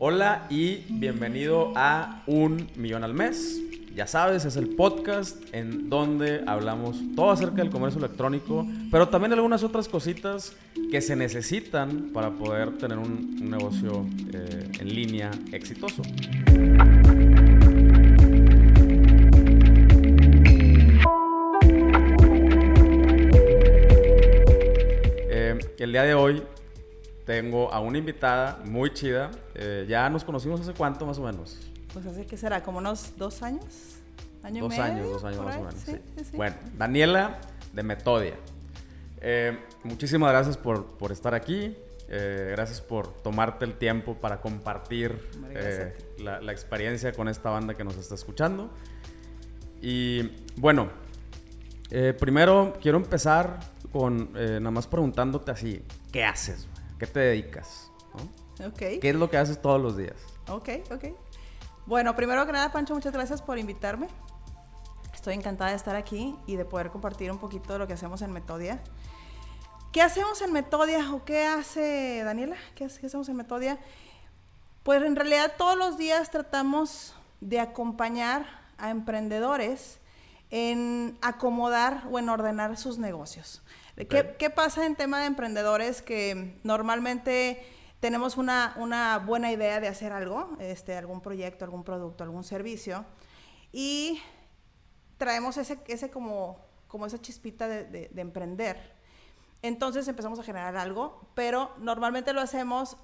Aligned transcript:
Hola 0.00 0.46
y 0.48 0.84
bienvenido 0.90 1.72
a 1.74 2.22
Un 2.28 2.68
Millón 2.76 3.02
al 3.02 3.14
Mes. 3.14 3.60
Ya 3.96 4.06
sabes, 4.06 4.44
es 4.44 4.54
el 4.54 4.68
podcast 4.76 5.42
en 5.52 5.90
donde 5.90 6.44
hablamos 6.46 7.02
todo 7.16 7.32
acerca 7.32 7.56
del 7.56 7.70
comercio 7.70 7.98
electrónico, 7.98 8.64
pero 8.92 9.08
también 9.08 9.32
algunas 9.32 9.64
otras 9.64 9.88
cositas 9.88 10.54
que 10.92 11.00
se 11.00 11.16
necesitan 11.16 12.10
para 12.14 12.30
poder 12.30 12.78
tener 12.78 12.96
un, 12.96 13.50
negocio 13.50 14.06
eh, 14.32 14.70
en 14.78 14.88
línea 14.88 15.32
exitoso. 15.50 16.02
Eh, 25.28 25.58
el 25.76 25.90
día 25.90 26.04
de 26.04 26.14
hoy 26.14 26.40
tengo 27.28 27.70
a 27.70 27.80
una 27.80 27.98
invitada 27.98 28.58
muy 28.64 28.90
chida. 28.94 29.30
Eh, 29.54 29.84
ya 29.86 30.08
nos 30.08 30.24
conocimos 30.24 30.62
hace 30.62 30.72
cuánto 30.72 31.04
más 31.04 31.18
o 31.18 31.22
menos. 31.22 31.58
Pues 31.92 32.06
hace 32.06 32.24
que 32.24 32.38
será, 32.38 32.62
como 32.62 32.78
unos 32.78 33.18
dos 33.18 33.42
años. 33.42 33.98
¿Año 34.42 34.64
dos 34.64 34.74
y 34.74 34.80
medio, 34.80 34.92
años, 34.94 35.10
dos 35.10 35.24
años 35.24 35.44
más 35.44 35.54
ahí? 35.54 35.60
o 35.60 35.64
menos. 35.66 35.80
Sí, 35.84 35.92
sí. 35.92 36.00
sí, 36.16 36.24
sí. 36.24 36.36
Bueno, 36.38 36.56
Daniela 36.78 37.38
de 37.74 37.82
Metodia. 37.82 38.34
Eh, 39.20 39.58
muchísimas 39.84 40.30
gracias 40.32 40.56
por, 40.56 40.96
por 40.96 41.12
estar 41.12 41.34
aquí. 41.34 41.76
Eh, 42.08 42.48
gracias 42.52 42.80
por 42.80 43.12
tomarte 43.20 43.66
el 43.66 43.74
tiempo 43.74 44.14
para 44.14 44.40
compartir 44.40 45.20
la, 46.18 46.40
la 46.40 46.52
experiencia 46.52 47.12
con 47.12 47.28
esta 47.28 47.50
banda 47.50 47.74
que 47.74 47.84
nos 47.84 47.98
está 47.98 48.14
escuchando. 48.14 48.70
Y 49.82 50.30
bueno, 50.56 50.88
eh, 51.90 52.14
primero 52.18 52.72
quiero 52.80 52.96
empezar 52.96 53.60
con 53.92 54.30
eh, 54.34 54.58
nada 54.60 54.70
más 54.70 54.86
preguntándote 54.86 55.50
así, 55.50 55.82
¿qué 56.10 56.24
haces? 56.24 56.66
¿Qué 56.98 57.06
te 57.06 57.20
dedicas? 57.20 57.90
¿No? 58.58 58.66
Ok, 58.68 58.76
¿Qué 58.78 59.00
es 59.10 59.14
lo 59.14 59.30
que 59.30 59.36
haces 59.36 59.60
todos 59.62 59.80
los 59.80 59.96
días? 59.96 60.16
ok, 60.48 60.68
ok. 60.90 61.04
Bueno, 61.86 62.14
primero 62.16 62.44
que 62.44 62.52
nada, 62.52 62.70
Pancho, 62.72 62.94
muchas 62.94 63.12
gracias 63.12 63.40
por 63.40 63.58
invitarme. 63.58 64.08
Estoy 65.14 65.34
encantada 65.34 65.70
de 65.70 65.76
estar 65.76 65.96
aquí 65.96 66.36
y 66.46 66.56
de 66.56 66.64
poder 66.64 66.90
compartir 66.90 67.30
un 67.30 67.38
poquito 67.38 67.72
de 67.72 67.78
lo 67.78 67.86
que 67.86 67.94
hacemos 67.94 68.20
en 68.22 68.32
Metodia. 68.32 68.82
¿Qué 69.92 70.02
hacemos 70.02 70.42
en 70.42 70.52
Metodia 70.52 71.12
o 71.14 71.24
qué 71.24 71.46
hace 71.46 72.22
Daniela? 72.24 72.56
¿Qué, 72.74 72.84
hace- 72.84 73.00
qué 73.00 73.06
hacemos 73.06 73.28
en 73.30 73.36
Metodia? 73.36 73.78
Pues 74.82 75.02
en 75.02 75.16
realidad 75.16 75.54
todos 75.56 75.76
los 75.78 75.96
días 75.96 76.30
tratamos 76.30 77.14
de 77.40 77.58
acompañar 77.60 78.44
a 78.76 78.90
emprendedores 78.90 79.98
en 80.50 81.16
acomodar 81.22 82.04
o 82.10 82.18
en 82.18 82.28
ordenar 82.28 82.76
sus 82.76 82.98
negocios. 82.98 83.62
¿Qué, 84.06 84.36
qué 84.38 84.50
pasa 84.50 84.86
en 84.86 84.94
tema 84.96 85.20
de 85.20 85.26
emprendedores 85.26 86.02
que 86.02 86.58
normalmente 86.62 87.64
tenemos 88.00 88.36
una, 88.36 88.74
una 88.76 89.18
buena 89.18 89.50
idea 89.50 89.80
de 89.80 89.88
hacer 89.88 90.12
algo, 90.12 90.56
este, 90.60 90.96
algún 90.96 91.20
proyecto, 91.20 91.64
algún 91.64 91.82
producto, 91.82 92.22
algún 92.22 92.44
servicio, 92.44 93.04
y 93.72 94.20
traemos 95.16 95.56
ese, 95.56 95.78
ese 95.88 96.10
como, 96.10 96.58
como 96.86 97.06
esa 97.06 97.20
chispita 97.20 97.66
de, 97.66 97.84
de- 97.84 98.08
de 98.12 98.20
emprender. 98.20 98.96
Entonces 99.62 100.06
empezamos 100.06 100.38
a 100.38 100.44
generar 100.44 100.76
algo, 100.76 101.28
pero 101.34 101.72
normalmente 101.78 102.32
lo 102.32 102.40
hacemos 102.40 102.96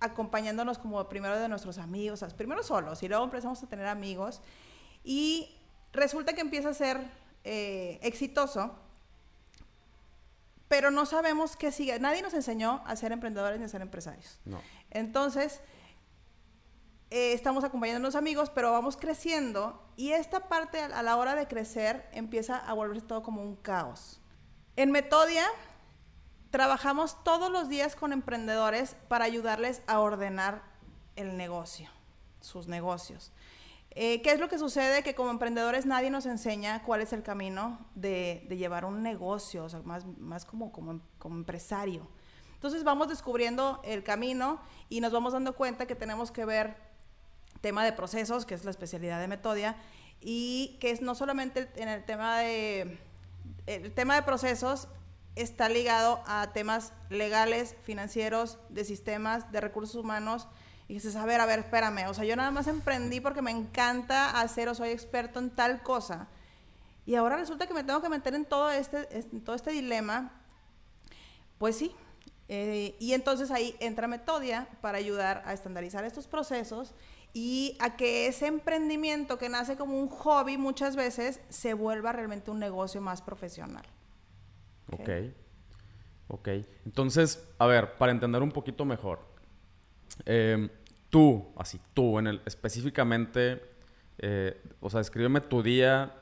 acompañándonos 0.00 0.78
como 0.78 1.06
primero 1.08 1.38
de 1.38 1.48
nuestros 1.48 1.76
amigos, 1.76 2.22
o 2.22 2.26
sea, 2.26 2.34
primero 2.36 2.62
solos 2.62 3.02
y 3.02 3.08
luego 3.08 3.24
empezamos 3.24 3.62
a 3.62 3.66
tener 3.68 3.86
amigos 3.86 4.40
y 5.04 5.56
resulta 5.92 6.32
que 6.32 6.40
empieza 6.40 6.70
a 6.70 6.74
ser 6.74 6.98
eh, 7.44 7.98
exitoso, 8.02 8.74
pero 10.68 10.90
no 10.90 11.06
sabemos 11.06 11.56
qué 11.56 11.72
sigue. 11.72 11.98
Nadie 11.98 12.22
nos 12.22 12.34
enseñó 12.34 12.82
a 12.86 12.94
ser 12.96 13.12
emprendedores 13.12 13.58
ni 13.58 13.64
a 13.64 13.68
ser 13.68 13.82
empresarios. 13.82 14.38
No. 14.44 14.60
Entonces, 14.90 15.60
eh, 17.10 17.32
estamos 17.32 17.64
acompañando 17.64 18.06
a 18.06 18.08
los 18.08 18.16
amigos, 18.16 18.50
pero 18.50 18.70
vamos 18.72 18.96
creciendo 18.96 19.82
y 19.96 20.12
esta 20.12 20.48
parte 20.48 20.80
a 20.80 20.86
a 20.98 21.02
la 21.02 21.16
hora 21.16 21.34
de 21.34 21.48
crecer 21.48 22.08
empieza 22.12 22.56
a 22.56 22.74
volverse 22.74 23.06
todo 23.06 23.22
como 23.22 23.42
un 23.42 23.56
caos. 23.56 24.20
En 24.76 24.90
Metodia 24.90 25.44
trabajamos 26.50 27.22
todos 27.24 27.50
los 27.50 27.68
días 27.68 27.96
con 27.96 28.12
emprendedores 28.12 28.94
para 29.08 29.24
ayudarles 29.24 29.82
a 29.86 30.00
ordenar 30.00 30.62
el 31.16 31.36
negocio, 31.36 31.90
sus 32.40 32.68
negocios. 32.68 33.32
Eh, 33.90 34.22
¿Qué 34.22 34.32
es 34.32 34.38
lo 34.38 34.48
que 34.48 34.58
sucede? 34.58 35.02
Que 35.02 35.14
como 35.14 35.30
emprendedores 35.30 35.86
nadie 35.86 36.10
nos 36.10 36.26
enseña 36.26 36.82
cuál 36.82 37.00
es 37.00 37.12
el 37.12 37.22
camino 37.22 37.78
de, 37.94 38.46
de 38.48 38.56
llevar 38.56 38.84
un 38.84 39.02
negocio, 39.02 39.64
o 39.64 39.68
sea, 39.68 39.80
más, 39.80 40.04
más 40.18 40.44
como, 40.44 40.70
como, 40.72 41.00
como 41.18 41.36
empresario. 41.36 42.06
Entonces 42.54 42.84
vamos 42.84 43.08
descubriendo 43.08 43.80
el 43.84 44.02
camino 44.02 44.60
y 44.88 45.00
nos 45.00 45.12
vamos 45.12 45.32
dando 45.32 45.54
cuenta 45.54 45.86
que 45.86 45.94
tenemos 45.94 46.30
que 46.30 46.44
ver 46.44 46.76
tema 47.60 47.84
de 47.84 47.92
procesos, 47.92 48.46
que 48.46 48.54
es 48.54 48.64
la 48.64 48.70
especialidad 48.70 49.20
de 49.20 49.28
Metodia, 49.28 49.76
y 50.20 50.76
que 50.80 50.90
es 50.90 51.00
no 51.00 51.14
solamente 51.14 51.68
en 51.76 51.88
el 51.88 52.04
tema 52.04 52.38
de 52.38 52.98
el 53.66 53.92
tema 53.92 54.14
de 54.14 54.22
procesos 54.22 54.88
está 55.36 55.68
ligado 55.68 56.20
a 56.26 56.52
temas 56.52 56.92
legales, 57.10 57.76
financieros, 57.82 58.58
de 58.70 58.84
sistemas, 58.84 59.52
de 59.52 59.60
recursos 59.60 59.94
humanos. 59.94 60.48
Y 60.88 60.94
dices, 60.94 61.16
a 61.16 61.26
ver, 61.26 61.40
a 61.40 61.46
ver, 61.46 61.60
espérame. 61.60 62.08
O 62.08 62.14
sea, 62.14 62.24
yo 62.24 62.34
nada 62.34 62.50
más 62.50 62.66
emprendí 62.66 63.20
porque 63.20 63.42
me 63.42 63.50
encanta 63.50 64.40
hacer 64.40 64.68
o 64.68 64.74
soy 64.74 64.88
experto 64.88 65.38
en 65.38 65.50
tal 65.50 65.82
cosa. 65.82 66.28
Y 67.04 67.14
ahora 67.14 67.36
resulta 67.36 67.66
que 67.66 67.74
me 67.74 67.84
tengo 67.84 68.00
que 68.00 68.08
meter 68.08 68.34
en 68.34 68.46
todo 68.46 68.70
este, 68.70 69.04
todo 69.44 69.54
este 69.54 69.70
dilema. 69.70 70.32
Pues 71.58 71.76
sí. 71.76 71.94
Eh, 72.48 72.96
y 72.98 73.12
entonces 73.12 73.50
ahí 73.50 73.76
entra 73.80 74.08
Metodia 74.08 74.66
para 74.80 74.96
ayudar 74.96 75.42
a 75.44 75.52
estandarizar 75.52 76.04
estos 76.04 76.26
procesos 76.26 76.94
y 77.34 77.76
a 77.78 77.96
que 77.96 78.26
ese 78.26 78.46
emprendimiento 78.46 79.36
que 79.36 79.50
nace 79.50 79.76
como 79.76 79.98
un 80.00 80.08
hobby 80.08 80.56
muchas 80.56 80.96
veces 80.96 81.40
se 81.50 81.74
vuelva 81.74 82.12
realmente 82.12 82.50
un 82.50 82.58
negocio 82.58 83.02
más 83.02 83.20
profesional. 83.20 83.84
Ok. 84.90 85.00
Ok. 85.00 85.10
Ok. 86.28 86.48
Entonces, 86.84 87.42
a 87.58 87.66
ver, 87.66 87.96
para 87.96 88.12
entender 88.12 88.42
un 88.42 88.52
poquito 88.52 88.84
mejor, 88.84 89.20
eh, 90.26 90.68
tú, 91.10 91.52
así 91.56 91.80
tú, 91.94 92.18
en 92.18 92.26
el, 92.26 92.42
específicamente, 92.46 93.62
eh, 94.18 94.60
o 94.80 94.90
sea, 94.90 95.00
escríbeme 95.00 95.40
tu 95.40 95.62
día 95.62 96.14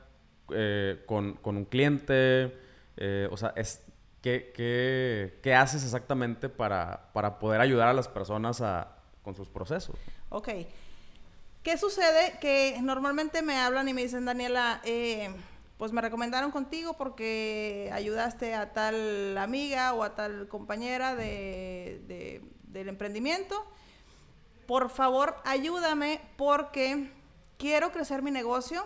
eh, 0.53 1.03
con, 1.05 1.33
con 1.33 1.57
un 1.57 1.65
cliente, 1.65 2.57
eh, 2.97 3.27
o 3.31 3.37
sea, 3.37 3.53
es, 3.55 3.81
¿qué, 4.21 4.51
qué, 4.55 5.39
qué 5.41 5.55
haces 5.55 5.83
exactamente 5.83 6.49
para, 6.49 7.11
para 7.13 7.39
poder 7.39 7.61
ayudar 7.61 7.87
a 7.87 7.93
las 7.93 8.07
personas 8.07 8.61
a, 8.61 8.97
con 9.23 9.35
sus 9.35 9.49
procesos? 9.49 9.95
Ok. 10.29 10.49
¿Qué 11.63 11.77
sucede? 11.77 12.37
Que 12.39 12.79
normalmente 12.81 13.41
me 13.41 13.57
hablan 13.57 13.89
y 13.89 13.93
me 13.93 14.01
dicen, 14.03 14.23
Daniela, 14.23 14.79
eh, 14.85 15.35
pues 15.77 15.91
me 15.91 16.01
recomendaron 16.01 16.51
contigo 16.51 16.93
porque 16.97 17.89
ayudaste 17.93 18.55
a 18.55 18.73
tal 18.73 19.37
amiga 19.37 19.93
o 19.93 20.03
a 20.03 20.15
tal 20.15 20.47
compañera 20.47 21.15
de, 21.15 22.01
de- 22.07 22.41
del 22.63 22.89
emprendimiento. 22.89 23.55
Por 24.65 24.89
favor, 24.89 25.35
ayúdame 25.45 26.19
porque 26.35 27.11
quiero 27.57 27.91
crecer 27.91 28.21
mi 28.21 28.31
negocio 28.31 28.85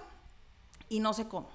y 0.89 0.99
no 0.99 1.13
sé 1.13 1.27
cómo. 1.27 1.49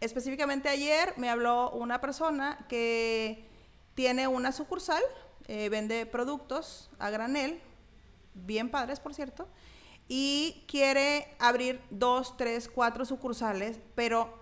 Específicamente 0.00 0.68
ayer 0.68 1.14
me 1.16 1.30
habló 1.30 1.70
una 1.70 2.00
persona 2.00 2.64
que 2.68 3.48
tiene 3.94 4.28
una 4.28 4.52
sucursal, 4.52 5.02
eh, 5.46 5.68
vende 5.68 6.04
productos 6.04 6.90
a 6.98 7.10
granel, 7.10 7.60
bien 8.34 8.70
padres 8.70 8.98
por 9.00 9.14
cierto, 9.14 9.46
y 10.08 10.64
quiere 10.68 11.34
abrir 11.38 11.80
dos, 11.90 12.36
tres, 12.36 12.68
cuatro 12.68 13.04
sucursales, 13.04 13.80
pero 13.94 14.32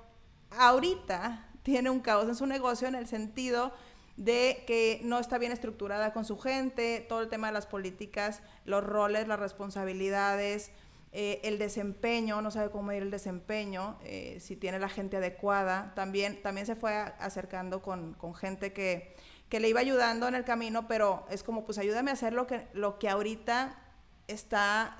ahorita 0.51 1.49
tiene 1.63 1.91
un 1.91 2.01
caos 2.01 2.29
en 2.29 2.35
su 2.35 2.47
negocio 2.47 2.89
en 2.89 2.95
el 2.95 3.07
sentido 3.07 3.73
de 4.17 4.65
que 4.67 5.01
no 5.05 5.19
está 5.19 5.39
bien 5.39 5.53
estructurada 5.53 6.13
con 6.13 6.25
su 6.25 6.39
gente, 6.39 7.05
todo 7.09 7.23
el 7.23 7.29
tema 7.29 7.47
de 7.47 7.55
las 7.55 7.67
políticas, 7.67 8.43
los 8.65 8.85
roles, 8.85 9.27
las 9.27 9.41
responsabilidades, 9.41 10.71
eh, 11.13 11.41
el 11.45 11.59
desempeño, 11.59 12.41
no 12.41 12.51
sabe 12.51 12.71
cómo 12.71 12.85
medir 12.85 13.03
el 13.03 13.11
desempeño, 13.11 13.99
eh, 14.03 14.39
si 14.41 14.57
tiene 14.57 14.79
la 14.79 14.89
gente 14.89 15.19
adecuada. 15.19 15.93
También, 15.95 16.43
también 16.43 16.67
se 16.67 16.75
fue 16.75 16.95
acercando 16.95 17.83
con, 17.83 18.15
con 18.15 18.35
gente 18.35 18.73
que, 18.73 19.15
que 19.49 19.61
le 19.61 19.69
iba 19.69 19.81
ayudando 19.81 20.27
en 20.27 20.35
el 20.35 20.45
camino, 20.45 20.89
pero 20.89 21.27
es 21.31 21.43
como, 21.43 21.65
pues 21.65 21.79
ayúdame 21.79 22.11
a 22.11 22.15
hacer 22.15 22.33
lo 22.33 22.47
que, 22.47 22.67
lo 22.73 22.99
que 22.99 23.09
ahorita 23.09 23.79
está, 24.27 24.97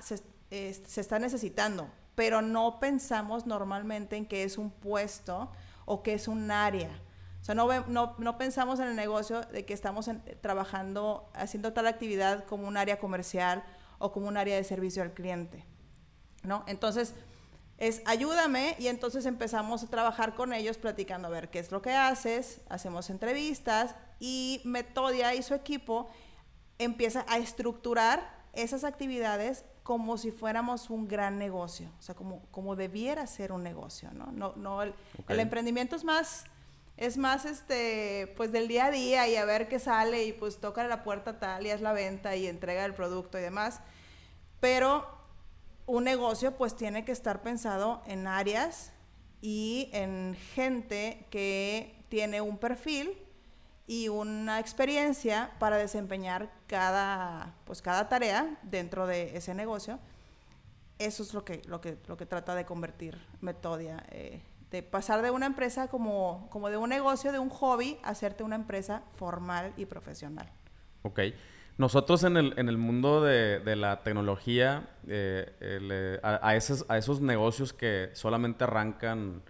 se 0.53 1.01
está 1.01 1.19
necesitando, 1.19 1.89
pero 2.15 2.41
no 2.41 2.79
pensamos 2.79 3.45
normalmente 3.45 4.15
en 4.15 4.25
que 4.25 4.43
es 4.43 4.57
un 4.57 4.69
puesto 4.69 5.51
o 5.85 6.03
que 6.03 6.13
es 6.13 6.27
un 6.27 6.51
área. 6.51 6.91
O 7.41 7.45
sea, 7.45 7.55
no, 7.55 7.67
no, 7.87 8.15
no 8.19 8.37
pensamos 8.37 8.79
en 8.79 8.87
el 8.87 8.95
negocio 8.95 9.41
de 9.41 9.65
que 9.65 9.73
estamos 9.73 10.09
trabajando, 10.41 11.29
haciendo 11.33 11.73
tal 11.73 11.87
actividad 11.87 12.45
como 12.45 12.67
un 12.67 12.77
área 12.77 12.99
comercial 12.99 13.63
o 13.99 14.11
como 14.11 14.27
un 14.27 14.37
área 14.37 14.55
de 14.55 14.63
servicio 14.63 15.03
al 15.03 15.13
cliente. 15.13 15.65
¿no? 16.43 16.63
Entonces, 16.67 17.13
es 17.77 18.01
ayúdame 18.05 18.75
y 18.79 18.87
entonces 18.87 19.25
empezamos 19.25 19.83
a 19.83 19.87
trabajar 19.87 20.35
con 20.35 20.53
ellos 20.53 20.77
platicando 20.77 21.27
a 21.27 21.31
ver 21.31 21.49
qué 21.49 21.59
es 21.59 21.71
lo 21.71 21.81
que 21.81 21.93
haces, 21.93 22.61
hacemos 22.69 23.09
entrevistas 23.09 23.95
y 24.19 24.61
Metodia 24.63 25.33
y 25.33 25.41
su 25.41 25.53
equipo 25.53 26.07
empieza 26.77 27.25
a 27.27 27.39
estructurar 27.39 28.43
esas 28.53 28.83
actividades 28.83 29.65
como 29.83 30.17
si 30.17 30.31
fuéramos 30.31 30.89
un 30.89 31.07
gran 31.07 31.37
negocio, 31.37 31.89
o 31.99 32.01
sea, 32.01 32.15
como, 32.15 32.41
como 32.51 32.75
debiera 32.75 33.27
ser 33.27 33.51
un 33.51 33.63
negocio, 33.63 34.09
¿no? 34.13 34.31
no, 34.31 34.53
no 34.55 34.81
el, 34.81 34.95
el 35.27 35.39
emprendimiento 35.41 35.95
es 35.95 36.05
más, 36.05 36.45
es 36.95 37.17
más, 37.17 37.45
este, 37.45 38.33
pues 38.37 38.51
del 38.51 38.67
día 38.69 38.85
a 38.85 38.91
día 38.91 39.27
y 39.27 39.35
a 39.35 39.43
ver 39.43 39.67
qué 39.67 39.79
sale 39.79 40.23
y 40.25 40.31
pues 40.31 40.57
toca 40.59 40.87
la 40.87 41.03
puerta 41.03 41.37
tal 41.37 41.65
y 41.65 41.69
es 41.69 41.81
la 41.81 41.91
venta 41.91 42.35
y 42.35 42.47
entrega 42.47 42.85
el 42.85 42.93
producto 42.93 43.37
y 43.37 43.41
demás, 43.41 43.81
pero 44.61 45.05
un 45.85 46.05
negocio 46.05 46.55
pues 46.55 46.75
tiene 46.75 47.03
que 47.03 47.11
estar 47.11 47.41
pensado 47.41 48.01
en 48.05 48.25
áreas 48.27 48.93
y 49.41 49.89
en 49.91 50.37
gente 50.53 51.25
que 51.29 52.05
tiene 52.07 52.39
un 52.39 52.57
perfil 52.57 53.17
y 53.85 54.07
una 54.07 54.59
experiencia 54.59 55.51
para 55.59 55.77
desempeñar 55.77 56.49
cada, 56.67 57.53
pues 57.65 57.81
cada 57.81 58.07
tarea 58.07 58.57
dentro 58.63 59.07
de 59.07 59.35
ese 59.35 59.53
negocio. 59.53 59.99
Eso 60.99 61.23
es 61.23 61.33
lo 61.33 61.43
que, 61.43 61.61
lo 61.67 61.81
que, 61.81 61.97
lo 62.07 62.15
que 62.15 62.25
trata 62.25 62.55
de 62.55 62.65
convertir 62.65 63.19
Metodia, 63.41 64.05
eh, 64.11 64.41
de 64.71 64.83
pasar 64.83 65.21
de 65.21 65.31
una 65.31 65.45
empresa 65.47 65.89
como, 65.89 66.47
como 66.49 66.69
de 66.69 66.77
un 66.77 66.89
negocio, 66.89 67.31
de 67.31 67.39
un 67.39 67.49
hobby, 67.49 67.99
a 68.03 68.09
hacerte 68.09 68.43
una 68.43 68.55
empresa 68.55 69.03
formal 69.15 69.73
y 69.75 69.85
profesional. 69.85 70.49
Ok. 71.01 71.19
Nosotros 71.77 72.23
en 72.23 72.37
el, 72.37 72.53
en 72.57 72.69
el 72.69 72.77
mundo 72.77 73.21
de, 73.21 73.59
de 73.59 73.75
la 73.75 74.03
tecnología, 74.03 74.89
eh, 75.07 75.51
eh, 75.59 76.19
a, 76.21 76.55
esos, 76.55 76.85
a 76.87 76.97
esos 76.97 77.19
negocios 77.19 77.73
que 77.73 78.11
solamente 78.13 78.63
arrancan 78.63 79.41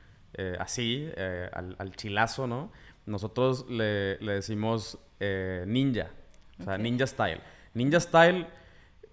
así, 0.58 1.12
al, 1.52 1.76
al 1.78 1.96
chilazo, 1.96 2.48
¿no? 2.48 2.72
Nosotros 3.06 3.66
le, 3.70 4.18
decimos 4.18 4.98
eh, 5.20 5.64
ninja, 5.68 6.12
o 6.60 6.64
sea, 6.64 6.78
ninja 6.78 7.08
style. 7.08 7.42
Ninja 7.74 8.00
style 8.00 8.48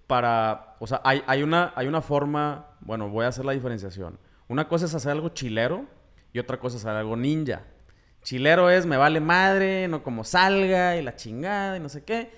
para, 0.07 0.75
o 0.79 0.87
sea, 0.87 1.01
hay, 1.03 1.23
hay, 1.27 1.43
una, 1.43 1.73
hay 1.75 1.87
una 1.87 2.01
forma, 2.01 2.67
bueno, 2.81 3.09
voy 3.09 3.25
a 3.25 3.29
hacer 3.29 3.45
la 3.45 3.53
diferenciación. 3.53 4.19
Una 4.47 4.67
cosa 4.67 4.85
es 4.85 4.93
hacer 4.93 5.11
algo 5.11 5.29
chilero 5.29 5.85
y 6.33 6.39
otra 6.39 6.59
cosa 6.59 6.77
es 6.77 6.85
hacer 6.85 6.97
algo 6.97 7.15
ninja. 7.15 7.63
Chilero 8.23 8.69
es 8.69 8.85
me 8.85 8.97
vale 8.97 9.19
madre, 9.19 9.87
no 9.87 10.03
como 10.03 10.23
salga 10.23 10.97
y 10.97 11.01
la 11.01 11.15
chingada 11.15 11.77
y 11.77 11.79
no 11.79 11.89
sé 11.89 12.03
qué. 12.03 12.29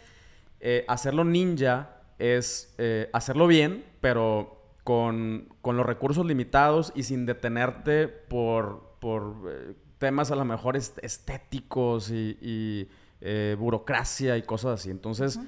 Eh, 0.60 0.86
hacerlo 0.88 1.24
ninja 1.26 1.98
es 2.20 2.74
eh, 2.78 3.10
hacerlo 3.12 3.48
bien, 3.48 3.84
pero 4.00 4.76
con, 4.84 5.50
con, 5.62 5.76
los 5.76 5.86
recursos 5.86 6.26
limitados 6.26 6.94
y 6.96 7.04
sin 7.04 7.26
detenerte 7.26 8.08
por, 8.08 8.98
por 9.00 9.76
temas 10.04 10.32
a 10.32 10.36
lo 10.36 10.44
mejor 10.44 10.76
estéticos 10.76 12.12
y, 12.12 12.90
eh, 13.22 13.56
burocracia 13.58 14.36
y 14.36 14.42
cosas 14.42 14.82
así. 14.82 14.90
Entonces, 14.90 15.40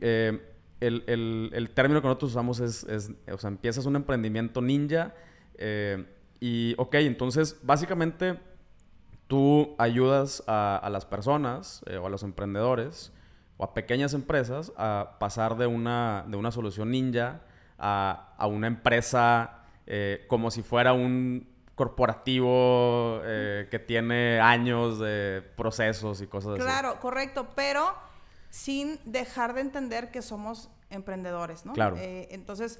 eh, 0.00 0.54
el, 0.78 1.70
término 1.74 2.00
que 2.00 2.06
nosotros 2.06 2.30
usamos 2.30 2.60
es, 2.60 2.86
o 3.28 3.38
sea, 3.38 3.48
empiezas 3.48 3.86
un 3.86 3.96
emprendimiento 3.96 4.62
ninja 4.62 5.16
eh, 5.58 6.06
y, 6.38 6.76
ok, 6.78 6.94
entonces, 6.94 7.58
básicamente, 7.64 8.38
tú 9.26 9.74
ayudas 9.78 10.44
a, 10.46 10.88
las 10.92 11.04
personas 11.06 11.82
o 12.00 12.06
a 12.06 12.08
los 12.08 12.22
emprendedores 12.22 13.12
o 13.56 13.64
a 13.64 13.74
pequeñas 13.74 14.14
empresas 14.14 14.72
a 14.76 15.16
pasar 15.18 15.56
de 15.56 15.66
una, 15.66 16.24
de 16.28 16.36
una 16.36 16.52
solución 16.52 16.92
ninja 16.92 17.40
a, 17.80 18.32
a 18.38 18.46
una 18.46 18.68
empresa 18.68 19.64
como 20.28 20.52
si 20.52 20.62
fuera 20.62 20.92
un 20.92 21.52
corporativo 21.74 23.20
eh, 23.24 23.68
que 23.70 23.78
tiene 23.78 24.40
años 24.40 24.98
de 24.98 25.42
procesos 25.56 26.20
y 26.20 26.26
cosas 26.26 26.52
así. 26.52 26.62
Claro, 26.62 27.00
correcto, 27.00 27.48
pero 27.54 27.94
sin 28.50 29.00
dejar 29.04 29.54
de 29.54 29.62
entender 29.62 30.10
que 30.10 30.22
somos 30.22 30.70
emprendedores, 30.90 31.66
¿no? 31.66 31.72
Claro. 31.72 31.96
Eh, 31.96 32.28
entonces, 32.30 32.78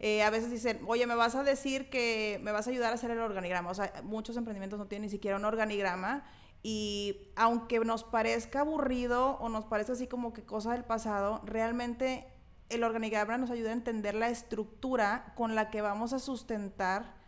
eh, 0.00 0.24
a 0.24 0.30
veces 0.30 0.50
dicen, 0.50 0.80
oye, 0.88 1.06
me 1.06 1.14
vas 1.14 1.36
a 1.36 1.44
decir 1.44 1.88
que 1.88 2.40
me 2.42 2.50
vas 2.50 2.66
a 2.66 2.70
ayudar 2.70 2.90
a 2.90 2.94
hacer 2.94 3.12
el 3.12 3.20
organigrama. 3.20 3.70
O 3.70 3.74
sea, 3.74 3.92
muchos 4.02 4.36
emprendimientos 4.36 4.78
no 4.78 4.86
tienen 4.86 5.06
ni 5.06 5.10
siquiera 5.10 5.36
un 5.36 5.44
organigrama. 5.44 6.24
Y 6.64 7.32
aunque 7.36 7.78
nos 7.80 8.02
parezca 8.02 8.60
aburrido 8.60 9.36
o 9.38 9.48
nos 9.48 9.64
parezca 9.64 9.92
así 9.92 10.08
como 10.08 10.32
que 10.32 10.42
cosa 10.44 10.72
del 10.72 10.84
pasado, 10.84 11.40
realmente 11.44 12.26
el 12.68 12.82
organigrama 12.82 13.38
nos 13.38 13.50
ayuda 13.50 13.70
a 13.70 13.74
entender 13.74 14.14
la 14.14 14.28
estructura 14.28 15.32
con 15.36 15.54
la 15.54 15.70
que 15.70 15.82
vamos 15.82 16.12
a 16.12 16.18
sustentar 16.18 17.21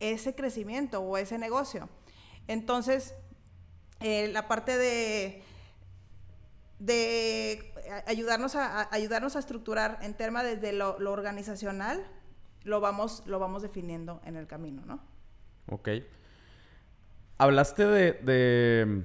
ese 0.00 0.34
crecimiento 0.34 1.00
o 1.00 1.16
ese 1.16 1.38
negocio. 1.38 1.88
Entonces, 2.46 3.14
eh, 4.00 4.28
la 4.28 4.48
parte 4.48 4.78
de, 4.78 5.42
de 6.78 7.74
ayudarnos, 8.06 8.54
a, 8.54 8.92
ayudarnos 8.94 9.36
a 9.36 9.38
estructurar 9.38 9.98
en 10.02 10.14
tema 10.14 10.42
desde 10.42 10.72
lo, 10.72 10.96
organizacional, 11.10 12.06
lo 12.64 12.80
vamos, 12.80 13.22
lo 13.26 13.38
vamos 13.38 13.62
definiendo 13.62 14.20
en 14.24 14.36
el 14.36 14.46
camino, 14.46 14.82
¿no? 14.86 15.00
Ok. 15.70 15.88
Hablaste 17.38 17.84
de, 17.86 19.04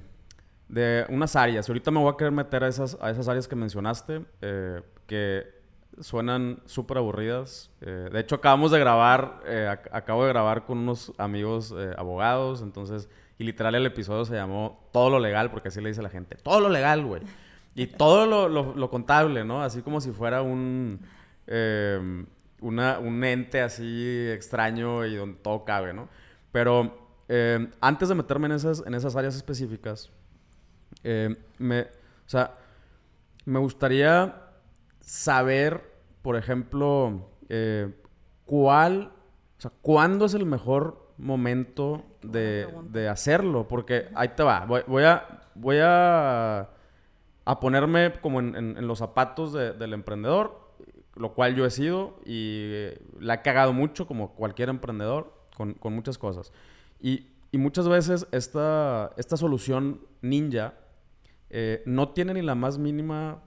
de, 0.68 1.06
unas 1.08 1.36
áreas. 1.36 1.68
Ahorita 1.68 1.90
me 1.90 2.00
voy 2.00 2.12
a 2.12 2.16
querer 2.16 2.32
meter 2.32 2.64
a 2.64 2.68
esas, 2.68 2.96
a 3.00 3.10
esas 3.10 3.28
áreas 3.28 3.46
que 3.46 3.56
mencionaste, 3.56 4.24
eh, 4.40 4.82
que 5.06 5.53
suenan 6.00 6.60
súper 6.66 6.98
aburridas. 6.98 7.70
Eh, 7.80 8.08
de 8.12 8.20
hecho, 8.20 8.36
acabamos 8.36 8.70
de 8.70 8.78
grabar, 8.78 9.40
eh, 9.46 9.68
acabo 9.92 10.24
de 10.24 10.30
grabar 10.30 10.64
con 10.64 10.78
unos 10.78 11.12
amigos 11.18 11.74
eh, 11.76 11.92
abogados, 11.96 12.62
entonces, 12.62 13.08
y 13.38 13.44
literal 13.44 13.74
el 13.74 13.86
episodio 13.86 14.24
se 14.24 14.34
llamó 14.34 14.88
Todo 14.92 15.10
lo 15.10 15.18
legal, 15.18 15.50
porque 15.50 15.68
así 15.68 15.80
le 15.80 15.88
dice 15.88 16.02
la 16.02 16.10
gente, 16.10 16.36
todo 16.36 16.60
lo 16.60 16.68
legal, 16.68 17.04
güey. 17.04 17.22
Y 17.74 17.86
todo 17.88 18.26
lo, 18.26 18.48
lo, 18.48 18.90
contable, 18.90 19.44
¿no? 19.44 19.62
Así 19.62 19.82
como 19.82 20.00
si 20.00 20.12
fuera 20.12 20.42
un, 20.42 21.00
una, 22.60 22.98
un 23.00 23.24
ente 23.24 23.62
así 23.62 24.28
extraño 24.30 25.04
y 25.04 25.16
donde 25.16 25.38
todo 25.38 25.64
cabe, 25.64 25.92
¿no? 25.92 26.08
Pero 26.52 26.96
antes 27.80 28.08
de 28.08 28.14
meterme 28.14 28.46
en 28.46 28.52
esas, 28.52 28.84
en 28.86 28.94
esas 28.94 29.16
áreas 29.16 29.34
específicas, 29.34 30.12
me, 31.58 31.80
o 31.80 32.28
sea, 32.28 32.54
me 33.44 33.58
gustaría 33.58 34.43
saber, 35.04 35.92
por 36.22 36.36
ejemplo, 36.36 37.28
eh, 37.48 37.94
cuál, 38.46 39.12
o 39.58 39.60
sea, 39.60 39.70
cuándo 39.82 40.24
es 40.24 40.34
el 40.34 40.46
mejor 40.46 41.12
momento 41.18 42.04
de, 42.22 43.08
hacerlo, 43.08 43.68
porque 43.68 44.08
ahí 44.14 44.28
te 44.28 44.42
va, 44.42 44.64
voy, 44.64 45.04
a, 45.04 45.42
voy 45.54 45.76
a, 45.80 46.70
a 47.44 47.60
ponerme 47.60 48.12
como 48.20 48.40
en, 48.40 48.86
los 48.86 48.98
zapatos 48.98 49.52
del 49.52 49.92
emprendedor, 49.92 50.64
lo 51.14 51.34
cual 51.34 51.54
yo 51.54 51.64
he 51.64 51.70
sido 51.70 52.18
y 52.24 52.72
la 53.20 53.34
he 53.34 53.42
cagado 53.42 53.72
mucho 53.72 54.06
como 54.06 54.34
cualquier 54.34 54.68
emprendedor 54.68 55.32
con, 55.56 55.76
muchas 55.94 56.18
cosas. 56.18 56.52
Y, 57.00 57.30
muchas 57.52 57.88
veces 57.88 58.26
esta, 58.32 59.12
esta 59.16 59.36
solución 59.36 60.00
ninja 60.22 60.74
eh, 61.50 61.84
no 61.86 62.08
tiene 62.08 62.34
ni 62.34 62.42
la 62.42 62.56
más 62.56 62.78
mínima 62.78 63.44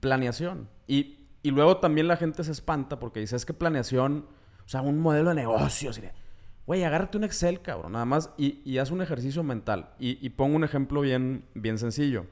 planeación. 0.00 0.68
Y, 0.86 1.18
y, 1.42 1.50
luego 1.50 1.78
también 1.78 2.08
la 2.08 2.16
gente 2.16 2.42
se 2.44 2.52
espanta 2.52 2.98
porque 2.98 3.20
dice, 3.20 3.36
es 3.36 3.46
que 3.46 3.54
planeación, 3.54 4.26
o 4.64 4.68
sea, 4.68 4.82
un 4.82 4.98
modelo 4.98 5.30
de 5.30 5.36
negocios. 5.36 6.00
Güey, 6.66 6.84
agárrate 6.84 7.18
un 7.18 7.24
Excel, 7.24 7.60
cabrón, 7.60 7.92
nada 7.92 8.04
más, 8.04 8.30
y, 8.36 8.60
y 8.64 8.78
haz 8.78 8.90
un 8.90 9.02
ejercicio 9.02 9.42
mental. 9.42 9.90
Y, 9.98 10.24
y, 10.24 10.30
pongo 10.30 10.56
un 10.56 10.64
ejemplo 10.64 11.00
bien, 11.00 11.44
bien 11.54 11.78
sencillo. 11.78 12.26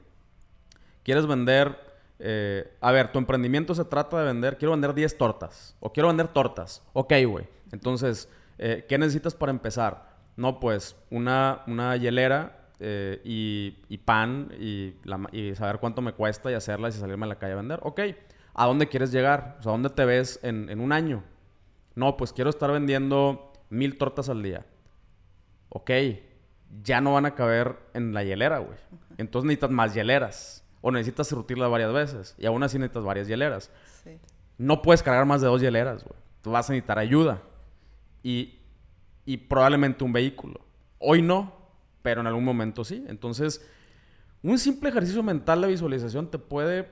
Quieres 1.03 1.25
vender, 1.25 1.77
eh, 2.19 2.75
a 2.81 2.91
ver, 2.91 3.11
tu 3.11 3.19
emprendimiento 3.19 3.73
se 3.73 3.85
trata 3.85 4.19
de 4.19 4.25
vender, 4.25 4.57
quiero 4.57 4.71
vender 4.71 4.93
10 4.93 5.17
tortas, 5.17 5.75
o 5.79 5.91
quiero 5.91 6.07
vender 6.07 6.27
tortas. 6.27 6.83
Ok, 6.93 7.13
güey. 7.27 7.47
Entonces, 7.71 8.29
eh, 8.57 8.85
¿qué 8.87 8.97
necesitas 8.97 9.33
para 9.33 9.51
empezar? 9.51 10.09
No, 10.35 10.59
pues, 10.59 10.95
una, 11.09 11.63
una 11.67 11.95
hielera 11.97 12.58
eh, 12.81 13.19
y, 13.25 13.97
pan 13.97 14.51
y, 14.57 14.93
saber 15.55 15.79
cuánto 15.79 16.01
me 16.01 16.13
cuesta 16.13 16.49
y 16.49 16.53
hacerlas 16.53 16.95
y 16.95 16.99
salirme 16.99 17.25
a 17.25 17.29
la 17.29 17.37
calle 17.37 17.53
a 17.53 17.57
vender. 17.57 17.79
Ok, 17.83 17.99
¿a 18.53 18.65
dónde 18.65 18.87
quieres 18.87 19.11
llegar? 19.11 19.57
O 19.59 19.63
sea, 19.63 19.71
¿dónde 19.73 19.89
te 19.89 20.05
ves 20.05 20.39
en, 20.43 20.79
un 20.79 20.91
año? 20.91 21.23
No, 21.95 22.15
pues 22.15 22.31
quiero 22.31 22.49
estar 22.49 22.71
vendiendo 22.71 23.51
mil 23.69 23.97
tortas 23.97 24.29
al 24.29 24.41
día. 24.41 24.65
Ok, 25.67 25.91
ya 26.83 27.01
no 27.01 27.13
van 27.13 27.25
a 27.25 27.35
caber 27.35 27.77
en 27.93 28.13
la 28.13 28.23
hielera, 28.23 28.59
güey. 28.59 28.77
Entonces 29.17 29.47
necesitas 29.47 29.71
más 29.71 29.93
hieleras. 29.93 30.63
O 30.81 30.91
necesitas 30.91 31.27
surtirla 31.27 31.67
varias 31.67 31.91
veces. 31.91 32.35
Y 32.37 32.45
aún 32.45 32.63
así 32.63 32.79
necesitas 32.79 33.03
varias 33.03 33.27
hieleras. 33.27 33.69
No 34.57 34.81
puedes 34.81 35.03
cargar 35.03 35.25
más 35.25 35.41
de 35.41 35.47
dos 35.47 35.61
hieleras, 35.61 36.05
güey. 36.05 36.17
Tú 36.41 36.51
vas 36.51 36.69
a 36.69 36.73
necesitar 36.73 36.97
ayuda. 36.97 37.41
Y, 38.23 38.59
y 39.25 39.35
probablemente 39.35 40.05
un 40.05 40.13
vehículo. 40.13 40.61
Hoy 40.99 41.21
no, 41.21 41.58
pero 42.01 42.21
en 42.21 42.27
algún 42.27 42.43
momento 42.43 42.83
sí. 42.83 43.05
Entonces, 43.07 43.65
un 44.41 44.57
simple 44.57 44.89
ejercicio 44.89 45.23
mental 45.23 45.61
de 45.61 45.67
visualización 45.67 46.29
te 46.31 46.39
puede 46.39 46.87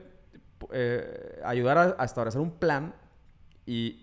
eh, 0.72 1.40
ayudar 1.44 1.96
a, 1.98 2.04
establecer 2.04 2.40
un 2.40 2.52
plan 2.52 2.94
y, 3.64 4.02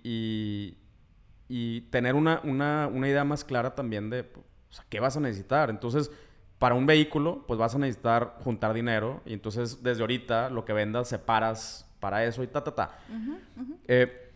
y, 1.48 1.82
tener 1.90 2.16
una, 2.16 2.42
una, 2.44 2.90
una, 2.92 3.08
idea 3.08 3.24
más 3.24 3.44
clara 3.44 3.76
también 3.76 4.10
de 4.10 4.30
qué 4.90 5.00
vas 5.00 5.18
a 5.18 5.20
necesitar. 5.20 5.70
Entonces, 5.70 6.12
para 6.60 6.76
un 6.76 6.86
vehículo, 6.86 7.46
pues 7.48 7.60
vas 7.60 7.76
a 7.76 7.80
necesitar 7.80 8.38
juntar 8.44 8.74
dinero 8.74 9.22
y 9.26 9.34
entonces 9.34 9.84
desde 9.84 10.02
ahorita 10.02 10.50
lo 10.50 10.66
que 10.66 10.74
vendas 10.74 11.10
separas 11.10 11.88
para 12.00 12.24
eso 12.26 12.44
y 12.44 12.48
ta, 12.48 12.64
ta, 12.64 12.76
ta. 12.76 13.00
Eh, 13.88 14.32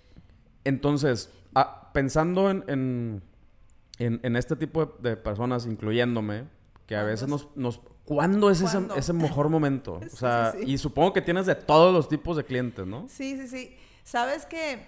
entonces, 0.64 1.32
ah, 1.56 1.92
pensando 1.94 2.50
en, 2.50 3.22
en, 4.00 4.36
este 4.36 4.56
tipo 4.56 4.98
de, 5.00 5.18
personas, 5.18 5.66
incluyéndome, 5.66 6.46
que 6.90 6.96
a 6.96 7.04
veces 7.04 7.30
nos... 7.30 7.56
nos 7.56 7.80
¿Cuándo 8.04 8.50
es 8.50 8.62
Ese, 8.62 8.80
ese, 8.96 9.14
mejor 9.14 9.48
momento? 9.50 10.00
O 10.12 10.18
sea, 10.18 10.56
y 10.60 10.80
supongo 10.80 11.14
que 11.14 11.22
tienes 11.22 11.46
de 11.46 11.54
todos 11.54 11.94
los 11.94 12.10
tipos 12.10 12.36
de 12.36 12.44
clientes, 12.44 12.88
¿no? 12.88 13.08
Sí, 13.08 13.38
sí, 13.38 13.48
sí. 13.48 13.78
Sabes 14.04 14.48
que 14.48 14.88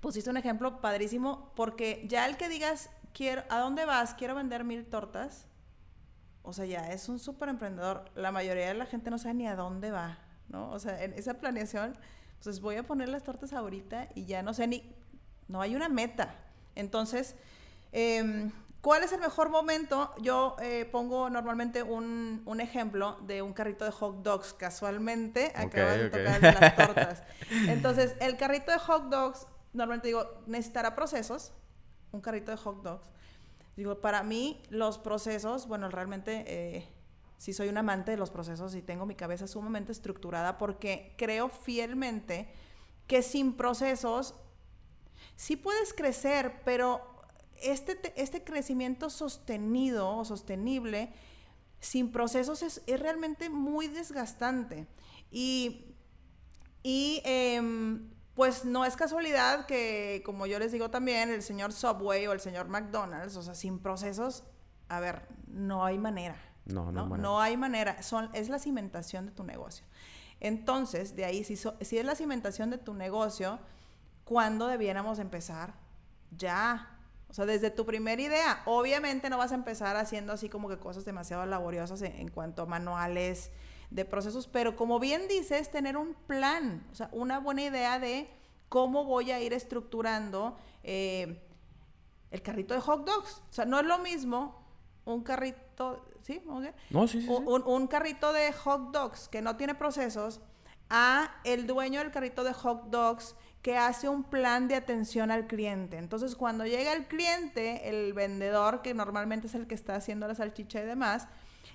pusiste 0.00 0.28
un 0.28 0.36
ejemplo 0.36 0.80
padrísimo 0.80 1.52
porque 1.54 2.04
ya 2.08 2.26
el 2.26 2.36
que 2.36 2.48
digas, 2.48 2.90
quiero, 3.14 3.44
¿a 3.48 3.60
dónde 3.60 3.84
vas? 3.84 4.14
Quiero 4.14 4.34
vender 4.34 4.64
mil 4.64 4.84
tortas. 4.84 5.46
O 6.42 6.52
sea, 6.52 6.66
ya 6.66 6.88
es 6.88 7.08
un 7.08 7.20
súper 7.20 7.48
emprendedor. 7.48 8.06
La 8.16 8.32
mayoría 8.32 8.66
de 8.66 8.74
la 8.74 8.86
gente 8.86 9.08
no 9.08 9.18
sabe 9.18 9.34
ni 9.34 9.46
a 9.46 9.54
dónde 9.54 9.92
va, 9.92 10.18
¿no? 10.48 10.68
O 10.72 10.80
sea, 10.80 11.04
en 11.04 11.12
esa 11.12 11.34
planeación, 11.34 11.96
pues 12.42 12.60
voy 12.60 12.74
a 12.74 12.82
poner 12.82 13.08
las 13.08 13.22
tortas 13.22 13.52
ahorita 13.52 14.08
y 14.16 14.24
ya 14.24 14.42
no 14.42 14.52
sé 14.52 14.66
ni, 14.66 14.82
no 15.46 15.60
hay 15.60 15.76
una 15.76 15.88
meta. 15.88 16.34
Entonces, 16.74 17.36
em, 17.92 18.50
¿cuál 18.82 19.02
es 19.04 19.12
el 19.12 19.20
mejor 19.20 19.48
momento? 19.48 20.12
Yo 20.20 20.56
eh, 20.60 20.86
pongo 20.90 21.30
normalmente 21.30 21.82
un, 21.82 22.42
un, 22.44 22.60
ejemplo 22.60 23.16
de 23.22 23.40
un 23.40 23.54
carrito 23.54 23.86
de 23.86 23.92
hot 23.92 24.22
dogs. 24.22 24.52
Casualmente 24.52 25.52
acabas 25.54 25.96
de 25.96 26.10
tocar 26.10 26.40
de 26.40 26.52
las 26.52 26.76
tortas. 26.86 27.22
Entonces, 27.68 28.14
el 28.20 28.36
carrito 28.36 28.70
de 28.70 28.78
hot 28.78 29.04
dogs, 29.04 29.46
normalmente 29.72 30.08
digo, 30.08 30.42
necesitará 30.46 30.94
procesos. 30.94 31.52
Un 32.10 32.20
carrito 32.20 32.50
de 32.50 32.58
hot 32.58 32.82
dogs. 32.82 33.08
Digo, 33.76 34.00
para 34.02 34.22
mí 34.22 34.62
los 34.68 34.98
procesos, 34.98 35.66
bueno, 35.66 35.88
realmente 35.88 36.44
eh, 36.46 36.88
sí 37.38 37.54
soy 37.54 37.68
un 37.68 37.78
amante 37.78 38.10
de 38.10 38.18
los 38.18 38.30
procesos 38.30 38.74
y 38.74 38.82
tengo 38.82 39.06
mi 39.06 39.14
cabeza 39.14 39.46
sumamente 39.46 39.92
estructurada 39.92 40.58
porque 40.58 41.14
creo 41.16 41.48
fielmente 41.48 42.52
que 43.06 43.22
sin 43.22 43.54
procesos 43.54 44.34
sí 45.36 45.56
puedes 45.56 45.94
crecer, 45.94 46.60
pero 46.64 47.11
este, 47.62 48.12
este 48.16 48.44
crecimiento 48.44 49.10
sostenido 49.10 50.08
o 50.08 50.24
sostenible 50.24 51.12
sin 51.80 52.12
procesos 52.12 52.62
es, 52.62 52.82
realmente 52.86 53.50
muy 53.50 53.88
desgastante. 53.88 54.86
Y, 55.30 55.96
y 56.82 57.20
em, 57.24 58.08
pues 58.34 58.64
no 58.64 58.84
es 58.84 58.96
casualidad 58.96 59.66
que, 59.66 60.22
como 60.24 60.46
yo 60.46 60.58
les 60.58 60.72
digo 60.72 60.90
también, 60.90 61.30
el 61.30 61.42
señor 61.42 61.72
Subway 61.72 62.26
o 62.28 62.32
el 62.32 62.40
señor 62.40 62.68
McDonald's, 62.68 63.36
o 63.36 63.42
sea, 63.42 63.54
sin 63.54 63.80
procesos, 63.80 64.44
a 64.88 65.00
ver, 65.00 65.26
no 65.48 65.84
hay 65.84 65.98
manera. 65.98 66.36
No, 66.64 66.92
no, 66.92 67.06
no, 67.06 67.16
no 67.16 67.40
hay 67.40 67.56
manera. 67.56 68.00
Son, 68.02 68.30
es 68.32 68.48
la 68.48 68.60
cimentación 68.60 69.26
de 69.26 69.32
tu 69.32 69.42
negocio. 69.42 69.84
Entonces, 70.38 71.16
de 71.16 71.24
ahí, 71.24 71.44
si, 71.44 71.56
si 71.56 71.98
es 71.98 72.04
la 72.04 72.14
cimentación 72.14 72.70
de 72.70 72.78
tu 72.78 72.94
negocio, 72.94 73.58
¿cuándo 74.24 74.68
debiéramos 74.68 75.18
empezar? 75.18 75.74
Ya. 76.36 76.91
O 77.32 77.34
sea, 77.34 77.46
desde 77.46 77.70
tu 77.70 77.86
primera 77.86 78.20
idea. 78.20 78.62
Obviamente 78.66 79.30
no 79.30 79.38
vas 79.38 79.52
a 79.52 79.54
empezar 79.54 79.96
haciendo 79.96 80.34
así 80.34 80.50
como 80.50 80.68
que 80.68 80.76
cosas 80.76 81.06
demasiado 81.06 81.46
laboriosas 81.46 82.02
en 82.02 82.28
cuanto 82.28 82.60
a 82.60 82.66
manuales, 82.66 83.50
de 83.88 84.04
procesos, 84.04 84.46
pero 84.46 84.76
como 84.76 84.98
bien 84.98 85.28
dices, 85.28 85.70
tener 85.70 85.96
un 85.96 86.14
plan, 86.14 86.86
o 86.92 86.94
sea, 86.94 87.08
una 87.12 87.38
buena 87.38 87.62
idea 87.62 87.98
de 87.98 88.28
cómo 88.68 89.04
voy 89.04 89.30
a 89.30 89.40
ir 89.40 89.52
estructurando 89.52 90.56
eh, 90.82 91.42
el 92.30 92.42
carrito 92.42 92.74
de 92.74 92.80
hot 92.80 93.06
dogs. 93.06 93.42
O 93.50 93.52
sea, 93.52 93.64
no 93.64 93.80
es 93.80 93.86
lo 93.86 93.98
mismo 93.98 94.62
un 95.06 95.22
carrito, 95.22 96.04
¿sí? 96.22 96.42
No, 96.90 97.06
sí, 97.08 97.22
sí, 97.22 97.28
un, 97.28 97.62
un, 97.66 97.86
carrito 97.86 98.32
de 98.32 98.52
hot 98.52 98.92
dogs 98.92 99.28
que 99.28 99.42
no 99.42 99.56
tiene 99.56 99.74
procesos 99.74 100.40
a 100.88 101.34
el 101.44 101.66
dueño 101.66 102.00
del 102.00 102.10
carrito 102.10 102.44
de 102.44 102.52
hot 102.52 102.84
dogs 102.90 103.34
que 103.62 103.78
hace 103.78 104.08
un 104.08 104.24
plan 104.24 104.66
de 104.66 104.74
atención 104.74 105.30
al 105.30 105.46
cliente. 105.46 105.96
Entonces, 105.96 106.34
cuando 106.34 106.66
llega 106.66 106.92
el 106.92 107.06
cliente, 107.06 107.88
el 107.88 108.12
vendedor, 108.12 108.82
que 108.82 108.92
normalmente 108.92 109.46
es 109.46 109.54
el 109.54 109.68
que 109.68 109.76
está 109.76 109.94
haciendo 109.94 110.26
la 110.26 110.34
salchicha 110.34 110.82
y 110.82 110.86
demás, 110.86 111.28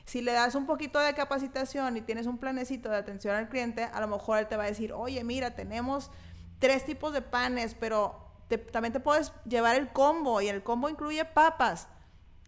si 0.03 0.22
le 0.22 0.34
das 0.34 0.56
un 0.56 0.65
poquito 0.65 1.00
de 1.00 1.13
capacitación 1.13 1.96
y 1.96 2.01
tienes 2.01 2.27
un 2.27 2.38
planecito 2.38 2.89
de 2.89 2.98
atención 2.98 3.36
al 3.36 3.48
cliente, 3.48 3.86
a 3.86 4.01
lo 4.01 4.08
mejor 4.10 4.39
él 4.39 4.48
te 4.48 4.58
va 4.58 4.63
a 4.63 4.67
decir, 4.67 4.91
oye, 4.91 5.24
mira, 5.24 5.56
tenemos 5.56 6.12
tres 6.60 6.86
tipos 6.86 7.13
de 7.13 7.22
panes, 7.22 7.74
pero 7.74 8.20
también 8.72 8.91
te 8.91 9.00
puedes 9.00 9.32
llevar 9.46 9.75
el 9.75 9.89
combo 9.91 10.41
y 10.41 10.50
el 10.50 10.63
combo 10.63 10.89
incluye 10.89 11.24
papas. 11.24 11.88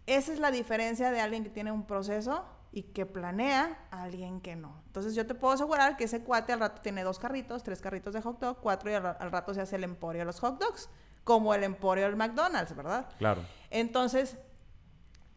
Esa 0.06 0.34
es 0.34 0.40
la 0.40 0.52
diferencia 0.52 1.12
de 1.12 1.22
alguien 1.22 1.44
que 1.44 1.50
tiene 1.50 1.72
un 1.72 1.86
proceso 1.86 2.46
y 2.72 2.84
que 2.84 3.06
planea 3.06 3.88
a 3.92 4.04
alguien 4.04 4.42
que 4.42 4.56
no. 4.56 4.82
Entonces 4.88 5.16
yo 5.16 5.26
te 5.26 5.36
puedo 5.36 5.54
asegurar 5.54 5.98
que 5.98 6.04
ese 6.04 6.24
cuate 6.24 6.54
al 6.54 6.60
rato 6.60 6.82
tiene 6.82 7.04
dos 7.04 7.20
carritos, 7.20 7.64
tres 7.64 7.82
carritos 7.82 8.14
de 8.14 8.22
hot 8.22 8.40
dog, 8.40 8.60
cuatro 8.62 8.92
y 8.92 8.94
al, 8.94 9.06
al 9.06 9.32
rato 9.32 9.54
se 9.54 9.62
hace 9.62 9.76
el 9.76 9.84
emporio 9.84 10.22
de 10.22 10.26
los 10.26 10.40
hot 10.40 10.60
dogs, 10.60 10.90
como 11.24 11.54
el 11.54 11.64
emporio 11.64 12.06
del 12.06 12.16
McDonald's, 12.16 12.76
¿verdad? 12.76 13.10
Claro. 13.18 13.42
Entonces, 13.70 14.38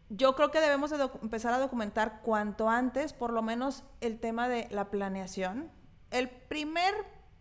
yo 0.09 0.35
creo 0.35 0.51
que 0.51 0.59
debemos 0.59 0.91
empezar 0.91 1.53
a 1.53 1.59
documentar 1.59 2.21
cuanto 2.21 2.69
antes, 2.69 3.13
por 3.13 3.33
lo 3.33 3.41
menos 3.41 3.83
el 3.99 4.19
tema 4.19 4.47
de 4.47 4.67
la 4.69 4.91
planeación. 4.91 5.71
El 6.11 6.29
primer 6.29 6.93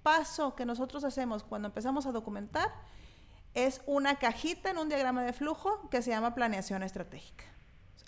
paso 0.03 0.55
que 0.55 0.65
nosotros 0.65 1.05
hacemos 1.05 1.45
cuando 1.45 1.69
empezamos 1.69 2.07
a 2.07 2.13
documentar 2.13 2.73
es 3.55 3.83
una 3.87 4.19
cajita 4.19 4.71
en 4.71 4.79
un 4.79 4.89
diagrama 4.89 5.23
de 5.23 5.35
flujo 5.35 5.89
que 5.91 6.01
se 6.01 6.11
llama 6.11 6.35
planeación 6.35 6.83
estratégica. 6.83 7.45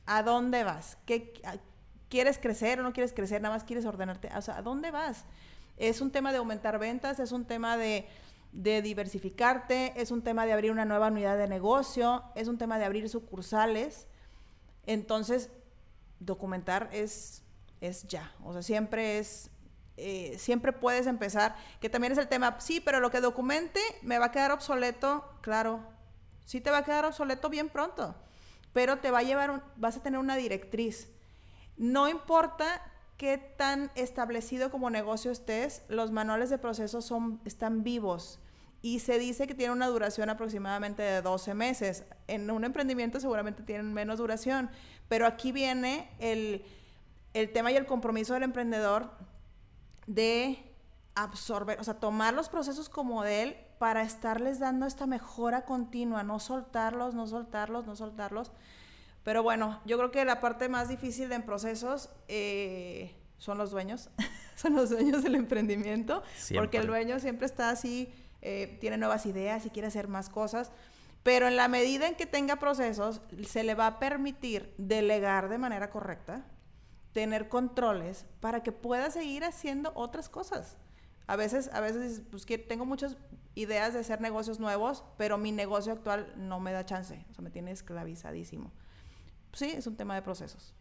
¿A 0.07 0.23
dónde 0.23 0.65
vas? 0.65 0.97
¿Qué, 1.05 1.35
¿Quieres 2.09 2.39
crecer 2.39 2.81
o 2.81 2.83
no 2.83 2.93
quieres 2.93 3.13
crecer? 3.13 3.41
Nada 3.41 3.55
más 3.55 3.65
quieres 3.65 3.85
ordenarte. 3.87 4.31
O 4.37 4.43
sea, 4.43 4.59
¿a 4.59 4.63
dónde 4.63 4.91
vas? 4.91 5.25
Es 5.77 6.01
un 6.01 6.11
tema 6.11 6.33
de 6.33 6.39
aumentar 6.39 6.79
ventas, 6.79 7.19
es 7.19 7.33
un 7.33 7.45
tema 7.45 7.77
de, 7.77 8.07
diversificarte, 8.53 10.01
es 10.01 10.11
un 10.11 10.23
tema 10.23 10.47
de 10.47 10.53
abrir 10.53 10.71
una 10.71 10.85
nueva 10.85 11.09
unidad 11.09 11.37
de 11.37 11.49
negocio, 11.49 12.23
es 12.37 12.47
un 12.47 12.59
tema 12.59 12.79
de 12.79 12.85
abrir 12.85 13.09
sucursales 13.09 14.07
entonces, 14.87 15.51
documentar 16.21 16.91
es, 16.93 17.43
es 17.81 18.07
ya, 18.07 18.35
o 18.43 18.53
sea, 18.53 18.63
siempre 18.63 19.19
es, 19.19 19.51
eh, 19.97 20.37
siempre 20.39 20.73
puedes 20.73 21.07
empezar, 21.07 21.57
que 21.81 21.89
también 21.89 22.13
es 22.13 22.19
el 22.19 22.29
tema, 22.29 22.61
sí, 22.61 22.81
pero 22.81 23.01
lo 23.01 23.11
que 23.11 23.21
documente 23.21 23.81
me 24.03 24.19
va 24.19 24.27
a 24.27 24.33
quedar 24.33 24.53
obsoleto, 24.53 25.25
claro, 25.41 25.81
sí 26.45 26.61
te 26.61 26.71
va 26.71 26.79
a 26.79 26.85
quedar 26.85 27.05
obsoleto 27.05 27.49
bien 27.49 27.69
pronto, 27.69 28.15
pero 28.73 28.99
te 28.99 29.11
va 29.11 29.21
a 29.21 29.23
llevar, 29.23 29.63
vas 29.77 29.97
a 29.97 30.03
tener 30.03 30.19
una 30.19 30.37
directriz. 30.37 31.09
No 31.77 32.09
importa 32.09 32.83
qué 33.17 33.39
tan 33.39 33.91
establecido 33.95 34.71
como 34.71 34.91
negocio 34.91 35.31
estés, 35.31 35.83
los 35.89 36.11
manuales 36.11 36.51
de 36.51 36.59
proceso 36.59 37.03
son, 37.03 37.41
están 37.45 37.83
vivos 37.83 38.41
y 38.85 38.99
se 38.99 39.19
dice 39.19 39.47
que 39.47 39.55
tiene 39.55 39.73
una 39.73 39.87
duración 39.87 40.29
aproximadamente 40.29 41.03
de 41.03 41.23
12 41.23 41.55
meses. 41.55 42.05
En 42.29 42.51
un 42.51 42.65
emprendimiento 42.65 43.19
seguramente 43.19 43.63
tienen 43.63 43.95
menos 43.95 44.19
duración, 44.19 44.69
pero 45.09 45.27
aquí 45.27 45.53
viene 45.53 46.11
el, 46.19 46.63
tema 47.55 47.73
y 47.73 47.77
el 47.77 47.87
compromiso 47.87 48.35
del 48.35 48.43
emprendedor 48.43 49.11
de 50.07 50.71
absorber, 51.15 51.81
o 51.81 51.85
sea, 51.85 51.95
tomar 51.95 52.35
los 52.35 52.51
procesos 52.51 52.91
como 52.91 53.23
de 53.23 53.43
él 53.43 53.57
para 53.79 54.03
estarles 54.03 54.59
dando 54.59 54.85
esta 54.85 55.07
mejora 55.07 55.65
continua, 55.65 56.23
no 56.23 56.39
soltarlos, 56.39 57.15
no 57.15 57.27
soltarlos, 57.27 57.87
no 57.87 57.97
soltarlos. 57.97 58.53
Pero 59.25 59.43
bueno, 59.43 59.81
yo 59.85 59.97
creo 59.97 60.13
que 60.13 60.25
la 60.25 60.41
parte 60.41 60.69
más 60.69 60.89
difícil 60.89 61.33
en 61.33 61.43
procesos 61.43 62.11
eh, 62.29 63.17
son 63.39 63.59
los 63.59 63.73
dueños, 63.73 64.11
son 64.55 64.77
los 64.77 64.91
dueños 64.91 65.25
del 65.25 65.35
emprendimiento, 65.35 66.23
porque 66.55 66.79
el 66.79 66.87
dueño 66.87 67.19
siempre 67.19 67.47
está 67.47 67.71
así 67.71 68.13
eh, 68.47 68.77
tiene 68.79 68.99
nuevas 68.99 69.25
ideas 69.25 69.65
y 69.65 69.71
quiere 69.71 69.89
hacer 69.89 70.07
más 70.07 70.29
cosas. 70.29 70.71
Pero 71.23 71.49
en 71.49 71.57
la 71.57 71.67
medida 71.67 72.07
en 72.07 72.15
que 72.15 72.27
tenga 72.27 72.57
procesos, 72.57 73.23
se 73.49 73.65
le 73.65 73.75
va 73.75 73.87
a 73.87 73.99
permitir 73.99 74.75
delegar 74.77 75.49
de 75.49 75.57
manera 75.57 75.89
correcta, 75.89 76.45
tener 77.13 77.49
controles 77.49 78.27
para 78.41 78.63
que 78.63 78.71
pueda 78.71 79.11
seguir 79.11 79.45
haciendo 79.45 79.93
otras 79.95 80.29
cosas. 80.29 80.77
A 81.27 81.37
veces, 81.37 81.71
a 81.73 81.81
veces, 81.81 82.21
pues 82.31 82.45
que 82.45 82.59
tengo 82.59 82.85
muchas 82.85 83.17
ideas 83.55 83.95
de 83.95 84.01
hacer 84.01 84.21
negocios 84.21 84.61
nuevos, 84.61 85.05
pero 85.17 85.39
mi 85.39 85.51
negocio 85.51 85.95
actual 85.95 86.35
no 86.37 86.61
me 86.61 86.73
da 86.73 86.85
chance, 86.85 87.25
o 87.31 87.35
sea, 87.35 87.43
me 87.43 87.51
tiene 87.51 87.71
esclavizadísimo. 87.71 88.73
Sí, 89.55 89.73
es 89.77 89.87
un 89.87 89.97
tema 89.97 90.15
de 90.15 90.23
procesos 90.23 90.75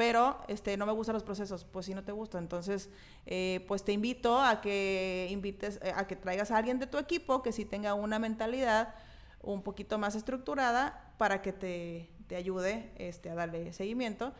pero 0.00 0.38
este, 0.48 0.78
no 0.78 0.86
me 0.86 0.92
gustan 0.92 1.12
los 1.12 1.24
procesos, 1.24 1.66
pues 1.70 1.84
si 1.84 1.94
no 1.94 2.02
te 2.02 2.12
gusta. 2.12 2.38
Entonces, 2.38 2.88
eh, 3.26 3.62
pues 3.68 3.84
te 3.84 3.92
invito 3.92 4.40
a 4.40 4.62
que 4.62 5.28
invites, 5.30 5.78
eh, 5.82 5.92
a 5.94 6.06
que 6.06 6.16
traigas 6.16 6.50
a 6.50 6.56
alguien 6.56 6.78
de 6.78 6.86
tu 6.86 6.96
equipo 6.96 7.42
que 7.42 7.52
sí 7.52 7.66
tenga 7.66 7.92
una 7.92 8.18
mentalidad 8.18 8.94
un 9.42 9.62
poquito 9.62 9.98
más 9.98 10.14
estructurada 10.14 11.12
para 11.18 11.42
que 11.42 11.52
te, 11.52 12.08
te 12.28 12.36
ayude 12.36 12.92
este, 12.96 13.28
a 13.28 13.34
darle 13.34 13.74
seguimiento. 13.74 14.32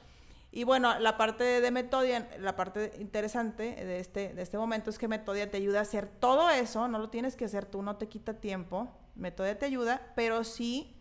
Y 0.50 0.64
bueno, 0.64 0.98
la 0.98 1.18
parte 1.18 1.60
de 1.60 1.70
Metodia, 1.70 2.30
la 2.38 2.56
parte 2.56 2.92
interesante 2.98 3.84
de 3.84 4.00
este, 4.00 4.32
de 4.32 4.40
este 4.40 4.56
momento 4.56 4.88
es 4.88 4.98
que 4.98 5.08
Metodia 5.08 5.50
te 5.50 5.58
ayuda 5.58 5.80
a 5.80 5.82
hacer 5.82 6.08
todo 6.08 6.48
eso, 6.48 6.88
no 6.88 6.98
lo 6.98 7.10
tienes 7.10 7.36
que 7.36 7.44
hacer 7.44 7.66
tú, 7.66 7.82
no 7.82 7.96
te 7.96 8.08
quita 8.08 8.40
tiempo. 8.40 8.88
Metodia 9.14 9.58
te 9.58 9.66
ayuda, 9.66 10.10
pero 10.16 10.42
sí 10.42 10.96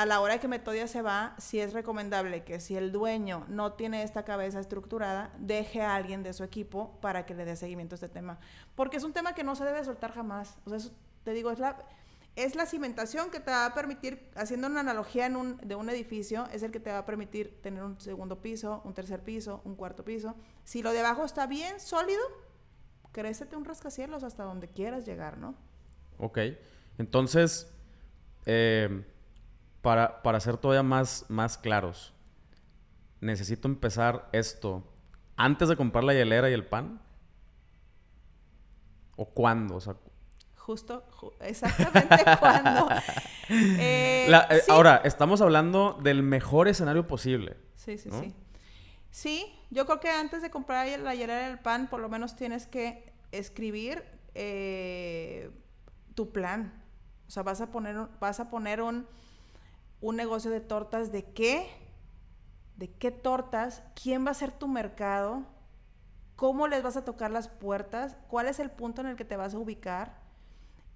a 0.00 0.06
la 0.06 0.22
hora 0.22 0.40
que 0.40 0.48
Metodia 0.48 0.88
se 0.88 1.02
va, 1.02 1.34
sí 1.36 1.60
es 1.60 1.74
recomendable 1.74 2.42
que 2.42 2.58
si 2.58 2.74
el 2.74 2.90
dueño 2.90 3.44
no 3.48 3.74
tiene 3.74 4.02
esta 4.02 4.24
cabeza 4.24 4.58
estructurada, 4.58 5.30
deje 5.38 5.82
a 5.82 5.94
alguien 5.94 6.22
de 6.22 6.32
su 6.32 6.42
equipo 6.42 6.98
para 7.02 7.26
que 7.26 7.34
le 7.34 7.44
dé 7.44 7.54
seguimiento 7.54 7.92
a 7.94 7.96
este 7.96 8.08
tema. 8.08 8.38
Porque 8.74 8.96
es 8.96 9.04
un 9.04 9.12
tema 9.12 9.34
que 9.34 9.44
no 9.44 9.54
se 9.54 9.64
debe 9.64 9.84
soltar 9.84 10.12
jamás. 10.12 10.56
O 10.64 10.70
sea, 10.70 10.90
te 11.22 11.34
digo, 11.34 11.50
es 11.50 11.58
la, 11.58 11.76
es 12.34 12.54
la 12.54 12.64
cimentación 12.64 13.30
que 13.30 13.40
te 13.40 13.50
va 13.50 13.66
a 13.66 13.74
permitir, 13.74 14.26
haciendo 14.36 14.68
una 14.68 14.80
analogía 14.80 15.28
de 15.28 15.74
un 15.74 15.90
edificio, 15.90 16.48
es 16.50 16.62
el 16.62 16.70
que 16.70 16.80
te 16.80 16.90
va 16.90 17.00
a 17.00 17.04
permitir 17.04 17.60
tener 17.60 17.82
un 17.82 18.00
segundo 18.00 18.40
piso, 18.40 18.80
un 18.86 18.94
tercer 18.94 19.22
piso, 19.22 19.60
un 19.66 19.76
cuarto 19.76 20.02
piso. 20.02 20.34
Si 20.64 20.82
lo 20.82 20.92
de 20.92 21.00
abajo 21.00 21.26
está 21.26 21.46
bien 21.46 21.78
sólido, 21.78 22.22
crécete 23.12 23.54
un 23.54 23.66
rascacielos 23.66 24.22
hasta 24.22 24.44
donde 24.44 24.66
quieras 24.66 25.04
llegar, 25.04 25.36
¿no? 25.36 25.54
Ok. 26.16 26.38
Entonces, 26.96 27.70
eh, 28.46 29.04
para, 29.82 30.22
para 30.22 30.40
ser 30.40 30.56
todavía 30.56 30.82
más, 30.82 31.24
más 31.28 31.58
claros, 31.58 32.12
necesito 33.20 33.68
empezar 33.68 34.28
esto 34.32 34.84
antes 35.36 35.68
de 35.68 35.76
comprar 35.76 36.04
la 36.04 36.14
hielera 36.14 36.50
y 36.50 36.52
el 36.52 36.66
pan. 36.66 37.00
¿O 39.16 39.26
cuándo? 39.26 39.76
O 39.76 39.80
sea, 39.80 39.96
justo, 40.56 41.04
exactamente 41.40 42.24
cuándo. 42.40 42.88
Eh, 43.52 44.30
eh, 44.30 44.62
ahora, 44.68 45.00
estamos 45.02 45.40
hablando 45.40 45.98
del 46.04 46.22
mejor 46.22 46.68
escenario 46.68 47.08
posible. 47.08 47.56
Sí, 47.74 47.98
sí, 47.98 48.08
sí. 48.12 48.32
Sí, 49.10 49.52
yo 49.70 49.86
creo 49.86 49.98
que 49.98 50.08
antes 50.08 50.40
de 50.40 50.50
comprar 50.50 50.86
la 51.00 51.16
hielera 51.16 51.48
y 51.48 51.50
el 51.50 51.58
pan, 51.58 51.88
por 51.88 51.98
lo 51.98 52.08
menos 52.08 52.36
tienes 52.36 52.68
que 52.68 53.12
escribir 53.32 54.04
eh, 54.36 55.50
tu 56.14 56.30
plan. 56.30 56.80
O 57.26 57.30
sea, 57.32 57.42
vas 57.42 57.60
a 57.60 57.72
poner, 57.72 57.96
vas 58.20 58.38
a 58.38 58.50
poner 58.50 58.82
un, 58.82 59.08
un 60.00 60.16
negocio 60.16 60.50
de 60.50 60.60
tortas 60.60 61.12
de 61.12 61.24
qué, 61.24 61.68
de 62.76 62.90
qué 62.90 63.10
tortas, 63.10 63.82
quién 64.00 64.26
va 64.26 64.30
a 64.30 64.34
ser 64.34 64.52
tu 64.52 64.66
mercado, 64.68 65.44
cómo 66.36 66.68
les 66.68 66.82
vas 66.82 66.96
a 66.96 67.04
tocar 67.04 67.30
las 67.30 67.48
puertas, 67.48 68.16
cuál 68.28 68.48
es 68.48 68.58
el 68.60 68.70
punto 68.70 69.02
en 69.02 69.08
el 69.08 69.16
que 69.16 69.24
te 69.24 69.36
vas 69.36 69.54
a 69.54 69.58
ubicar. 69.58 70.18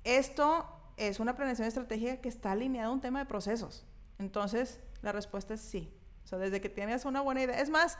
Esto 0.03 0.67
es 0.97 1.21
una 1.21 1.37
planeación 1.37 1.69
estratégica 1.69 2.19
que 2.19 2.29
está 2.29 2.53
alineada 2.53 2.89
a 2.89 2.93
un 2.93 3.01
tema 3.01 3.19
de 3.19 3.27
procesos. 3.27 3.85
Entonces, 4.19 4.81
la 5.03 5.13
respuesta 5.13 5.55
es 5.55 5.61
sí. 5.61 5.93
O 6.25 6.27
sea, 6.27 6.39
desde 6.39 6.61
que 6.61 6.71
tienes 6.71 7.05
una 7.05 7.21
buena 7.21 7.43
idea. 7.43 7.61
Es 7.61 7.69
más, 7.69 7.99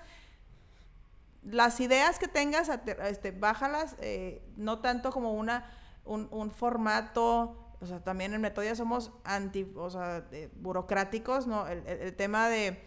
las 1.43 1.81
ideas 1.81 2.19
que 2.19 2.29
tengas, 2.29 2.71
este, 2.71 3.31
bájalas, 3.33 3.97
eh, 4.01 4.43
no 4.57 4.79
tanto 4.79 5.11
como 5.11 5.35
una, 5.35 5.71
un, 6.05 6.29
un 6.31 6.51
formato 6.51 7.64
o 7.85 7.87
sea, 7.87 8.01
también 8.01 8.33
en 8.33 8.41
Metodia 8.41 8.75
somos 8.75 9.13
anti, 9.25 9.71
o 9.77 9.91
sea, 9.91 10.25
burocráticos, 10.57 11.47
¿no? 11.47 11.67
El, 11.69 12.15
tema 12.15 12.49
de, 12.49 12.83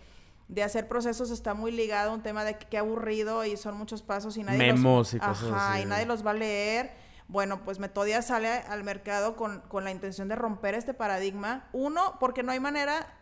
hacer 0.63 0.87
procesos 0.87 1.29
está 1.29 1.53
muy 1.53 1.71
ligado 1.71 2.09
a 2.09 2.13
un 2.15 2.23
tema 2.23 2.43
de 2.43 2.57
qué 2.57 2.79
aburrido 2.79 3.45
y 3.45 3.57
son 3.57 3.77
muchos 3.77 4.01
pasos 4.01 4.37
y 4.37 4.43
nadie 4.43 4.57
Memos 4.57 5.13
los, 5.13 5.13
y 5.13 5.19
cosas 5.19 5.51
ajá, 5.51 5.79
y 5.81 5.85
nadie 5.85 6.07
los 6.07 6.25
va 6.25 6.31
a 6.31 6.33
leer. 6.33 6.91
Bueno, 7.27 7.63
pues 7.63 7.77
Metodia 7.77 8.23
sale 8.23 8.49
al 8.49 8.83
mercado 8.83 9.35
con, 9.35 9.61
con 9.67 9.83
la 9.83 9.91
intención 9.91 10.27
de 10.27 10.35
romper 10.35 10.73
este 10.73 10.95
paradigma. 10.95 11.69
Uno, 11.73 12.17
porque 12.19 12.41
no 12.41 12.51
hay 12.51 12.59
manera, 12.59 13.15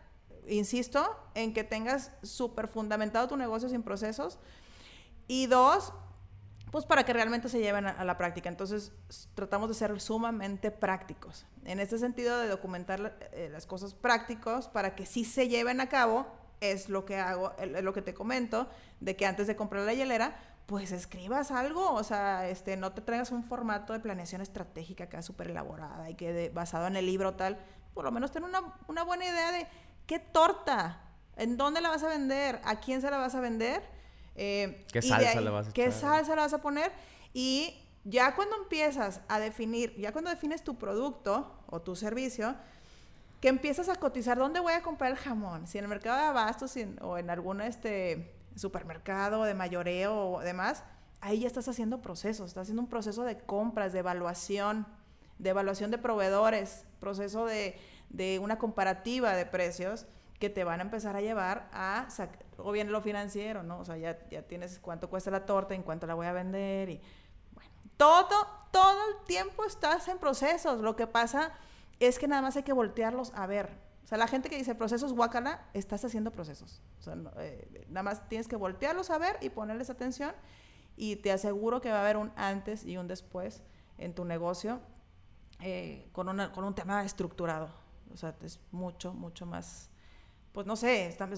insisto, 0.48 1.04
en 1.34 1.52
que 1.52 1.62
tengas 1.62 2.10
súper 2.22 2.68
fundamentado 2.68 3.28
tu 3.28 3.36
negocio 3.36 3.68
sin 3.68 3.82
procesos. 3.82 4.38
Y 5.28 5.46
dos, 5.46 5.92
pues 6.76 6.84
para 6.84 7.06
que 7.06 7.14
realmente 7.14 7.48
se 7.48 7.58
lleven 7.58 7.86
a, 7.86 8.04
la 8.04 8.18
práctica. 8.18 8.50
Entonces, 8.50 8.92
tratamos 9.32 9.70
de 9.70 9.74
ser 9.74 9.98
sumamente 9.98 10.70
prácticos. 10.70 11.46
En 11.64 11.80
este 11.80 11.96
sentido 11.96 12.38
de 12.38 12.48
documentar 12.48 13.16
eh, 13.32 13.48
las 13.50 13.64
cosas 13.64 13.94
prácticos 13.94 14.68
para 14.68 14.94
que 14.94 15.06
sí 15.06 15.24
se 15.24 15.48
lleven 15.48 15.80
a 15.80 15.88
cabo, 15.88 16.26
es 16.60 16.90
lo 16.90 17.06
que 17.06 17.16
hago, 17.16 17.54
lo 17.80 17.94
que 17.94 18.02
te 18.02 18.12
comento, 18.12 18.68
de 19.00 19.16
que 19.16 19.24
antes 19.24 19.46
de 19.46 19.56
comprar 19.56 19.84
la 19.84 19.94
hielera, 19.94 20.36
pues 20.66 20.92
escribas 20.92 21.50
algo, 21.50 21.94
o 21.94 22.04
sea, 22.04 22.46
este, 22.46 22.76
no 22.76 22.92
te 22.92 23.00
traigas 23.00 23.32
un 23.32 23.42
formato 23.42 23.94
de 23.94 24.00
planeación 24.00 24.42
estratégica 24.42 25.04
acá 25.04 25.22
súper 25.22 25.48
elaborada 25.48 26.10
y 26.10 26.14
que 26.14 26.50
basado 26.50 26.88
en 26.88 26.96
el 26.96 27.06
libro 27.06 27.36
tal, 27.36 27.56
por 27.94 28.04
lo 28.04 28.12
menos 28.12 28.32
ten 28.32 28.44
una, 28.44 28.74
una 28.86 29.02
buena 29.02 29.24
idea 29.24 29.50
de 29.50 29.66
qué 30.06 30.18
torta, 30.18 31.00
en 31.36 31.56
dónde 31.56 31.80
la 31.80 31.88
vas 31.88 32.02
a 32.02 32.08
vender, 32.08 32.60
a 32.66 32.80
quién 32.80 33.00
se 33.00 33.10
la 33.10 33.16
vas 33.16 33.34
a 33.34 33.40
vender 33.40 33.95
eh, 34.36 34.84
¿Qué 34.92 35.02
salsa 35.02 35.40
le 35.40 35.50
vas 35.50 35.68
a 35.68 35.72
¿Qué 35.72 35.90
salsa 35.90 36.34
le 36.34 36.42
vas 36.42 36.52
a 36.52 36.60
poner? 36.60 36.92
Y 37.32 37.74
ya 38.04 38.34
cuando 38.34 38.56
empiezas 38.56 39.20
a 39.28 39.40
definir, 39.40 39.94
ya 39.96 40.12
cuando 40.12 40.30
defines 40.30 40.62
tu 40.62 40.76
producto 40.76 41.58
o 41.66 41.80
tu 41.80 41.96
servicio, 41.96 42.54
que 43.40 43.48
empiezas 43.48 43.88
a 43.88 43.96
cotizar 43.96 44.38
dónde 44.38 44.60
voy 44.60 44.72
a 44.72 44.82
comprar 44.82 45.10
el 45.10 45.16
jamón, 45.16 45.66
si 45.66 45.78
en 45.78 45.84
el 45.84 45.88
mercado 45.88 46.16
de 46.18 46.24
abastos 46.24 46.74
o 47.00 47.18
en 47.18 47.30
algún 47.30 47.60
este, 47.60 48.32
supermercado 48.54 49.44
de 49.44 49.54
mayoreo 49.54 50.30
o 50.30 50.40
demás, 50.40 50.84
ahí 51.20 51.40
ya 51.40 51.46
estás 51.46 51.68
haciendo 51.68 52.00
procesos, 52.00 52.48
estás 52.48 52.62
haciendo 52.62 52.82
un 52.82 52.88
proceso 52.88 53.24
de 53.24 53.38
compras, 53.38 53.92
de 53.92 53.98
evaluación, 53.98 54.86
de 55.38 55.50
evaluación 55.50 55.90
de 55.90 55.98
proveedores, 55.98 56.84
proceso 57.00 57.44
de, 57.44 57.78
de 58.10 58.38
una 58.38 58.58
comparativa 58.58 59.34
de 59.34 59.46
precios 59.46 60.06
que 60.38 60.50
te 60.50 60.64
van 60.64 60.80
a 60.80 60.82
empezar 60.82 61.16
a 61.16 61.20
llevar 61.20 61.68
a, 61.72 62.08
o 62.58 62.72
bien 62.72 62.92
lo 62.92 63.00
financiero, 63.00 63.62
¿no? 63.62 63.78
O 63.78 63.84
sea, 63.84 63.96
ya, 63.96 64.18
ya 64.30 64.42
tienes 64.42 64.78
cuánto 64.80 65.08
cuesta 65.08 65.30
la 65.30 65.46
torta, 65.46 65.74
en 65.74 65.82
cuánto 65.82 66.06
la 66.06 66.14
voy 66.14 66.26
a 66.26 66.32
vender 66.32 66.90
y, 66.90 67.00
bueno, 67.54 67.70
todo, 67.96 68.46
todo 68.70 68.98
el 69.08 69.24
tiempo 69.26 69.64
estás 69.64 70.08
en 70.08 70.18
procesos. 70.18 70.80
Lo 70.80 70.96
que 70.96 71.06
pasa 71.06 71.52
es 72.00 72.18
que 72.18 72.28
nada 72.28 72.42
más 72.42 72.56
hay 72.56 72.62
que 72.62 72.72
voltearlos 72.72 73.32
a 73.34 73.46
ver. 73.46 73.70
O 74.04 74.06
sea, 74.08 74.18
la 74.18 74.28
gente 74.28 74.48
que 74.48 74.56
dice 74.56 74.74
procesos 74.74 75.14
guacala, 75.14 75.64
estás 75.72 76.04
haciendo 76.04 76.30
procesos. 76.30 76.82
O 77.00 77.02
sea, 77.02 77.16
eh, 77.38 77.86
nada 77.88 78.04
más 78.04 78.28
tienes 78.28 78.46
que 78.46 78.56
voltearlos 78.56 79.10
a 79.10 79.18
ver 79.18 79.36
y 79.40 79.48
ponerles 79.48 79.90
atención 79.90 80.32
y 80.96 81.16
te 81.16 81.32
aseguro 81.32 81.80
que 81.80 81.90
va 81.90 81.98
a 81.98 82.00
haber 82.02 82.16
un 82.16 82.32
antes 82.36 82.84
y 82.84 82.98
un 82.98 83.08
después 83.08 83.62
en 83.98 84.14
tu 84.14 84.24
negocio 84.24 84.80
eh, 85.60 86.08
con, 86.12 86.28
una, 86.28 86.52
con 86.52 86.64
un 86.64 86.74
tema 86.74 87.04
estructurado. 87.04 87.68
O 88.12 88.16
sea, 88.16 88.34
es 88.42 88.60
mucho, 88.70 89.12
mucho 89.12 89.44
más 89.46 89.90
pues 90.56 90.66
no 90.66 90.74
sé, 90.74 91.06
está 91.06 91.28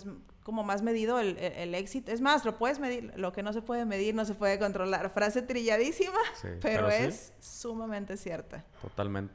como 0.45 0.63
más 0.63 0.83
medido 0.83 1.19
el, 1.19 1.75
éxito. 1.75 2.13
Es 2.13 2.21
más, 2.21 2.45
lo 2.45 2.57
puedes 2.57 2.79
medir, 2.79 3.13
lo 3.17 3.33
que 3.33 3.43
no 3.43 3.53
se 3.53 3.63
puede 3.63 3.85
medir 3.85 4.15
no 4.15 4.25
se 4.25 4.35
puede 4.35 4.61
controlar. 4.61 5.11
Frase 5.11 5.43
trilladísima, 5.43 6.21
pero, 6.61 6.89
es 6.89 7.33
sumamente 7.41 8.17
cierta. 8.17 8.65
Totalmente. 8.81 9.35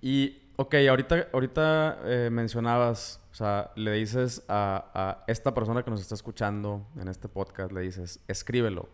Y, 0.00 0.52
ok, 0.54 0.76
ahorita, 0.88 1.26
ahorita 1.32 1.98
eh, 2.04 2.28
mencionabas, 2.30 3.20
o 3.32 3.34
sea, 3.34 3.72
le 3.74 3.90
dices 3.94 4.44
a, 4.46 4.92
a, 4.94 5.24
esta 5.26 5.52
persona 5.52 5.82
que 5.82 5.90
nos 5.90 6.00
está 6.00 6.14
escuchando 6.14 6.86
en 7.00 7.08
este 7.08 7.28
podcast, 7.28 7.72
le 7.72 7.80
dices, 7.80 8.20
escríbelo. 8.28 8.88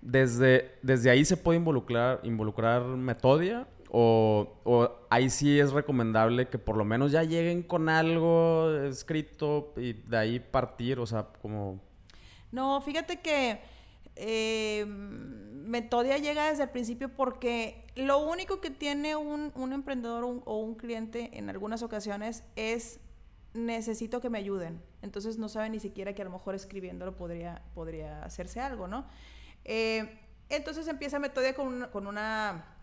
Desde, 0.00 0.78
desde 0.82 1.10
ahí 1.10 1.24
se 1.24 1.36
puede 1.36 1.58
involucrar, 1.58 2.20
involucrar 2.22 2.84
Metodia 2.84 3.66
o, 3.90 5.06
ahí 5.10 5.30
sí 5.30 5.58
es 5.58 5.72
recomendable 5.72 6.48
que 6.48 6.58
por 6.58 6.76
lo 6.76 6.84
menos 6.84 7.12
ya 7.12 7.22
lleguen 7.22 7.62
con 7.62 7.88
algo 7.88 8.70
escrito 8.84 9.72
y 9.76 9.94
de 9.94 10.16
ahí 10.16 10.40
partir, 10.40 10.98
o 10.98 11.06
sea, 11.06 11.28
como... 11.40 11.80
No, 12.52 12.80
fíjate 12.80 13.20
que 13.20 13.60
eh, 14.16 14.84
Metodia 14.86 16.18
llega 16.18 16.48
desde 16.48 16.64
el 16.64 16.70
principio 16.70 17.08
porque 17.08 17.84
lo 17.94 18.18
único 18.18 18.60
que 18.60 18.70
tiene 18.70 19.16
un, 19.16 19.52
emprendedor 19.72 20.24
o 20.44 20.58
un 20.58 20.74
cliente 20.74 21.30
en 21.38 21.50
algunas 21.50 21.82
ocasiones 21.82 22.42
es 22.56 23.00
necesito 23.54 24.20
que 24.20 24.30
me 24.30 24.38
ayuden. 24.38 24.82
Entonces 25.02 25.38
no 25.38 25.48
sabe 25.48 25.70
ni 25.70 25.80
siquiera 25.80 26.14
que 26.14 26.22
a 26.22 26.24
lo 26.24 26.30
mejor 26.30 26.54
escribiéndolo 26.54 27.16
podría, 27.16 27.62
podría 27.74 28.22
hacerse 28.22 28.60
algo, 28.60 28.88
¿no? 28.88 29.06
Eh, 29.64 30.18
entonces 30.48 30.88
empieza 30.88 31.18
Metodia 31.18 31.54
con 31.54 31.88
con 31.92 32.06
una 32.06 32.77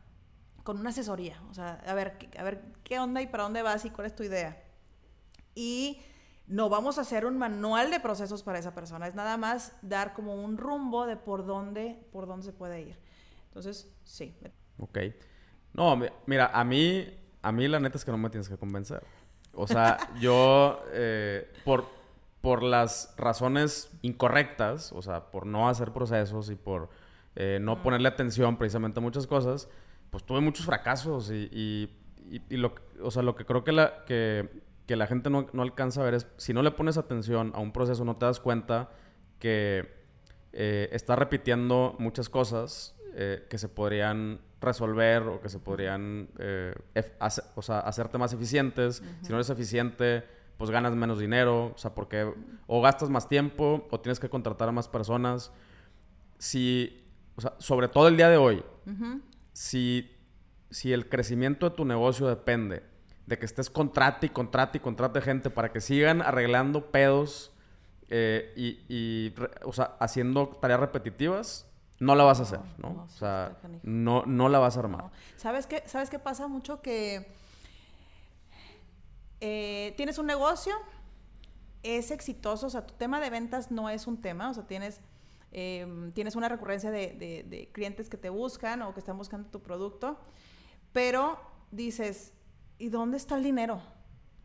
con 0.65 0.79
una 0.79 0.89
asesoría, 0.89 1.39
o 1.51 1.53
sea, 1.53 1.79
a 1.85 1.93
ver, 1.93 2.17
a 2.39 2.43
ver 2.43 2.59
qué 2.83 2.97
onda 2.97 3.21
y 3.21 3.27
para 3.27 3.43
dónde 3.43 3.61
vas 3.61 3.85
y 3.85 3.91
cuál 3.91 4.07
es 4.07 4.15
tu 4.15 4.23
idea. 4.23 4.63
Y 5.53 6.01
no 6.47 6.69
vamos 6.69 6.97
a 6.97 7.01
hacer 7.01 7.27
un 7.27 7.37
manual 7.37 7.91
de 7.91 7.99
procesos 7.99 8.41
para 8.41 8.57
esa 8.57 8.73
persona, 8.73 9.05
es 9.05 9.13
nada 9.13 9.37
más 9.37 9.77
dar 9.83 10.13
como 10.13 10.33
un 10.33 10.57
rumbo 10.57 11.05
de 11.05 11.17
por 11.17 11.45
dónde, 11.45 11.99
por 12.11 12.25
dónde 12.25 12.47
se 12.47 12.51
puede 12.51 12.81
ir. 12.81 12.97
Entonces, 13.49 13.95
sí. 14.05 14.35
Ok. 14.79 14.97
No, 15.73 15.99
mira, 16.25 16.49
a 16.51 16.63
mí, 16.63 17.13
a 17.43 17.51
mí 17.51 17.67
la 17.67 17.79
neta 17.79 17.99
es 17.99 18.03
que 18.03 18.09
no 18.09 18.17
me 18.17 18.31
tienes 18.31 18.49
que 18.49 18.57
convencer. 18.57 19.03
O 19.53 19.67
sea, 19.67 19.97
yo, 20.19 20.83
eh, 20.93 21.47
por, 21.63 21.85
por 22.41 22.63
las 22.63 23.13
razones 23.17 23.91
incorrectas, 24.01 24.91
o 24.93 25.03
sea, 25.03 25.29
por 25.29 25.45
no 25.45 25.69
hacer 25.69 25.93
procesos 25.93 26.49
y 26.49 26.55
por 26.55 26.89
eh, 27.35 27.59
no 27.61 27.83
ponerle 27.83 28.07
atención 28.07 28.57
precisamente 28.57 28.99
a 28.99 29.03
muchas 29.03 29.27
cosas, 29.27 29.69
pues 30.09 30.23
tuve 30.23 30.41
muchos 30.41 30.65
fracasos 30.65 31.31
y, 31.31 31.89
y, 32.49 32.57
lo, 32.57 32.75
o 33.01 33.11
sea, 33.11 33.21
lo 33.21 33.35
que 33.35 33.45
creo 33.45 33.63
que 33.63 33.71
la, 33.71 34.05
que, 34.05 34.49
que 34.85 34.95
la 34.95 35.07
gente 35.07 35.29
no, 35.29 35.47
no, 35.53 35.61
alcanza 35.61 36.01
a 36.01 36.05
ver 36.05 36.15
es, 36.15 36.27
si 36.37 36.53
no 36.53 36.63
le 36.63 36.71
pones 36.71 36.97
atención 36.97 37.51
a 37.55 37.59
un 37.59 37.71
proceso, 37.71 38.05
no 38.05 38.15
te 38.17 38.25
das 38.25 38.39
cuenta 38.39 38.89
que 39.39 39.93
eh, 40.53 40.89
está 40.91 41.15
repitiendo 41.15 41.95
muchas 41.99 42.29
cosas 42.29 42.95
eh, 43.13 43.45
que 43.49 43.57
se 43.57 43.69
podrían 43.69 44.39
resolver 44.61 45.23
o 45.23 45.41
que 45.41 45.49
se 45.49 45.59
podrían 45.59 46.29
eh, 46.39 46.73
o 47.55 47.61
sea, 47.61 47.79
hacerte 47.79 48.17
más 48.17 48.33
eficientes. 48.33 49.03
Si 49.21 49.29
no 49.29 49.35
eres 49.35 49.49
eficiente, 49.49 50.23
pues 50.57 50.71
ganas 50.71 50.95
menos 50.95 51.19
dinero, 51.19 51.73
o 51.75 51.77
sea, 51.77 51.93
porque 51.93 52.31
o 52.67 52.81
gastas 52.81 53.09
más 53.09 53.27
tiempo 53.27 53.87
o 53.91 53.99
tienes 53.99 54.19
que 54.19 54.29
contratar 54.29 54.69
a 54.69 54.71
más 54.71 54.87
personas. 54.87 55.51
Si, 56.37 57.05
o 57.35 57.41
sea, 57.41 57.53
sobre 57.59 57.87
todo 57.87 58.07
el 58.07 58.17
día 58.17 58.29
de 58.29 58.37
hoy, 58.37 58.63
si, 59.55 60.13
si 60.69 60.91
el 60.91 61.07
crecimiento 61.07 61.69
de 61.69 61.75
tu 61.77 61.85
negocio 61.85 62.27
depende 62.27 62.83
de 63.25 63.39
que 63.39 63.45
estés 63.45 63.69
contrate 63.69 64.27
y 64.27 64.29
contrate 64.29 64.77
y 64.77 64.81
contrate 64.81 65.21
gente 65.21 65.49
para 65.49 65.71
que 65.71 65.79
sigan 65.79 66.21
arreglando 66.21 66.91
pedos 66.91 67.53
eh, 68.09 68.53
y, 68.89 69.33
o 69.63 69.71
sea, 69.71 69.95
haciendo 70.01 70.49
tareas 70.61 70.81
repetitivas, 70.81 71.65
no 71.99 72.15
la 72.15 72.25
vas 72.25 72.41
a 72.41 72.43
hacer, 72.43 72.59
¿no? 72.77 73.05
o 73.05 73.07
sea, 73.07 73.57
no, 73.81 74.25
no 74.25 74.49
la 74.49 74.59
vas 74.59 74.75
a 74.75 74.81
armar. 74.81 75.09
¿Sabes 75.37 75.67
qué? 75.67 75.83
¿Sabes 75.85 76.09
qué 76.09 76.19
pasa 76.19 76.47
mucho? 76.47 76.81
Que 76.81 77.33
eh, 79.39 79.93
tienes 79.95 80.17
un 80.17 80.25
negocio, 80.25 80.75
es 81.81 82.11
exitoso, 82.11 82.67
o 82.67 82.69
sea, 82.69 82.85
tu 82.85 82.93
tema 82.95 83.21
de 83.21 83.29
ventas 83.29 83.71
no 83.71 83.89
es 83.89 84.05
un 84.05 84.19
tema, 84.21 84.49
o 84.49 84.53
sea, 84.53 84.67
tienes, 84.67 84.99
em, 85.57 86.11
tienes 86.11 86.35
una 86.35 86.49
recurrencia 86.49 86.91
de, 86.91 87.69
clientes 87.71 88.09
que 88.09 88.17
te 88.17 88.29
buscan 88.29 88.81
o 88.81 88.93
que 88.93 88.99
están 88.99 89.17
buscando 89.17 89.49
tu 89.49 89.61
producto, 89.61 90.19
pero 90.91 91.39
dices, 91.71 92.33
¿y 92.77 92.89
dónde 92.89 93.15
está 93.15 93.37
el 93.37 93.43
dinero? 93.43 93.81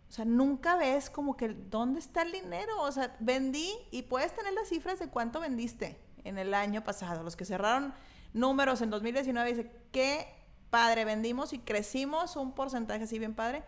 O 0.08 0.12
sea, 0.12 0.24
nunca 0.24 0.76
ves 0.76 1.10
como 1.10 1.36
que 1.36 1.48
dónde 1.48 1.98
está 1.98 2.22
el 2.22 2.30
dinero. 2.30 2.80
O 2.82 2.92
sea, 2.92 3.16
vendí 3.18 3.72
y 3.90 4.02
puedes 4.02 4.34
tener 4.34 4.52
las 4.52 4.68
cifras 4.68 5.00
de 5.00 5.08
cuánto 5.08 5.40
vendiste 5.40 6.00
en 6.22 6.38
el 6.38 6.54
año 6.54 6.84
pasado. 6.84 7.24
Los 7.24 7.34
que 7.34 7.44
cerraron 7.44 7.92
números 8.32 8.80
en 8.80 8.90
2019 8.90 9.50
dice, 9.50 9.70
qué 9.90 10.28
padre, 10.70 11.04
vendimos 11.04 11.52
y 11.52 11.58
crecimos 11.58 12.36
un 12.36 12.52
porcentaje 12.54 13.04
así 13.04 13.18
bien 13.18 13.34
padre. 13.34 13.64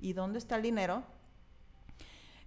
¿Y 0.00 0.12
dónde 0.12 0.38
está 0.38 0.56
el 0.56 0.62
dinero? 0.62 1.02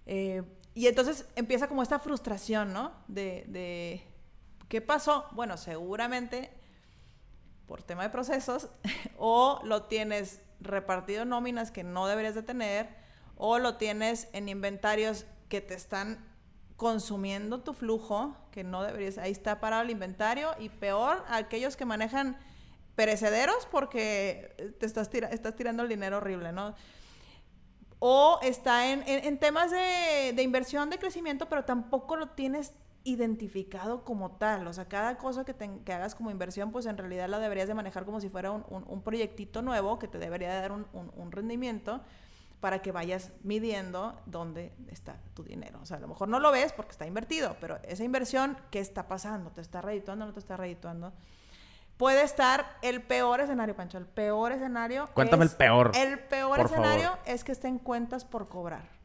Eh, 0.06 0.42
y 0.74 0.86
entonces 0.86 1.26
empieza 1.36 1.68
como 1.68 1.82
esta 1.82 1.98
frustración, 1.98 2.72
¿no? 2.72 2.92
De, 3.08 4.02
¿qué 4.68 4.80
pasó? 4.80 5.26
Bueno, 5.32 5.56
seguramente 5.56 6.52
por 7.66 7.82
tema 7.82 8.02
de 8.02 8.10
procesos 8.10 8.68
o 9.18 9.60
lo 9.64 9.84
tienes 9.84 10.40
repartido 10.60 11.22
en 11.22 11.30
nóminas 11.30 11.70
que 11.70 11.84
no 11.84 12.06
deberías 12.06 12.34
de 12.34 12.42
tener 12.42 12.88
o 13.36 13.58
lo 13.58 13.76
tienes 13.76 14.28
en 14.32 14.48
inventarios 14.48 15.26
que 15.48 15.60
te 15.60 15.74
están 15.74 16.24
consumiendo 16.76 17.60
tu 17.60 17.74
flujo, 17.74 18.36
que 18.52 18.62
no 18.62 18.82
deberías, 18.84 19.18
ahí 19.18 19.32
está 19.32 19.58
parado 19.58 19.82
el 19.82 19.90
inventario, 19.90 20.54
y 20.60 20.68
peor, 20.68 21.24
aquellos 21.28 21.76
que 21.76 21.84
manejan 21.84 22.38
perecederos 22.94 23.66
porque 23.70 24.74
te 24.78 24.86
estás, 24.86 25.10
estás 25.12 25.56
tirando 25.56 25.82
el 25.82 25.88
dinero 25.88 26.18
horrible, 26.18 26.52
¿no? 26.52 26.74
O 27.98 28.38
está 28.42 28.92
en, 28.92 29.38
temas 29.38 29.72
de, 29.72 30.40
inversión, 30.40 30.88
de 30.88 30.98
crecimiento, 30.98 31.48
pero 31.48 31.64
tampoco 31.64 32.14
lo 32.14 32.28
tienes 32.28 32.72
identificado 33.08 34.04
como 34.04 34.32
tal. 34.32 34.66
O 34.66 34.72
sea, 34.72 34.86
cada 34.86 35.18
cosa 35.18 35.44
que, 35.44 35.54
hagas 35.92 36.14
como 36.14 36.30
inversión, 36.30 36.72
pues 36.72 36.86
en 36.86 36.96
realidad 36.96 37.28
la 37.28 37.38
deberías 37.38 37.68
de 37.68 37.74
manejar 37.74 38.04
como 38.04 38.20
si 38.20 38.28
fuera 38.28 38.50
un, 38.50 39.02
proyectito 39.02 39.62
nuevo 39.62 39.98
que 39.98 40.08
te 40.08 40.18
debería 40.18 40.54
dar 40.54 40.72
un 40.72 41.32
rendimiento 41.32 42.00
para 42.60 42.80
que 42.80 42.92
vayas 42.92 43.32
midiendo 43.42 44.20
dónde 44.26 44.72
está 44.88 45.20
tu 45.34 45.44
dinero. 45.44 45.78
O 45.82 45.86
sea, 45.86 45.98
a 45.98 46.00
lo 46.00 46.08
mejor 46.08 46.28
no 46.28 46.40
lo 46.40 46.50
ves 46.50 46.72
porque 46.72 46.92
está 46.92 47.06
invertido, 47.06 47.56
pero 47.60 47.78
esa 47.84 48.04
inversión, 48.04 48.58
¿qué 48.70 48.80
está 48.80 49.06
pasando? 49.06 49.50
¿Te 49.50 49.60
está 49.60 49.80
redituando 49.80 50.24
o 50.24 50.28
no 50.28 50.34
te 50.34 50.40
está 50.40 50.56
redituando? 50.56 51.12
Puede 51.96 52.22
estar 52.22 52.76
el 52.82 53.02
peor 53.02 53.40
escenario, 53.40 53.74
Pancho. 53.74 53.98
El 53.98 54.06
peor 54.06 54.52
escenario. 54.52 55.08
Cuéntame 55.14 55.44
el 55.44 55.50
peor. 55.50 55.92
El 55.96 56.18
peor 56.18 56.60
escenario 56.60 57.18
es 57.26 57.44
que 57.44 57.52
estén 57.52 57.78
cuentas 57.78 58.24
por 58.24 58.48
cobrar 58.48 58.97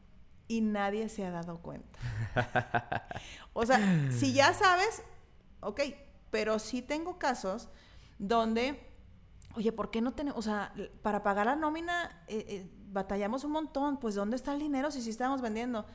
y 0.48 0.60
nadie 0.60 1.08
se 1.08 1.24
ha 1.24 1.30
dado 1.30 1.58
cuenta. 1.58 1.98
o 3.52 3.64
sea, 3.64 3.78
si 4.10 4.32
ya 4.32 4.52
sabes, 4.52 5.02
ok, 5.60 5.80
pero 6.30 6.58
sí 6.58 6.82
tengo 6.82 7.18
casos 7.18 7.68
donde, 8.18 8.88
oye, 9.54 9.72
¿por 9.72 9.90
qué 9.90 10.00
no 10.00 10.12
tenemos, 10.12 10.38
o 10.38 10.42
sea, 10.42 10.74
para 11.02 11.22
pagar 11.22 11.46
la 11.46 11.56
nómina, 11.56 12.24
eh, 12.28 12.44
eh, 12.48 12.70
batallamos 12.88 13.44
un 13.44 13.52
montón, 13.52 13.98
pues 13.98 14.14
¿dónde 14.14 14.36
está 14.36 14.52
el 14.52 14.60
dinero 14.60 14.90
si 14.90 15.00
sí 15.00 15.10
estamos 15.10 15.40
vendiendo? 15.40 15.86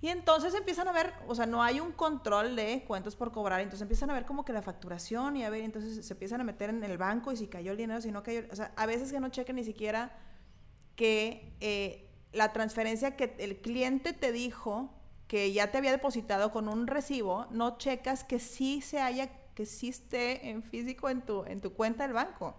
Y 0.00 0.08
entonces 0.08 0.52
empiezan 0.54 0.88
a 0.88 0.92
ver, 0.92 1.14
o 1.28 1.34
sea, 1.36 1.46
no 1.46 1.62
hay 1.62 1.78
un 1.78 1.92
control 1.92 2.56
de 2.56 2.84
cuentos 2.88 3.14
por 3.14 3.30
cobrar, 3.30 3.60
entonces 3.60 3.82
empiezan 3.82 4.10
a 4.10 4.14
ver 4.14 4.26
como 4.26 4.44
que 4.44 4.52
la 4.52 4.60
facturación 4.60 5.36
y 5.36 5.44
a 5.44 5.50
ver, 5.50 5.62
entonces 5.62 6.04
se 6.04 6.12
empiezan 6.12 6.40
a 6.40 6.44
meter 6.44 6.70
en 6.70 6.82
el 6.82 6.98
banco 6.98 7.30
y 7.30 7.36
si 7.36 7.46
cayó 7.46 7.70
el 7.70 7.76
dinero, 7.76 8.00
si 8.00 8.10
no 8.10 8.24
cayó, 8.24 8.42
o 8.50 8.56
sea, 8.56 8.72
a 8.74 8.86
veces 8.86 9.12
que 9.12 9.20
no 9.20 9.28
chequen 9.28 9.54
ni 9.54 9.62
siquiera 9.62 10.18
que 10.96 11.56
eh, 11.60 12.11
la 12.32 12.52
transferencia 12.52 13.16
que 13.16 13.34
el 13.38 13.60
cliente 13.60 14.12
te 14.12 14.32
dijo 14.32 14.90
que 15.28 15.52
ya 15.52 15.70
te 15.70 15.78
había 15.78 15.92
depositado 15.92 16.50
con 16.50 16.68
un 16.68 16.86
recibo, 16.86 17.46
no 17.50 17.78
checas 17.78 18.24
que 18.24 18.38
sí 18.38 18.82
se 18.82 19.00
haya, 19.00 19.30
que 19.54 19.66
sí 19.66 19.88
esté 19.88 20.50
en 20.50 20.62
físico 20.62 21.08
en 21.08 21.22
tu, 21.22 21.44
en 21.44 21.60
tu 21.60 21.72
cuenta 21.72 22.04
del 22.04 22.12
banco. 22.12 22.54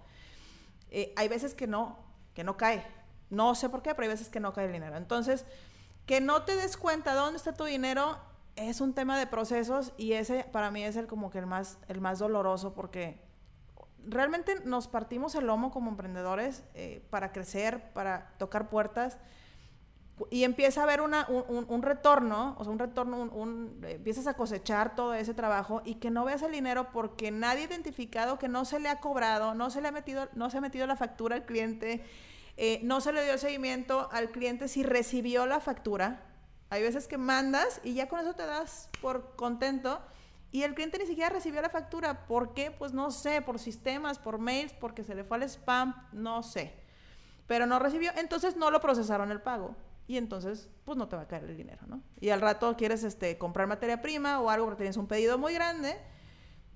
Eh, 0.89 1.13
hay 1.15 1.27
veces 1.27 1.53
que 1.55 1.67
no, 1.67 1.97
que 2.33 2.43
no 2.43 2.57
cae. 2.57 2.85
No 3.29 3.55
sé 3.55 3.69
por 3.69 3.81
qué, 3.81 3.93
pero 3.95 4.03
hay 4.03 4.13
veces 4.13 4.29
que 4.29 4.39
no 4.39 4.53
cae 4.53 4.65
el 4.65 4.71
dinero. 4.71 4.95
Entonces, 4.95 5.45
que 6.05 6.21
no 6.21 6.43
te 6.43 6.55
des 6.55 6.77
cuenta 6.77 7.13
dónde 7.13 7.37
está 7.37 7.53
tu 7.53 7.65
dinero 7.65 8.17
es 8.55 8.81
un 8.81 8.93
tema 8.93 9.17
de 9.17 9.27
procesos 9.27 9.93
y 9.97 10.13
ese 10.13 10.43
para 10.43 10.69
mí 10.69 10.83
es 10.83 10.95
el 10.95 11.07
como 11.07 11.31
que 11.31 11.39
el 11.39 11.47
más, 11.47 11.79
el 11.87 12.01
más 12.01 12.19
doloroso 12.19 12.73
porque 12.73 13.19
realmente 14.05 14.61
nos 14.65 14.87
partimos 14.87 15.33
el 15.35 15.47
lomo 15.47 15.71
como 15.71 15.89
emprendedores 15.89 16.63
eh, 16.75 17.05
para 17.09 17.31
crecer, 17.31 17.91
para 17.93 18.33
tocar 18.37 18.69
puertas 18.69 19.17
y 20.29 20.43
empieza 20.43 20.81
a 20.81 20.83
haber 20.83 21.01
una, 21.01 21.27
un, 21.27 21.81
retorno, 21.81 22.55
o 22.59 22.63
sea, 22.63 22.71
un 22.71 22.79
retorno, 22.79 23.17
un, 23.17 23.81
empiezas 23.83 24.27
a 24.27 24.35
cosechar 24.35 24.95
todo 24.95 25.15
ese 25.15 25.33
trabajo 25.33 25.81
y 25.85 25.95
que 25.95 26.11
no 26.11 26.23
veas 26.23 26.43
el 26.43 26.51
dinero 26.51 26.89
porque 26.91 27.31
nadie 27.31 27.63
ha 27.63 27.65
identificado 27.65 28.37
que 28.37 28.47
no 28.47 28.63
se 28.63 28.79
le 28.79 28.89
ha 28.89 28.99
cobrado, 28.99 29.55
no 29.55 29.69
se 29.71 29.81
le 29.81 29.87
ha 29.87 29.91
metido, 29.91 30.29
no 30.35 30.49
se 30.49 30.57
ha 30.57 30.61
metido 30.61 30.85
la 30.85 30.95
factura 30.95 31.35
al 31.35 31.45
cliente, 31.45 32.03
eh, 32.57 32.79
no 32.83 33.01
se 33.01 33.11
le 33.11 33.23
dio 33.23 33.37
seguimiento 33.39 34.07
al 34.11 34.29
cliente 34.29 34.67
si 34.67 34.83
recibió 34.83 35.47
la 35.47 35.59
factura. 35.59 36.21
Hay 36.69 36.83
veces 36.83 37.07
que 37.07 37.17
mandas 37.17 37.81
y 37.83 37.95
ya 37.95 38.07
con 38.07 38.19
eso 38.19 38.33
te 38.33 38.45
das 38.45 38.89
por 39.01 39.35
contento 39.35 39.99
y 40.51 40.61
el 40.61 40.75
cliente 40.75 40.99
ni 40.99 41.07
siquiera 41.07 41.29
recibió 41.29 41.61
la 41.63 41.69
factura. 41.69 42.27
¿Por 42.27 42.53
qué? 42.53 42.69
Pues 42.69 42.93
no 42.93 43.09
sé, 43.09 43.41
por 43.41 43.57
sistemas, 43.57 44.19
por 44.19 44.37
mails, 44.37 44.73
porque 44.73 45.03
se 45.03 45.15
le 45.15 45.23
fue 45.23 45.37
al 45.37 45.43
spam, 45.43 45.95
no 46.11 46.43
sé. 46.43 46.75
Pero 47.47 47.65
no 47.65 47.79
recibió, 47.79 48.11
entonces 48.15 48.55
no 48.55 48.69
lo 48.69 48.79
procesaron 48.79 49.31
el 49.31 49.41
pago. 49.41 49.75
Y 50.07 50.17
entonces, 50.17 50.69
pues 50.85 50.97
no 50.97 51.07
te 51.07 51.15
va 51.15 51.23
a 51.23 51.27
caer 51.27 51.45
el 51.45 51.55
dinero, 51.55 51.81
¿no? 51.87 52.01
Y 52.19 52.29
al 52.29 52.41
rato 52.41 52.75
quieres 52.75 53.03
este, 53.03 53.37
comprar 53.37 53.67
materia 53.67 54.01
prima 54.01 54.41
o 54.41 54.49
algo 54.49 54.65
porque 54.65 54.79
tienes 54.79 54.97
un 54.97 55.07
pedido 55.07 55.37
muy 55.37 55.53
grande 55.53 55.97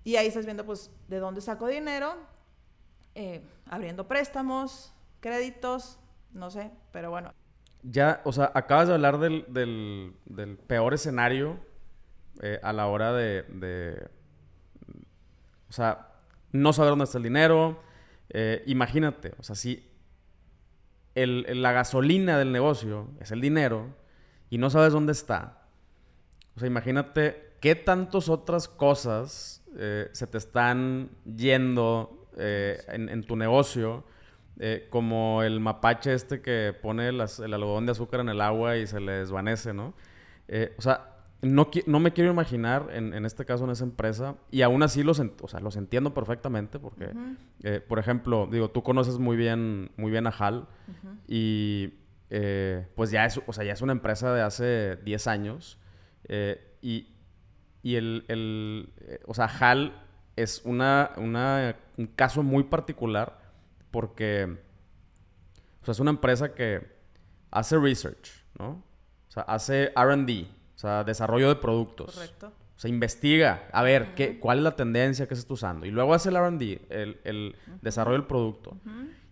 y 0.03 0.15
ahí 0.15 0.27
estás 0.27 0.45
viendo, 0.45 0.65
pues, 0.65 0.89
de 1.09 1.19
dónde 1.19 1.41
saco 1.41 1.67
dinero, 1.67 2.15
eh, 3.15 3.41
abriendo 3.65 4.07
préstamos, 4.07 4.93
créditos, 5.19 5.99
no 6.31 6.49
sé, 6.49 6.71
pero 6.93 7.09
bueno. 7.09 7.33
Ya, 7.83 8.21
o 8.23 8.31
sea, 8.31 8.51
acabas 8.53 8.87
de 8.87 8.93
hablar 8.93 9.19
del, 9.19 9.45
del, 9.49 10.57
peor 10.67 10.93
escenario 10.93 11.59
eh, 12.41 12.59
a 12.63 12.71
la 12.71 12.87
hora 12.87 13.11
de, 13.11 13.43
de, 13.43 14.09
o 15.69 15.73
sea, 15.73 16.07
no 16.51 16.73
saber 16.73 16.91
dónde 16.91 17.05
está 17.05 17.17
el 17.17 17.25
dinero. 17.25 17.79
Eh, 18.29 18.63
imagínate, 18.65 19.33
o 19.39 19.43
sea, 19.43 19.55
si 19.55 19.86
el, 21.23 21.61
la 21.61 21.71
gasolina 21.71 22.37
del 22.37 22.51
negocio 22.51 23.09
es 23.19 23.31
el 23.31 23.41
dinero 23.41 23.95
y 24.49 24.57
no 24.57 24.69
sabes 24.69 24.93
dónde 24.93 25.11
está, 25.11 25.67
o 26.55 26.59
sea, 26.59 26.67
imagínate 26.67 27.53
qué 27.59 27.75
tantas 27.75 28.29
otras 28.29 28.67
cosas 28.67 29.63
eh, 29.77 30.09
se 30.13 30.27
te 30.27 30.37
están 30.37 31.09
yendo 31.25 32.29
en, 32.37 33.09
en 33.09 33.23
tu 33.23 33.35
negocio 33.35 34.03
eh, 34.59 34.87
como 34.89 35.43
el 35.43 35.59
mapache 35.59 36.13
este 36.13 36.41
que 36.41 36.73
pone 36.81 37.09
el 37.09 37.21
algodón 37.21 37.85
de 37.85 37.91
azúcar 37.91 38.21
en 38.21 38.29
el 38.29 38.41
agua 38.41 38.75
y 38.77 38.87
se 38.87 38.99
le 38.99 39.11
desvanece, 39.11 39.71
¿no? 39.71 39.93
Eh, 40.47 40.73
o 40.77 40.81
sea, 40.81 41.16
no, 41.41 41.69
no 41.85 41.99
me 41.99 42.13
quiero 42.13 42.31
imaginar 42.31 42.87
en, 42.91 43.13
en, 43.13 43.25
este 43.25 43.45
caso 43.45 43.65
en 43.65 43.71
esa 43.71 43.83
empresa 43.83 44.35
y 44.49 44.63
aún 44.63 44.81
así 44.83 45.03
los, 45.03 45.19
o 45.19 45.47
sea, 45.47 45.59
los 45.59 45.75
entiendo 45.75 46.13
perfectamente 46.13 46.79
porque, 46.79 47.11
eh, 47.63 47.79
por 47.79 47.99
ejemplo, 47.99 48.47
digo, 48.51 48.69
tú 48.69 48.81
conoces 48.83 49.19
muy 49.19 49.37
bien, 49.37 49.91
muy 49.97 50.11
bien 50.11 50.25
a 50.27 50.31
HAL 50.31 50.67
y 51.27 51.93
pues 52.95 53.11
ya 53.11 53.25
es, 53.25 53.39
o 53.45 53.53
sea, 53.53 53.63
ya 53.63 53.73
es 53.73 53.81
una 53.81 53.93
empresa 53.93 54.33
de 54.33 54.41
hace 54.41 54.97
10 54.97 55.27
años 55.27 55.77
y, 56.81 57.07
y 57.83 57.95
el, 57.95 58.25
el 58.27 58.93
o 59.25 59.33
sea, 59.33 59.45
HAL 59.45 59.93
es 60.35 60.61
una, 60.65 61.11
una, 61.17 61.75
un 61.97 62.07
caso 62.07 62.43
muy 62.43 62.63
particular 62.63 63.39
porque 63.91 64.57
o 65.81 65.85
sea, 65.85 65.91
es 65.91 65.99
una 65.99 66.11
empresa 66.11 66.53
que 66.53 66.85
hace 67.51 67.77
research, 67.77 68.43
¿no? 68.59 68.83
O 69.27 69.31
sea, 69.31 69.43
hace 69.43 69.93
RD, 69.95 70.47
o 70.77 70.79
sea, 70.79 71.03
desarrollo 71.03 71.49
de 71.49 71.55
productos. 71.55 72.13
Correcto. 72.15 72.47
O 72.75 72.79
sea, 72.79 72.89
investiga, 72.89 73.67
a 73.73 73.81
ver, 73.81 74.13
qué, 74.13 74.39
cuál 74.39 74.59
es 74.59 74.63
la 74.63 74.75
tendencia 74.75 75.27
que 75.27 75.33
se 75.35 75.41
está 75.41 75.53
usando. 75.55 75.85
Y 75.87 75.89
luego 75.91 76.13
hace 76.13 76.29
el 76.29 76.35
RD, 76.37 76.79
el, 76.89 77.19
el 77.23 77.55
desarrollo 77.81 78.17
del 78.19 78.27
producto. 78.27 78.77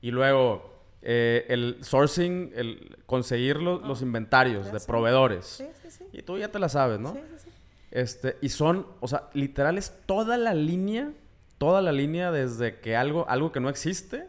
Y 0.01 0.09
luego 0.11 0.73
eh, 1.03 1.45
el 1.49 1.77
sourcing, 1.81 2.51
el 2.55 2.97
conseguir 3.05 3.57
lo- 3.57 3.79
los 3.81 4.01
inventarios 4.01 4.65
ya 4.65 4.71
de 4.73 4.79
proveedores. 4.79 5.45
Sí, 5.45 5.65
sí, 5.83 5.91
sí. 5.91 6.05
Y 6.11 6.23
tú 6.23 6.39
ya 6.39 6.47
te 6.51 6.57
la 6.57 6.67
sabes, 6.69 6.99
¿no? 6.99 7.13
Sí, 7.13 7.19
sí, 7.29 7.35
sí. 7.45 7.49
Este, 7.91 8.37
y 8.41 8.49
son, 8.49 8.87
o 8.99 9.07
sea, 9.07 9.29
literal 9.33 9.77
es 9.77 9.93
toda 10.07 10.37
la 10.37 10.55
línea, 10.55 11.13
toda 11.59 11.83
la 11.83 11.91
línea 11.91 12.31
desde 12.31 12.79
que 12.79 12.95
algo, 12.95 13.29
algo 13.29 13.51
que 13.51 13.59
no 13.59 13.69
existe, 13.69 14.27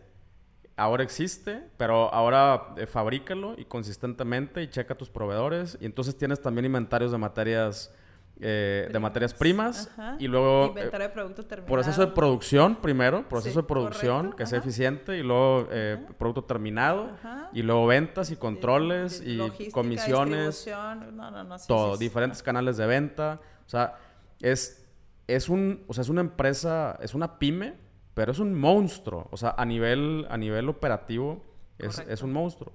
ahora 0.77 1.03
existe, 1.03 1.63
pero 1.77 2.13
ahora 2.13 2.75
eh, 2.77 2.87
fabrícalo 2.87 3.55
y 3.59 3.65
consistentemente 3.65 4.63
y 4.63 4.69
checa 4.69 4.95
tus 4.95 5.09
proveedores. 5.11 5.79
Y 5.81 5.87
entonces 5.87 6.17
tienes 6.17 6.41
también 6.41 6.67
inventarios 6.67 7.13
de 7.13 7.19
materias, 7.19 7.93
eh, 8.41 8.89
de 8.93 8.99
materias 8.99 9.33
primas. 9.33 9.89
Ajá. 9.93 10.17
Y 10.19 10.29
luego 10.29 10.65
eh, 10.65 10.69
Inventario 10.69 11.09
de 11.09 11.15
producto 11.15 11.47
terminado. 11.47 11.73
proceso 11.73 12.01
de 12.03 12.13
producción 12.13 12.77
primero, 12.77 13.27
proceso 13.29 13.55
Sí, 13.55 13.57
de 13.57 13.63
producción 13.67 14.17
correcto, 14.17 14.37
que 14.37 14.47
sea 14.47 14.59
eficiente 14.59 15.17
y 15.19 15.23
luego 15.23 15.69
eh, 15.71 15.99
producto 16.19 16.45
terminado 16.45 17.11
Ajá. 17.15 17.49
y 17.55 17.63
luego 17.63 17.87
ventas 17.87 18.31
y 18.31 18.37
controles 18.37 19.23
y 19.25 19.37
logística, 19.37 19.71
comisiones 19.73 20.67
No, 20.67 21.31
no, 21.31 21.45
no. 21.45 21.59
sí, 21.59 21.67
todo, 21.69 21.95
sí. 21.97 22.05
diferentes 22.05 22.43
canales 22.43 22.77
de 22.77 22.87
venta. 22.87 23.41
O 23.65 23.69
sea, 23.69 23.95
es, 24.43 24.87
es 25.27 25.49
un, 25.49 25.83
o 25.89 25.95
sea, 25.95 26.03
es 26.03 26.11
una 26.11 26.21
empresa, 26.21 26.99
es 27.01 27.15
una 27.15 27.39
pyme, 27.39 27.75
pero 28.17 28.33
es 28.33 28.39
un 28.39 28.59
monstruo. 28.59 29.29
O 29.31 29.37
sea, 29.37 29.55
a 29.59 29.67
nivel, 29.67 30.27
a 30.31 30.39
nivel 30.39 30.71
operativo, 30.71 31.45
es, 31.79 31.99
es 31.99 32.23
un 32.23 32.33
monstruo. 32.33 32.73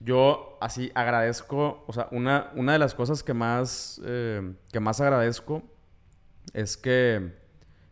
Yo 0.00 0.58
así 0.60 0.90
agradezco, 0.96 1.84
o 1.86 1.92
sea, 1.92 2.08
una, 2.10 2.50
una 2.56 2.72
de 2.72 2.80
las 2.80 2.92
cosas 2.96 3.22
que 3.22 3.32
más, 3.32 4.00
eh, 4.04 4.52
que 4.72 4.80
más 4.80 5.00
agradezco 5.00 5.62
es 6.52 6.76
que, 6.76 7.36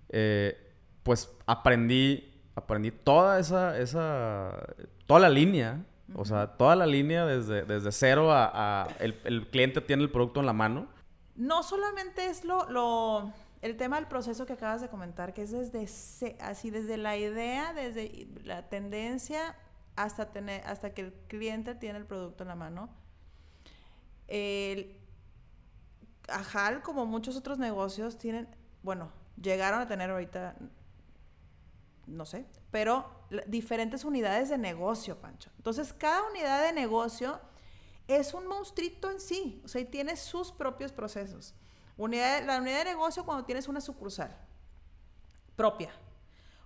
eh, 0.09 0.59
pues, 1.05 1.31
aprendí, 1.47 2.35
aprendí 2.57 2.91
toda 2.91 3.39
esa, 3.39 3.79
esa, 3.79 4.59
toda 5.07 5.21
la 5.21 5.29
línea, 5.29 5.85
o 6.17 6.25
sea, 6.25 6.49
toda 6.57 6.75
la 6.75 6.87
línea 6.87 7.27
desde, 7.27 7.63
desde 7.63 7.93
cero 7.93 8.33
a, 8.33 8.51
a 8.83 8.89
el, 8.99 9.21
el 9.23 9.47
cliente 9.51 9.81
tiene 9.81 10.03
el 10.03 10.11
producto 10.11 10.41
en 10.41 10.47
la 10.47 10.53
mano. 10.53 10.89
No 11.37 11.63
solamente 11.63 12.27
es 12.27 12.45
lo, 12.45 12.69
lo- 12.71 13.33
el 13.61 13.77
tema 13.77 13.97
del 13.97 14.07
proceso 14.07 14.47
que 14.47 14.53
acabas 14.53 14.81
de 14.81 14.89
comentar, 14.89 15.35
que 15.35 15.43
es 15.43 15.51
desde 15.51 16.37
así 16.41 16.71
desde 16.71 16.97
la 16.97 17.17
idea, 17.17 17.73
desde 17.73 18.29
la 18.45 18.69
tendencia 18.69 19.57
hasta 19.97 20.31
tener 20.31 20.65
hasta 20.67 20.95
que 20.95 21.03
el 21.03 21.13
cliente 21.27 21.75
tiene 21.75 21.99
el 21.99 22.07
producto 22.07 22.45
en 22.45 22.49
la 22.49 22.55
mano. 22.55 22.89
El 24.29 24.97
Ajal, 26.29 26.83
como 26.83 27.07
muchos 27.07 27.37
otros 27.37 27.59
negocios, 27.59 28.19
tienen, 28.19 28.49
bueno, 28.83 29.11
llegaron 29.41 29.81
a 29.81 29.89
tener 29.89 30.11
ahorita, 30.11 30.57
no 32.07 32.27
sé, 32.27 32.45
pero 32.71 33.27
diferentes 33.47 34.05
unidades 34.05 34.51
de 34.51 34.59
negocio, 34.59 35.19
Pancho. 35.19 35.51
Entonces, 35.57 35.93
cada 35.93 36.23
unidad 36.31 36.63
de 36.65 36.73
negocio 36.73 37.41
es 38.07 38.35
un 38.35 38.47
monstruito 38.47 39.11
en 39.11 39.21
sí, 39.21 39.63
o 39.65 39.69
sea, 39.69 39.81
y 39.81 39.87
tiene 39.87 40.17
sus 40.17 40.53
propios 40.53 40.93
procesos. 40.93 41.55
La 41.99 42.59
unidad 42.59 42.79
de 42.79 42.85
negocio 42.85 43.25
cuando 43.25 43.45
tienes 43.45 43.69
una 43.69 43.81
sucursal 43.81 44.37
propia. 45.57 45.91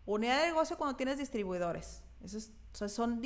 Unidad 0.05 0.43
de 0.43 0.49
negocio 0.49 0.77
cuando 0.77 0.97
tienes 0.97 1.19
distribuidores. 1.19 2.03
Eso 2.23 2.39
es- 2.39 2.53
o 2.73 2.77
sea, 2.77 2.89
son 2.89 3.21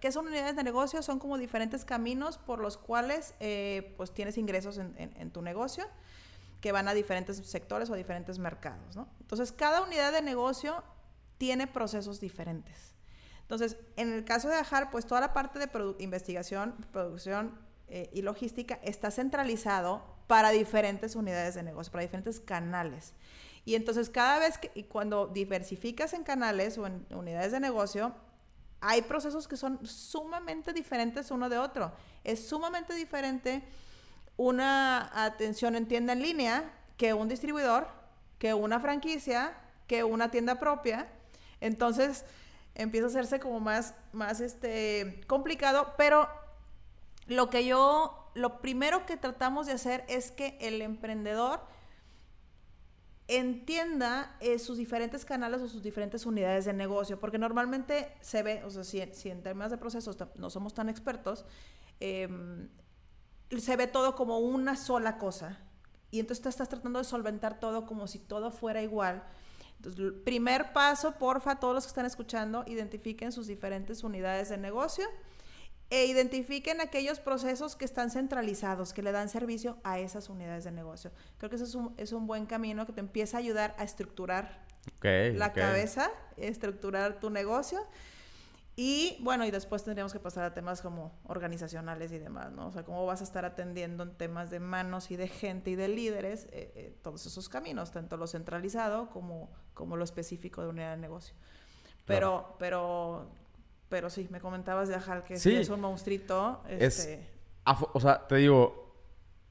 ¿Qué 0.00 0.12
son 0.12 0.26
unidades 0.26 0.56
de 0.56 0.62
negocio? 0.62 1.02
Son 1.02 1.18
como 1.18 1.38
diferentes 1.38 1.84
caminos 1.84 2.38
por 2.38 2.60
los 2.60 2.76
cuales 2.76 3.34
eh, 3.40 3.94
pues 3.96 4.12
tienes 4.12 4.38
ingresos 4.38 4.78
en, 4.78 5.30
tu 5.30 5.42
negocio 5.42 5.86
que 6.60 6.72
van 6.72 6.88
a 6.88 6.94
diferentes 6.94 7.36
sectores 7.36 7.90
o 7.90 7.94
diferentes 7.94 8.38
mercados. 8.38 8.96
Entonces, 9.20 9.52
cada 9.52 9.82
unidad 9.82 10.12
de 10.12 10.22
negocio 10.22 10.82
tiene 11.38 11.66
procesos 11.66 12.20
diferentes. 12.20 12.94
Entonces, 13.42 13.76
en 13.96 14.12
el 14.12 14.24
caso 14.24 14.48
de 14.48 14.56
Ajar, 14.56 14.90
pues 14.90 15.06
toda 15.06 15.20
la 15.20 15.32
parte 15.32 15.58
de 15.58 15.70
investigación, 16.00 16.74
producción 16.92 17.58
eh, 17.90 18.10
y 18.12 18.22
logística 18.22 18.78
está 18.82 19.10
centralizado 19.10 20.02
para 20.26 20.50
diferentes 20.50 21.16
unidades 21.16 21.54
de 21.54 21.62
negocio, 21.62 21.90
para 21.90 22.02
diferentes 22.02 22.40
canales. 22.40 23.14
Y 23.64 23.74
entonces 23.74 24.10
cada 24.10 24.38
vez 24.38 24.58
que, 24.58 24.70
y 24.74 24.84
cuando 24.84 25.26
diversificas 25.26 26.12
en 26.12 26.22
canales 26.22 26.78
o 26.78 26.86
en 26.86 27.06
unidades 27.10 27.52
de 27.52 27.60
negocio, 27.60 28.14
hay 28.80 29.02
procesos 29.02 29.48
que 29.48 29.56
son 29.56 29.84
sumamente 29.86 30.72
diferentes 30.72 31.30
uno 31.30 31.48
de 31.48 31.58
otro. 31.58 31.92
Es 32.24 32.46
sumamente 32.46 32.94
diferente 32.94 33.62
una 34.36 35.10
atención 35.24 35.74
en 35.74 35.88
tienda 35.88 36.12
en 36.12 36.22
línea 36.22 36.72
que 36.96 37.12
un 37.14 37.28
distribuidor, 37.28 37.88
que 38.38 38.54
una 38.54 38.80
franquicia, 38.80 39.52
que 39.86 40.04
una 40.04 40.30
tienda 40.30 40.60
propia. 40.60 41.08
Entonces 41.60 42.24
empieza 42.74 43.06
a 43.06 43.10
hacerse 43.10 43.40
como 43.40 43.60
más, 43.60 43.94
más 44.12 44.40
este, 44.40 45.20
complicado, 45.26 45.94
pero 45.98 46.28
lo 47.28 47.50
que 47.50 47.66
yo, 47.66 48.30
lo 48.34 48.60
primero 48.60 49.06
que 49.06 49.16
tratamos 49.16 49.66
de 49.66 49.72
hacer 49.72 50.04
es 50.08 50.32
que 50.32 50.56
el 50.60 50.82
emprendedor 50.82 51.60
entienda 53.28 54.34
eh, 54.40 54.58
sus 54.58 54.78
diferentes 54.78 55.26
canales 55.26 55.60
o 55.60 55.68
sus 55.68 55.82
diferentes 55.82 56.24
unidades 56.24 56.64
de 56.64 56.72
negocio, 56.72 57.20
porque 57.20 57.38
normalmente 57.38 58.14
se 58.22 58.42
ve, 58.42 58.64
o 58.64 58.70
sea, 58.70 58.84
si, 58.84 59.02
si 59.12 59.28
en 59.28 59.42
temas 59.42 59.70
de 59.70 59.76
procesos 59.76 60.16
no 60.36 60.48
somos 60.48 60.72
tan 60.72 60.88
expertos, 60.88 61.44
em, 62.00 62.70
se 63.58 63.76
ve 63.76 63.86
todo 63.86 64.14
como 64.16 64.38
una 64.38 64.76
sola 64.76 65.18
cosa. 65.18 65.60
Y 66.10 66.20
entonces 66.20 66.46
estás 66.46 66.70
tratando 66.70 67.00
de 67.00 67.04
solventar 67.04 67.60
todo 67.60 67.84
como 67.84 68.06
si 68.06 68.18
todo 68.18 68.50
fuera 68.50 68.80
igual. 68.80 69.22
Entonces, 69.76 70.12
primer 70.24 70.72
paso, 70.72 71.12
porfa, 71.18 71.60
todos 71.60 71.74
los 71.74 71.84
que 71.84 71.88
están 71.88 72.06
escuchando, 72.06 72.64
identifiquen 72.66 73.30
sus 73.32 73.46
diferentes 73.46 74.02
unidades 74.02 74.48
de 74.48 74.56
negocio 74.56 75.06
e 75.90 76.04
identifiquen 76.06 76.80
aquellos 76.80 77.18
procesos 77.18 77.74
que 77.74 77.84
están 77.84 78.10
centralizados, 78.10 78.92
que 78.92 79.02
le 79.02 79.12
dan 79.12 79.28
servicio 79.28 79.78
a 79.84 79.98
esas 79.98 80.28
unidades 80.28 80.64
de 80.64 80.72
negocio. 80.72 81.10
Creo 81.38 81.48
que 81.48 81.56
eso 81.56 81.64
es 81.64 81.74
un, 81.74 81.94
es 81.96 82.12
un 82.12 82.26
buen 82.26 82.46
camino 82.46 82.86
que 82.86 82.92
te 82.92 83.00
empieza 83.00 83.38
a 83.38 83.40
ayudar 83.40 83.74
a 83.78 83.84
estructurar 83.84 84.66
la 85.02 85.46
ok. 85.46 85.54
cabeza, 85.54 86.10
estructurar 86.36 87.20
tu 87.20 87.30
negocio. 87.30 87.80
Y 88.80 89.16
bueno, 89.22 89.44
y 89.44 89.50
después 89.50 89.82
tendríamos 89.82 90.12
que 90.12 90.20
pasar 90.20 90.44
a 90.44 90.54
temas 90.54 90.82
como 90.82 91.12
organizacionales 91.24 92.12
y 92.12 92.18
demás, 92.18 92.52
¿no? 92.52 92.68
O 92.68 92.70
sea, 92.70 92.84
cómo 92.84 93.04
vas 93.06 93.22
a 93.22 93.24
estar 93.24 93.44
atendiendo 93.44 94.04
en 94.04 94.14
temas 94.14 94.50
de 94.50 94.60
manos 94.60 95.10
y 95.10 95.16
de 95.16 95.26
gente 95.26 95.70
y 95.70 95.74
de 95.74 95.88
líderes 95.88 96.44
eh, 96.52 96.70
eh, 96.76 96.96
todos 97.02 97.26
esos 97.26 97.48
caminos, 97.48 97.90
tanto 97.90 98.16
lo 98.16 98.28
centralizado 98.28 99.10
como, 99.10 99.50
como 99.74 99.96
lo 99.96 100.04
específico 100.04 100.62
de 100.62 100.68
unidad 100.68 100.92
de 100.92 100.98
negocio. 100.98 101.34
Pero, 102.04 102.54
pero, 102.60 103.28
pero 103.88 104.10
sí, 104.10 104.28
me 104.30 104.40
comentabas 104.40 104.88
de 104.88 104.94
Ajal 104.96 105.24
que 105.24 105.36
sí, 105.38 105.54
es 105.56 105.68
un 105.68 105.80
monstruito. 105.80 106.62
Es- 106.68 107.06
Este, 107.06 107.28
o 107.92 108.00
sea, 108.00 108.26
te 108.26 108.36
digo, 108.36 108.94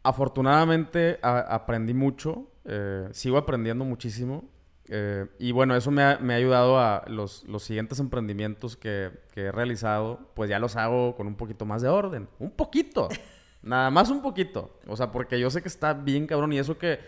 afortunadamente 0.04 1.20
a- 1.22 1.40
aprendí 1.40 1.94
mucho, 1.94 2.48
eh, 2.66 3.08
sigo 3.12 3.38
aprendiendo 3.38 3.86
muchísimo. 3.86 4.46
eh, 4.90 5.28
y 5.38 5.52
bueno, 5.52 5.76
eso 5.76 5.92
me 5.92 6.02
ha, 6.02 6.18
me 6.20 6.34
ha 6.34 6.38
ayudado 6.38 6.80
a 6.80 7.04
los, 7.08 7.44
los 7.44 7.62
siguientes 7.62 8.00
emprendimientos 8.00 8.78
que, 8.78 9.12
que 9.34 9.42
he 9.48 9.52
realizado, 9.52 10.32
pues 10.34 10.50
ya 10.50 10.60
los 10.60 10.78
hago 10.78 11.14
con 11.18 11.28
un 11.28 11.36
poquito 11.36 11.66
más 11.66 11.82
de 11.82 11.90
orden. 11.90 12.30
Un 12.40 12.52
poquito. 12.52 13.10
Nada 13.64 13.90
más 13.92 14.10
un 14.10 14.22
poquito. 14.22 14.80
O 14.88 14.96
sea, 14.96 15.12
porque 15.12 15.42
yo 15.42 15.50
sé 15.50 15.62
que 15.62 15.68
está 15.68 15.94
bien 15.94 16.26
cabrón 16.26 16.54
y 16.54 16.60
eso 16.60 16.78
que, 16.78 17.00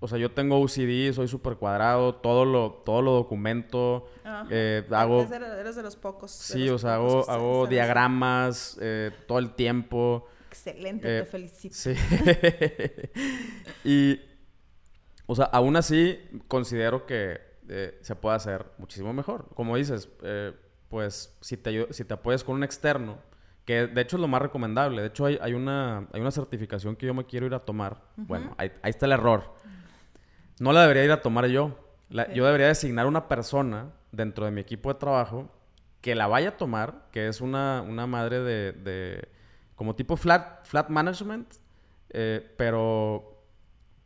o 0.00 0.08
sea, 0.08 0.18
yo 0.18 0.30
tengo 0.30 0.60
OCD, 0.60 1.12
soy 1.12 1.26
súper 1.28 1.56
cuadrado, 1.56 2.14
todo 2.16 2.44
lo, 2.44 2.82
todo 2.84 3.02
lo 3.02 3.12
documento, 3.12 4.06
ajá. 4.24 4.46
eh, 4.50 4.86
hago... 4.90 5.22
Eres 5.22 5.30
de, 5.30 5.60
eres 5.60 5.76
de 5.76 5.82
los 5.82 5.96
pocos. 5.96 6.30
Sí, 6.30 6.66
los 6.66 6.76
o 6.76 6.78
sea, 6.86 6.94
hago, 6.96 7.24
se- 7.24 7.30
hago 7.32 7.66
diagramas 7.66 8.78
eh, 8.80 9.10
todo 9.26 9.38
el 9.38 9.54
tiempo. 9.54 10.26
Excelente, 10.48 11.18
Eh, 11.18 11.20
te 11.22 11.26
felicito. 11.26 11.74
Sí. 11.74 11.94
y, 13.84 14.20
o 15.26 15.34
sea, 15.34 15.46
aún 15.46 15.76
así 15.76 16.18
considero 16.48 17.06
que 17.06 17.40
eh, 17.68 17.98
se 18.00 18.14
puede 18.16 18.36
hacer 18.36 18.66
muchísimo 18.78 19.12
mejor. 19.12 19.48
Como 19.54 19.76
dices, 19.76 20.08
eh, 20.22 20.52
pues 20.88 21.36
si 21.40 21.56
te, 21.56 21.92
si 21.92 22.04
te 22.04 22.14
apoyas 22.14 22.44
con 22.44 22.56
un 22.56 22.64
externo, 22.64 23.18
que 23.64 23.86
de 23.86 24.00
hecho 24.00 24.16
es 24.16 24.20
lo 24.22 24.28
más 24.28 24.40
recomendable. 24.40 25.02
De 25.02 25.08
hecho, 25.08 25.26
hay, 25.26 25.38
hay, 25.42 25.52
una, 25.52 26.08
hay 26.12 26.20
una 26.20 26.30
certificación 26.30 26.96
que 26.96 27.06
yo 27.06 27.12
me 27.14 27.26
quiero 27.26 27.44
ir 27.46 27.54
a 27.54 27.58
tomar. 27.60 28.00
Bueno, 28.16 28.54
ahí, 28.56 28.72
ahí 28.82 28.90
está 28.90 29.04
el 29.06 29.12
error. 29.12 29.54
No 30.60 30.72
la 30.72 30.82
debería 30.82 31.04
ir 31.04 31.12
a 31.12 31.22
tomar 31.22 31.46
yo. 31.46 31.78
La-. 32.10 32.32
Yo 32.32 32.44
debería 32.46 32.66
designar 32.68 33.06
una 33.06 33.28
persona 33.28 33.92
dentro 34.12 34.44
de 34.44 34.50
mi 34.50 34.60
equipo 34.60 34.92
de 34.92 34.98
trabajo 34.98 35.48
que 36.00 36.14
la 36.14 36.26
vaya 36.26 36.50
a 36.50 36.56
tomar, 36.56 37.08
que 37.12 37.28
es 37.28 37.40
una, 37.40 37.82
una 37.86 38.06
madre 38.06 38.40
de, 38.40 38.72
de- 38.72 39.28
como 39.74 39.94
tipo 39.94 40.16
flat, 40.16 40.64
flat 40.64 40.88
management, 40.88 41.54
eh, 42.10 42.54
pero, 42.56 43.42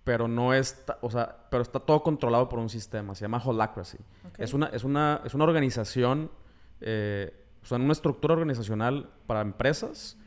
pero 0.04 0.26
no 0.28 0.52
está, 0.54 0.98
o 1.02 1.10
sea, 1.10 1.46
pero 1.50 1.62
está 1.62 1.80
todo 1.80 2.02
controlado 2.02 2.48
por 2.48 2.58
un 2.58 2.68
sistema, 2.68 3.14
se 3.14 3.22
llama 3.22 3.40
Holacracy. 3.44 3.98
Es, 4.38 4.52
una, 4.54 4.66
es, 4.66 4.84
una, 4.84 5.20
es 5.24 5.34
una 5.34 5.44
organización, 5.44 6.30
eh, 6.80 7.32
o 7.62 7.66
sea, 7.66 7.78
una 7.78 7.92
estructura 7.92 8.34
organizacional 8.34 9.10
para 9.26 9.40
empresas, 9.42 10.18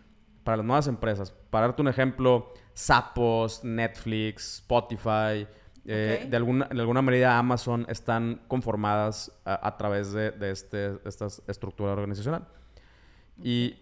para 0.43 0.57
las 0.57 0.65
nuevas 0.65 0.87
empresas. 0.87 1.31
Para 1.49 1.67
darte 1.67 1.81
un 1.81 1.87
ejemplo, 1.89 2.53
Zappos, 2.77 3.63
Netflix, 3.63 4.55
Spotify, 4.59 5.47
eh, 5.85 6.21
Ok. 6.23 6.29
de, 6.29 6.37
alguna, 6.37 6.65
de 6.65 6.79
alguna 6.81 7.01
medida 7.01 7.37
Amazon 7.37 7.85
están 7.89 8.41
conformadas 8.47 9.31
a, 9.45 9.67
a 9.67 9.77
través 9.77 10.11
de, 10.11 10.31
de 10.31 10.51
este, 10.51 10.99
esta 11.05 11.27
estructura 11.47 11.91
organizacional. 11.93 12.47
Y, 13.43 13.75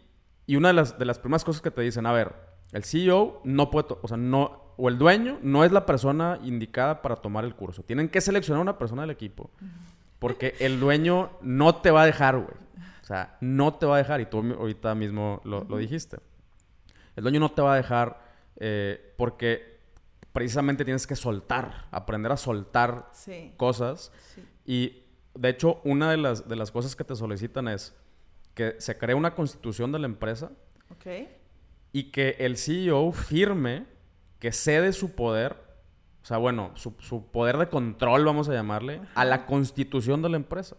y 0.46 0.56
una 0.56 0.70
de 0.70 0.74
las, 0.74 0.98
de 1.00 1.06
las 1.06 1.20
primeras 1.20 1.44
cosas 1.44 1.62
que 1.62 1.72
te 1.72 1.82
dicen, 1.82 2.06
a 2.06 2.12
ver, 2.12 2.34
el 2.72 2.84
CEO 2.84 3.42
no 3.44 3.70
puede, 3.70 3.88
o 4.02 4.08
sea, 4.08 4.18
no, 4.18 4.74
o 4.78 4.90
el 4.90 4.98
dueño 4.98 5.38
no 5.44 5.64
es 5.64 5.72
la 5.72 5.86
persona 5.86 6.40
indicada 6.44 7.02
para 7.02 7.16
tomar 7.16 7.46
el 7.46 7.56
curso. 7.56 7.84
Tienen 7.84 8.10
que 8.10 8.20
seleccionar 8.22 8.62
una 8.62 8.78
persona 8.78 9.04
del 9.04 9.12
equipo. 9.12 9.52
Porque 10.20 10.56
el 10.60 10.80
dueño 10.80 11.32
no 11.42 11.76
te 11.76 11.92
va 11.92 12.04
a 12.04 12.06
dejar, 12.06 12.38
güey. 12.38 12.56
O 13.02 13.06
sea, 13.06 13.38
no 13.42 13.74
te 13.74 13.86
va 13.86 13.96
a 13.96 13.98
dejar. 13.98 14.22
Y 14.22 14.26
tú 14.26 14.38
ahorita 14.40 14.96
mismo 14.96 15.42
lo, 15.44 15.66
lo 15.66 15.78
dijiste. 15.78 16.18
El 17.16 17.24
dueño 17.24 17.40
no 17.42 17.52
te 17.52 17.62
va 17.62 17.74
a 17.74 17.76
dejar 17.76 18.24
eh, 18.56 19.14
porque 19.18 19.73
precisamente 20.34 20.84
tienes 20.84 21.08
que 21.08 21.16
soltar, 21.16 21.88
aprender 21.92 22.32
a 22.32 22.38
soltar 22.38 23.10
Sí. 23.14 23.54
cosas. 23.58 24.12
sí. 24.36 24.44
Y 24.66 25.04
de 25.36 25.50
hecho, 25.50 25.80
una 25.84 26.12
de 26.12 26.18
las, 26.18 26.48
de 26.48 26.56
las 26.56 26.72
cosas 26.72 26.96
que 26.96 27.04
te 27.04 27.16
solicitan 27.16 27.68
es 27.68 27.96
que 28.54 28.76
se 28.80 28.98
cree 28.98 29.16
una 29.16 29.34
constitución 29.36 29.92
de 29.92 30.00
la 30.00 30.06
empresa 30.06 30.52
Ok. 30.92 31.28
y 31.92 32.12
que 32.12 32.36
el 32.40 32.58
CEO 32.58 33.12
firme 33.12 33.86
que 34.40 34.52
cede 34.52 34.94
su 34.94 35.16
poder, 35.16 35.56
o 36.22 36.26
sea, 36.26 36.38
bueno, 36.38 36.72
su, 36.76 36.94
su 37.00 37.26
poder 37.32 37.58
de 37.58 37.68
control, 37.70 38.26
vamos 38.26 38.48
a 38.50 38.54
llamarle, 38.54 39.02
a 39.16 39.26
la 39.26 39.46
constitución 39.46 40.22
de 40.22 40.30
la 40.30 40.38
empresa. 40.38 40.76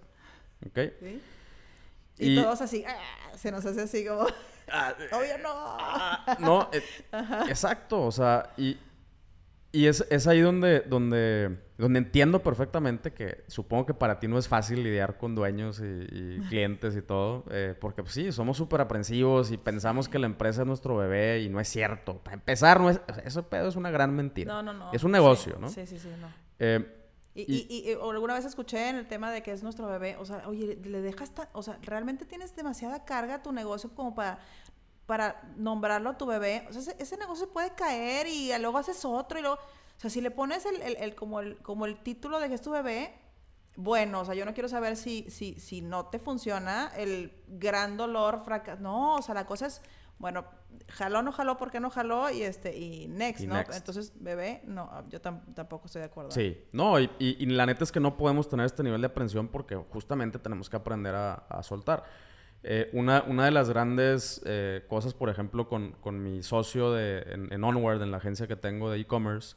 ¿Ok? 0.66 0.78
Sí. 1.00 1.22
Y, 2.18 2.32
Y- 2.38 2.42
todos 2.42 2.60
así, 2.60 2.84
ah, 2.86 2.96
se 3.36 3.50
nos 3.50 3.64
hace 3.66 3.82
así 3.82 4.06
como, 4.06 4.20
obvio 4.22 5.38
no. 5.42 5.50
Ah, 5.52 6.36
no, 6.40 6.70
eh, 6.72 6.82
exacto, 7.48 8.02
o 8.02 8.12
sea, 8.12 8.50
y, 8.56 8.78
y 9.74 9.86
es, 9.88 10.06
es 10.10 10.26
ahí 10.26 10.40
donde, 10.40 10.80
donde, 10.80 11.58
donde 11.78 11.98
entiendo 11.98 12.42
perfectamente 12.42 13.12
que 13.12 13.44
supongo 13.48 13.86
que 13.86 13.94
para 13.94 14.20
ti 14.20 14.28
no 14.28 14.38
es 14.38 14.46
fácil 14.48 14.82
lidiar 14.84 15.18
con 15.18 15.34
dueños 15.34 15.80
y, 15.80 15.84
y 15.84 16.40
clientes 16.48 16.96
y 16.96 17.02
todo, 17.02 17.44
eh, 17.50 17.74
porque 17.80 18.02
pues, 18.02 18.14
sí, 18.14 18.30
somos 18.32 18.56
súper 18.56 18.80
aprensivos 18.80 19.50
y 19.50 19.56
pensamos 19.56 20.08
que 20.08 20.18
la 20.18 20.26
empresa 20.26 20.62
es 20.62 20.66
nuestro 20.68 20.96
bebé 20.96 21.42
y 21.42 21.48
no 21.48 21.58
es 21.60 21.68
cierto. 21.68 22.18
Para 22.18 22.34
empezar, 22.34 22.80
no 22.80 22.90
es, 22.90 23.00
ese 23.24 23.42
pedo 23.42 23.68
es 23.68 23.76
una 23.76 23.90
gran 23.90 24.14
mentira. 24.14 24.52
No, 24.54 24.62
no, 24.62 24.72
no. 24.72 24.92
Es 24.92 25.02
un 25.04 25.10
negocio, 25.12 25.54
Sí, 25.54 25.60
¿no? 25.60 25.68
Sí, 25.68 25.86
sí, 25.86 25.98
sí, 25.98 26.08
no. 26.20 26.28
Eh, 26.58 27.00
Y, 27.36 27.42
Y- 27.52 27.66
y, 27.68 27.90
y- 27.90 27.94
alguna 27.94 28.34
vez 28.34 28.44
escuché 28.44 28.88
en 28.88 28.94
el 28.94 29.08
tema 29.08 29.32
de 29.32 29.42
que 29.42 29.50
es 29.50 29.64
nuestro 29.64 29.88
bebé, 29.88 30.16
o 30.20 30.24
sea, 30.24 30.46
oye, 30.46 30.78
le 30.84 31.00
dejas, 31.02 31.34
ta- 31.34 31.48
o 31.52 31.64
sea, 31.64 31.78
realmente 31.82 32.24
tienes 32.26 32.54
demasiada 32.54 33.04
carga 33.04 33.34
a 33.34 33.42
tu 33.42 33.50
negocio 33.50 33.90
como 33.92 34.14
para, 34.14 34.38
para 35.06 35.42
nombrarlo 35.56 36.10
a 36.10 36.18
tu 36.18 36.26
bebé. 36.26 36.66
O 36.68 36.72
sea, 36.72 36.80
ese, 36.82 36.96
ese 36.98 37.16
negocio 37.16 37.48
puede 37.50 37.74
caer 37.74 38.26
y 38.26 38.50
luego 38.58 38.78
haces 38.78 39.04
otro 39.04 39.38
y 39.38 39.42
luego, 39.42 39.56
o 39.56 40.00
sea, 40.00 40.10
si 40.10 40.20
le 40.20 40.30
pones 40.30 40.64
el, 40.66 40.80
el- 40.82 40.96
el- 40.96 41.14
como, 41.14 41.40
el, 41.40 41.56
como 41.58 41.86
el 41.86 41.98
título 42.02 42.40
de 42.40 42.48
que 42.48 42.54
es 42.54 42.62
tu 42.62 42.70
bebé, 42.70 43.14
bueno, 43.76 44.20
o 44.20 44.24
sea, 44.24 44.34
yo 44.34 44.44
no 44.44 44.54
quiero 44.54 44.68
saber 44.68 44.96
si, 44.96 45.28
si, 45.30 45.58
si 45.58 45.80
no 45.82 46.06
te 46.06 46.18
funciona 46.18 46.92
el 46.96 47.32
gran 47.48 47.96
dolor, 47.96 48.42
fracaso. 48.44 48.80
No, 48.80 49.16
o 49.16 49.22
sea, 49.22 49.34
la 49.34 49.46
cosa 49.46 49.66
es, 49.66 49.82
bueno, 50.18 50.44
jaló, 50.88 51.22
no 51.22 51.32
jaló, 51.32 51.56
¿por 51.56 51.70
qué 51.72 51.80
no 51.80 51.90
jaló? 51.90 52.30
Y 52.30 52.42
este, 52.42 52.76
y 52.78 53.08
next, 53.08 53.42
Y 53.42 53.46
¿no? 53.48 53.54
next. 53.56 53.74
Entonces, 53.74 54.12
bebé, 54.14 54.62
no, 54.64 54.90
yo 55.08 55.20
tam- 55.20 55.42
tampoco 55.54 55.86
estoy 55.86 56.00
de 56.00 56.06
acuerdo. 56.06 56.30
Sí, 56.30 56.64
no, 56.72 57.00
y, 57.00 57.10
y- 57.18 57.36
y 57.42 57.46
la 57.46 57.66
neta 57.66 57.82
es 57.82 57.90
que 57.90 57.98
no 58.00 58.16
podemos 58.16 58.48
tener 58.48 58.64
este 58.64 58.82
nivel 58.84 59.00
de 59.00 59.08
aprensión 59.08 59.48
porque 59.48 59.74
justamente 59.76 60.38
tenemos 60.38 60.70
que 60.70 60.76
aprender 60.76 61.14
a, 61.16 61.34
a 61.34 61.62
soltar. 61.64 62.04
Eh, 62.66 62.88
una, 62.94 63.22
una 63.26 63.44
de 63.44 63.50
las 63.50 63.68
grandes 63.68 64.40
eh, 64.46 64.84
cosas, 64.88 65.12
por 65.12 65.28
ejemplo, 65.28 65.68
con, 65.68 65.92
con 66.00 66.22
mi 66.22 66.42
socio 66.42 66.92
de, 66.92 67.18
en, 67.28 67.52
en 67.52 67.62
Onward, 67.62 68.00
en 68.02 68.10
la 68.10 68.16
agencia 68.16 68.46
que 68.46 68.56
tengo 68.56 68.90
de 68.90 68.98
e-commerce, 69.00 69.56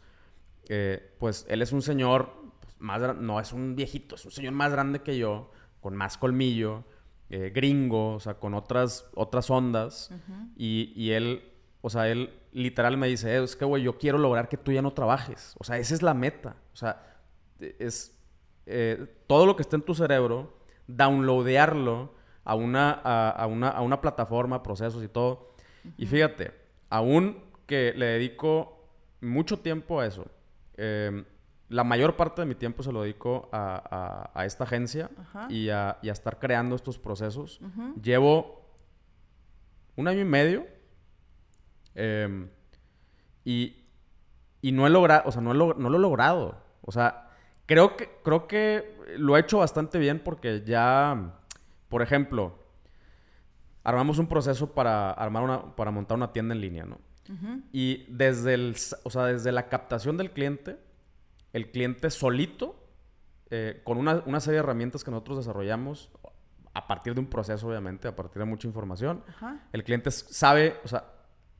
eh, 0.67 1.15
pues 1.17 1.45
él 1.47 1.61
es 1.61 1.71
un 1.71 1.81
señor, 1.81 2.29
pues, 2.59 2.75
más, 2.79 3.15
no 3.17 3.39
es 3.39 3.53
un 3.53 3.75
viejito, 3.77 4.15
es 4.15 4.25
un 4.25 4.31
señor 4.31 4.51
más 4.53 4.73
grande 4.73 4.99
que 4.99 5.17
yo, 5.17 5.51
con 5.79 5.95
más 5.95 6.17
colmillo, 6.17 6.83
eh, 7.29 7.51
gringo, 7.55 8.15
o 8.15 8.19
sea, 8.19 8.33
con 8.35 8.53
otras, 8.53 9.05
otras 9.15 9.49
ondas. 9.49 10.11
y, 10.57 10.91
y 10.95 11.11
él, 11.11 11.49
o 11.81 11.89
sea, 11.89 12.09
él 12.09 12.33
literal 12.51 12.97
me 12.97 13.07
dice, 13.07 13.35
"Eh, 13.37 13.43
es 13.43 13.55
que, 13.55 13.63
güey, 13.63 13.83
yo 13.83 13.97
quiero 13.97 14.17
lograr 14.17 14.49
que 14.49 14.57
tú 14.57 14.73
ya 14.73 14.81
no 14.81 14.91
trabajes. 14.91 15.53
O 15.59 15.63
sea, 15.63 15.77
esa 15.77 15.93
es 15.93 16.01
la 16.01 16.13
meta. 16.13 16.57
O 16.73 16.75
sea, 16.75 17.21
es 17.59 18.13
eh, 18.65 19.07
todo 19.27 19.45
lo 19.45 19.55
que 19.55 19.61
está 19.61 19.77
en 19.77 19.81
tu 19.83 19.95
cerebro, 19.95 20.57
downloadearlo 20.87 22.16
a 22.49 22.55
una, 22.55 23.01
a, 23.03 23.29
a 23.31 23.45
una, 23.47 23.69
a 23.69 23.81
una 23.81 23.99
plataforma, 23.99 24.63
procesos 24.63 25.03
y 25.03 25.07
todo. 25.09 25.49
Y 25.97 26.05
fíjate, 26.05 26.53
aún 26.89 27.43
que 27.65 27.93
le 27.95 28.05
dedico 28.05 28.87
mucho 29.21 29.59
tiempo 29.59 29.99
a 29.99 30.05
eso, 30.05 30.25
eh, 30.77 31.23
la 31.69 31.83
mayor 31.83 32.15
parte 32.15 32.41
de 32.41 32.45
mi 32.45 32.55
tiempo 32.55 32.83
se 32.83 32.93
lo 32.93 33.01
dedico 33.01 33.49
a, 33.51 34.29
a- 34.33 34.39
a 34.41 34.45
esta 34.45 34.63
agencia 34.63 35.09
y 35.49 35.69
a, 35.69 35.97
y 36.01 36.07
a 36.09 36.13
estar 36.13 36.39
creando 36.39 36.75
estos 36.75 36.97
procesos. 36.97 37.59
Llevo 38.01 38.61
un 39.97 40.07
año 40.07 40.21
y 40.21 40.25
medio 40.25 40.65
eh, 41.95 42.47
y, 43.43 43.83
y 44.61 44.71
no 44.71 44.87
he 44.87 44.89
logrado, 44.89 45.23
o 45.25 45.31
sea, 45.31 45.41
no, 45.41 45.51
he 45.51 45.55
log- 45.55 45.77
no 45.77 45.89
lo 45.89 45.97
he 45.97 46.01
logrado. 46.01 46.57
O 46.81 46.91
sea, 46.91 47.29
creo 47.65 47.97
que, 47.97 48.09
creo 48.23 48.47
que 48.47 48.95
lo 49.17 49.35
he 49.35 49.41
hecho 49.41 49.57
bastante 49.59 49.99
bien 49.99 50.19
porque 50.23 50.63
ya, 50.65 51.33
por 51.89 52.01
ejemplo, 52.01 52.57
armamos 53.83 54.19
un 54.19 54.27
proceso 54.27 54.73
para, 54.73 55.11
armar 55.11 55.43
una, 55.43 55.75
para 55.75 55.91
montar 55.91 56.17
una 56.17 56.33
tienda 56.33 56.53
en 56.55 56.61
línea, 56.61 56.85
¿no? 56.85 56.99
Y 57.73 58.05
desde, 58.07 58.53
el, 58.53 58.75
o 59.03 59.09
sea, 59.09 59.25
desde 59.25 59.51
la 59.51 59.67
captación 59.67 60.15
del 60.17 60.31
cliente, 60.31 60.77
el 61.53 61.71
cliente 61.71 62.09
solito, 62.09 62.81
eh, 63.49 63.81
con 63.83 63.97
una, 63.97 64.23
una 64.25 64.39
serie 64.39 64.59
de 64.59 64.63
herramientas 64.63 65.03
que 65.03 65.11
nosotros 65.11 65.37
desarrollamos, 65.39 66.09
a 66.73 66.87
partir 66.87 67.13
de 67.15 67.19
un 67.19 67.27
proceso, 67.27 67.67
obviamente, 67.67 68.07
a 68.07 68.15
partir 68.15 68.39
de 68.39 68.45
mucha 68.45 68.67
información, 68.67 69.23
el 69.73 69.83
cliente 69.83 70.11
sabe, 70.11 70.75
o 70.83 70.87
sea, 70.87 71.05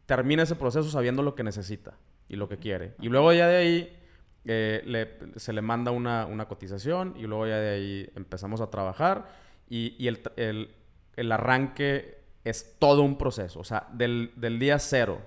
termina 0.05 0.43
ese 0.43 0.55
proceso 0.55 0.89
sabiendo 0.89 1.21
lo 1.23 1.35
que 1.35 1.43
necesita 1.43 1.95
y 2.29 2.35
lo 2.35 2.47
que 2.47 2.57
quiere. 2.57 2.93
Y 3.01 3.09
luego 3.09 3.33
ya 3.33 3.47
de 3.47 3.55
ahí 3.57 3.97
eh, 4.45 4.81
le- 4.85 5.37
se 5.39 5.51
le 5.51 5.61
manda 5.61 5.91
una, 5.91 6.25
una 6.27 6.47
cotización 6.47 7.13
y 7.17 7.23
luego 7.23 7.45
ya 7.47 7.57
de 7.57 7.69
ahí 7.71 8.09
empezamos 8.15 8.61
a 8.61 8.69
trabajar 8.69 9.27
y, 9.69 9.95
y 10.03 10.07
el, 10.07 10.21
el- 10.37 10.73
el 11.15 11.31
arranque 11.31 12.19
es 12.43 12.75
todo 12.79 13.01
un 13.01 13.17
proceso. 13.17 13.59
O 13.59 13.63
sea, 13.63 13.87
del, 13.91 14.31
del 14.35 14.59
día 14.59 14.77
cero 14.79 15.19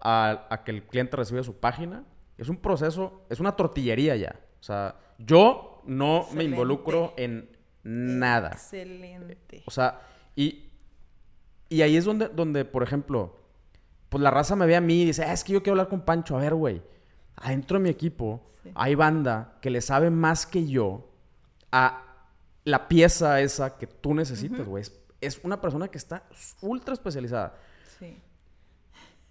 a, 0.00 0.46
a 0.50 0.64
que 0.64 0.70
el 0.70 0.82
cliente 0.84 1.16
recibe 1.16 1.42
su 1.44 1.56
página, 1.58 2.04
es 2.38 2.48
un 2.48 2.56
proceso, 2.56 3.22
es 3.28 3.38
una 3.40 3.52
tortillería 3.52 4.16
ya. 4.16 4.40
O 4.60 4.62
sea, 4.62 4.96
yo 5.18 5.82
no 5.84 6.26
me 6.32 6.44
involucro 6.44 7.12
en 7.16 7.50
nada. 7.82 8.48
Excelente. 8.52 9.62
O 9.66 9.70
sea, 9.70 10.00
y, 10.34 10.70
y 11.68 11.82
ahí 11.82 11.96
es 11.96 12.04
donde, 12.06 12.28
donde, 12.28 12.64
por 12.64 12.82
ejemplo, 12.82 13.38
pues 14.08 14.22
la 14.22 14.30
raza 14.30 14.56
me 14.56 14.64
ve 14.66 14.76
a 14.76 14.80
mí 14.80 15.02
y 15.02 15.06
dice, 15.06 15.22
"Ah, 15.24 15.32
es 15.32 15.44
que 15.44 15.52
yo 15.52 15.62
quiero 15.62 15.74
hablar 15.74 15.88
con 15.88 16.00
Pancho. 16.00 16.36
A 16.36 16.40
ver, 16.40 16.54
güey, 16.54 16.82
adentro 17.36 17.78
de 17.78 17.84
mi 17.84 17.90
equipo 17.90 18.50
Sí. 18.62 18.70
hay 18.74 18.94
banda 18.94 19.58
que 19.60 19.68
le 19.68 19.82
sabe 19.82 20.08
más 20.08 20.46
que 20.46 20.66
yo 20.66 21.10
a 21.70 22.03
la 22.64 22.88
pieza 22.88 23.40
esa 23.40 23.76
que 23.76 23.86
tú 23.86 24.14
necesitas, 24.14 24.66
güey. 24.66 24.82
es, 24.82 24.92
es 25.20 25.40
una 25.44 25.60
persona 25.60 25.88
que 25.88 25.98
está 25.98 26.24
ultra 26.62 26.94
especializada. 26.94 27.54
Sí, 27.98 28.16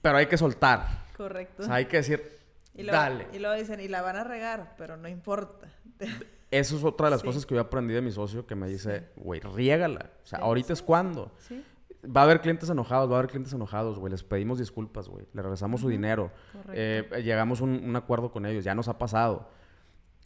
Pero 0.02 0.18
hay 0.18 0.26
que 0.28 0.38
soltar. 0.38 0.88
correcto. 1.18 1.64
O 1.64 1.66
sea, 1.66 1.76
hay 1.76 1.86
que 1.86 1.98
decir, 1.98 2.40
y, 2.74 2.84
luego, 2.84 2.98
dale. 3.00 3.28
y 3.34 3.40
luego 3.40 3.56
dicen, 3.56 3.80
y 3.80 3.88
la 3.88 4.02
van 4.02 4.16
a 4.16 4.24
regar, 4.24 4.76
pero 4.78 4.98
no 4.98 5.08
importa. 5.08 5.68
Eso 6.52 6.78
es 6.78 6.84
otra 6.84 7.08
de 7.08 7.12
las 7.12 7.22
Sí. 7.22 7.28
cosas 7.28 7.46
que 7.48 7.56
yo 7.56 7.62
aprendí 7.62 7.94
de 7.96 8.02
mi 8.02 8.12
socio 8.12 8.46
que 8.46 8.54
me 8.56 8.68
dice, 8.68 9.10
güey, 9.16 9.40
riégala. 9.40 10.12
O 10.24 10.28
sea, 10.28 10.38
Sí, 10.40 10.46
ahorita 10.46 10.68
sí, 10.68 10.74
es 10.74 10.82
cuando. 10.84 11.32
sí, 11.40 11.64
Va 12.06 12.22
a 12.22 12.24
haber 12.26 12.42
clientes 12.42 12.70
enojados, 12.70 13.10
va 13.10 13.16
a 13.16 13.20
haber 13.20 13.30
clientes 13.32 13.54
enojados, 13.54 13.98
güey. 13.98 14.12
Les 14.12 14.24
pedimos 14.24 14.60
disculpas, 14.60 15.08
güey. 15.08 15.26
Les 15.34 15.42
regresamos 15.42 15.80
su 15.82 15.88
dinero. 15.90 16.32
correcto. 16.52 16.74
Eh, 16.76 17.22
llegamos 17.24 17.62
a 17.62 17.64
un, 17.64 17.82
un 17.84 17.96
acuerdo 17.96 18.30
con 18.30 18.46
ellos. 18.46 18.64
Ya 18.66 18.76
nos 18.76 18.90
ha 18.90 18.98
pasado. 18.98 19.50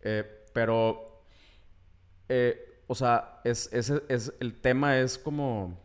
Eh, 0.01 0.25
pero, 0.53 1.21
eh, 2.29 2.66
o 2.87 2.95
sea, 2.95 3.39
es, 3.43 3.69
es, 3.73 3.89
es- 4.09 4.33
el 4.39 4.59
tema 4.59 4.97
es 4.97 5.17
como... 5.17 5.77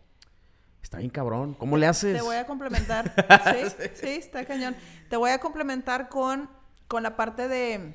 Está 0.82 0.98
bien 0.98 1.10
cabrón. 1.10 1.54
¿Cómo 1.54 1.76
le 1.78 1.86
haces? 1.86 2.16
Te 2.16 2.22
voy 2.22 2.36
a 2.36 2.46
complementar. 2.46 3.14
sí, 3.78 3.86
sí, 3.94 4.08
está 4.08 4.44
cañón. 4.44 4.76
Te 5.08 5.16
voy 5.16 5.30
a 5.30 5.38
complementar 5.38 6.08
con, 6.08 6.50
con 6.88 7.02
la 7.02 7.16
parte 7.16 7.48
de, 7.48 7.94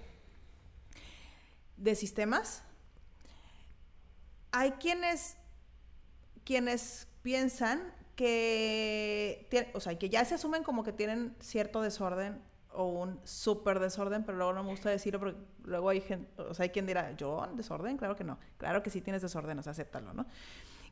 de 1.76 1.96
sistemas. 1.96 2.64
Hay 4.52 4.72
quienes, 4.74 5.36
quienes 6.44 7.08
piensan 7.22 7.94
que, 8.16 9.48
o 9.74 9.80
sea, 9.80 10.00
que 10.00 10.10
ya 10.10 10.26
se 10.26 10.36
asumen 10.36 10.64
como 10.64 10.84
que 10.84 10.92
tienen 10.94 11.36
cierto 11.40 11.82
desorden 11.82 12.42
o 12.78 12.86
un 12.88 13.20
súper 13.26 13.80
desorden, 13.80 14.24
pero 14.24 14.38
luego 14.38 14.54
no 14.54 14.64
me 14.64 14.70
gusta 14.72 14.90
decirlo 14.90 15.20
porque 15.20 15.38
luego 15.64 15.90
hay 15.90 16.02
gente, 16.02 16.42
o 16.42 16.54
sea, 16.54 16.64
hay 16.64 16.70
quien 16.70 16.86
dirá, 16.86 17.12
¿yo 17.18 17.48
desorden? 17.56 17.98
Claro 17.98 18.16
que 18.16 18.24
no. 18.24 18.38
Claro 18.58 18.84
que 18.84 18.90
sí 18.90 19.02
tienes 19.02 19.22
desorden, 19.22 19.60
o 19.60 19.64
sea, 19.64 19.72
acéptalo, 19.72 20.14
¿no? 20.14 20.26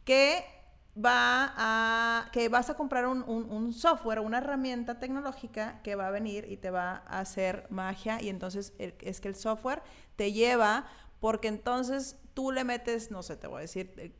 Que 0.04 0.46
va 0.98 1.54
a, 1.58 2.30
que 2.32 2.48
vas 2.50 2.70
a 2.70 2.76
comprar 2.76 3.06
un, 3.08 3.24
un- 3.28 3.74
software, 3.74 4.20
una 4.20 4.38
herramienta 4.38 5.00
tecnológica 5.00 5.82
que 5.84 5.96
va 5.96 6.08
a 6.08 6.12
venir 6.12 6.46
y 6.50 6.58
te 6.58 6.70
va 6.72 7.04
a 7.08 7.20
hacer 7.20 7.68
magia 7.70 8.22
y 8.22 8.30
entonces 8.30 8.74
es 8.80 9.20
que 9.22 9.28
el 9.28 9.36
software 9.36 9.82
te 10.16 10.32
lleva 10.32 10.86
porque 11.20 11.50
entonces 11.50 12.18
tú 12.34 12.52
le 12.52 12.64
metes, 12.64 13.12
no 13.12 13.24
sé, 13.24 13.36
te 13.36 13.48
voy 13.48 13.58
a 13.58 13.62
decir, 13.62 13.94
eh, 13.98 14.14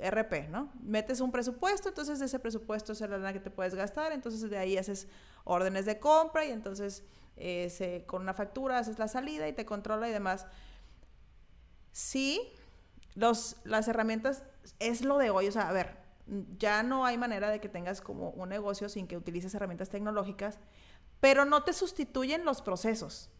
RP, 0.00 0.48
¿no? 0.48 0.72
Metes 0.82 1.20
un 1.20 1.30
presupuesto, 1.30 1.88
entonces 1.88 2.18
de 2.18 2.26
ese 2.26 2.38
presupuesto 2.38 2.92
es 2.92 3.00
la 3.00 3.08
lana 3.08 3.32
que 3.32 3.40
te 3.40 3.50
puedes 3.50 3.74
gastar, 3.74 4.12
entonces 4.12 4.48
de 4.48 4.58
ahí 4.58 4.76
haces 4.76 5.08
órdenes 5.44 5.86
de 5.86 5.98
compra 5.98 6.44
y 6.44 6.50
entonces 6.50 7.04
eh, 7.36 8.04
con 8.06 8.22
una 8.22 8.34
factura 8.34 8.78
haces 8.78 8.98
la 8.98 9.08
salida 9.08 9.48
y 9.48 9.52
te 9.52 9.64
controla 9.64 10.08
y 10.08 10.12
demás. 10.12 10.46
Sí, 11.92 12.52
los, 13.14 13.56
las 13.64 13.88
herramientas 13.88 14.44
es 14.78 15.02
lo 15.02 15.18
de 15.18 15.30
hoy, 15.30 15.48
o 15.48 15.52
sea, 15.52 15.68
a 15.68 15.72
ver, 15.72 15.96
ya 16.58 16.82
no 16.82 17.04
hay 17.04 17.16
manera 17.16 17.50
de 17.50 17.60
que 17.60 17.68
tengas 17.68 18.00
como 18.00 18.30
un 18.30 18.48
negocio 18.48 18.88
sin 18.88 19.06
que 19.06 19.16
utilices 19.16 19.54
herramientas 19.54 19.88
tecnológicas, 19.88 20.58
pero 21.20 21.44
no 21.44 21.64
te 21.64 21.72
sustituyen 21.72 22.44
los 22.44 22.62
procesos. 22.62 23.30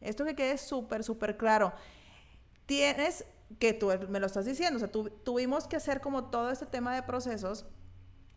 Esto 0.00 0.24
que 0.24 0.34
quede 0.34 0.58
súper, 0.58 1.04
súper 1.04 1.36
claro. 1.36 1.72
Tienes 2.66 3.24
que 3.58 3.72
tú 3.72 3.90
me 4.08 4.20
lo 4.20 4.26
estás 4.26 4.44
diciendo, 4.44 4.76
o 4.76 4.78
sea, 4.80 4.90
tuvimos 5.24 5.66
que 5.66 5.76
hacer 5.76 6.00
como 6.00 6.24
todo 6.30 6.50
este 6.50 6.66
tema 6.66 6.94
de 6.94 7.02
procesos. 7.02 7.66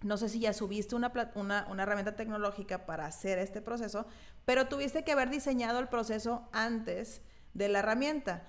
No 0.01 0.17
sé 0.17 0.29
si 0.29 0.39
ya 0.39 0.53
subiste 0.53 0.95
una, 0.95 1.11
una, 1.35 1.67
una, 1.69 1.83
herramienta 1.83 2.15
tecnológica 2.15 2.85
para 2.85 3.05
hacer 3.05 3.39
este 3.39 3.61
proceso, 3.61 4.05
pero 4.45 4.67
tuviste 4.67 5.03
que 5.03 5.11
haber 5.11 5.29
diseñado 5.29 5.79
el 5.79 5.87
proceso 5.87 6.47
antes 6.51 7.21
de 7.53 7.69
la 7.69 7.79
herramienta. 7.79 8.43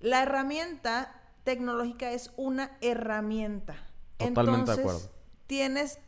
La 0.00 0.22
herramienta 0.22 1.22
tecnológica 1.44 2.12
es 2.12 2.30
una 2.36 2.76
herramienta. 2.80 3.76
Totalmente 4.18 4.74
de 4.74 4.80
acuerdo. 4.80 5.10
Tienes, 5.46 5.98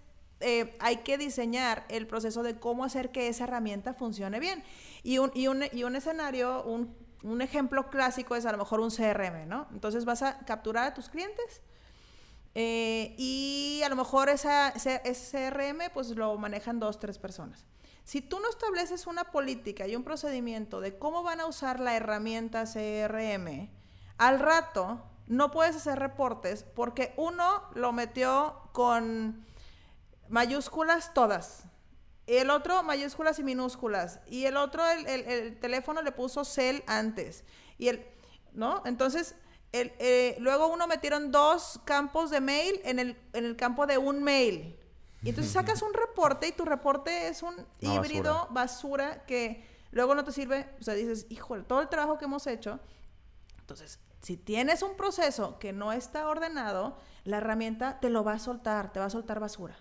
eh, 0.40 0.76
hay 0.80 0.98
que 0.98 1.16
diseñar 1.16 1.86
el 1.88 2.06
proceso 2.06 2.42
de 2.42 2.58
cómo 2.58 2.84
hacer 2.84 3.10
que 3.10 3.28
esa 3.28 3.44
herramienta 3.44 3.94
funcione 3.94 4.38
bien. 4.38 4.62
Y 5.02 5.18
un, 5.18 5.30
y 5.34 5.46
un, 5.46 5.64
y 5.72 5.84
un 5.84 5.96
escenario, 5.96 6.62
un 6.64 6.94
un 7.22 7.42
ejemplo 7.42 7.90
clásico 7.90 8.36
es 8.36 8.46
a 8.46 8.52
lo 8.52 8.58
mejor 8.58 8.80
un 8.80 8.90
CRM, 8.90 9.48
¿no? 9.48 9.66
Entonces 9.72 10.04
vas 10.04 10.22
a 10.22 10.38
capturar 10.40 10.86
a 10.86 10.94
tus 10.94 11.08
clientes 11.08 11.62
eh, 12.54 13.14
y 13.16 13.82
a 13.84 13.88
lo 13.88 13.96
mejor 13.96 14.28
esa, 14.28 14.70
ese, 14.70 15.00
CRM 15.04 15.92
pues 15.92 16.10
lo 16.10 16.36
manejan 16.36 16.80
dos, 16.80 16.98
tres 16.98 17.18
personas. 17.18 17.64
Si 18.04 18.20
tú 18.20 18.40
no 18.40 18.48
estableces 18.48 19.06
una 19.06 19.24
política 19.24 19.86
y 19.86 19.94
un 19.94 20.02
procedimiento 20.02 20.80
de 20.80 20.98
cómo 20.98 21.22
van 21.22 21.40
a 21.40 21.46
usar 21.46 21.78
la 21.78 21.94
herramienta 21.94 22.64
CRM, 22.64 23.70
al 24.18 24.40
rato 24.40 25.02
no 25.26 25.50
puedes 25.52 25.76
hacer 25.76 25.98
reportes 25.98 26.64
porque 26.64 27.14
uno 27.16 27.62
lo 27.74 27.92
metió 27.92 28.68
con 28.72 29.46
mayúsculas 30.28 31.14
todas, 31.14 31.64
el 32.36 32.50
otro 32.50 32.82
mayúsculas 32.82 33.38
y 33.38 33.42
minúsculas. 33.42 34.20
Y 34.26 34.44
el 34.44 34.56
otro, 34.56 34.82
el, 34.88 35.58
teléfono 35.58 36.02
le 36.02 36.12
puso 36.12 36.44
cel 36.44 36.84
antes. 36.86 37.44
Y 37.78 37.88
el, 37.88 38.06
¿no? 38.52 38.82
Entonces, 38.86 39.34
el, 39.72 39.92
eh, 39.98 40.36
luego 40.38 40.68
uno 40.68 40.86
metieron 40.86 41.32
dos 41.32 41.80
campos 41.84 42.30
de 42.30 42.40
mail 42.40 42.80
en 42.84 42.98
el, 42.98 43.16
en 43.32 43.44
el 43.44 43.56
campo 43.56 43.86
de 43.86 43.98
un 43.98 44.22
mail. 44.22 44.78
Y 45.22 45.30
entonces 45.30 45.52
sacas 45.52 45.82
un 45.82 45.92
reporte 45.92 46.48
y 46.48 46.52
tu 46.52 46.64
reporte 46.64 47.28
es 47.28 47.42
un 47.42 47.54
híbrido 47.80 48.48
basura. 48.50 49.24
que 49.26 49.66
luego 49.90 50.14
no 50.14 50.24
te 50.24 50.32
sirve. 50.32 50.68
O 50.80 50.84
sea, 50.84 50.94
dices, 50.94 51.26
híjole, 51.30 51.64
todo 51.64 51.80
el 51.80 51.88
trabajo 51.88 52.18
que 52.18 52.26
hemos 52.26 52.46
hecho. 52.46 52.80
Entonces, 53.58 53.98
si 54.22 54.36
tienes 54.36 54.82
un 54.82 54.96
proceso 54.96 55.58
que 55.58 55.72
no 55.72 55.92
está 55.92 56.28
ordenado, 56.28 56.96
la 57.24 57.38
herramienta 57.38 57.98
te 58.00 58.10
lo 58.10 58.22
va 58.24 58.34
a 58.34 58.38
soltar, 58.38 58.92
te 58.92 59.00
va 59.00 59.06
a 59.06 59.10
soltar 59.10 59.40
basura. 59.40 59.76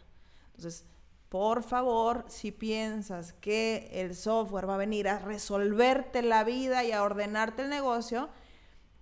Entonces, 0.56 0.86
por 1.30 1.62
favor, 1.62 2.26
si 2.28 2.52
piensas 2.52 3.34
que 3.34 3.90
el 3.94 4.16
software 4.16 4.68
va 4.68 4.74
a 4.74 4.78
venir 4.78 5.08
a 5.08 5.20
resolverte 5.20 6.24
la 6.24 6.44
vida 6.44 6.84
y 6.84 6.92
a 6.92 7.04
ordenarte 7.04 7.62
el 7.62 7.70
negocio, 7.70 8.30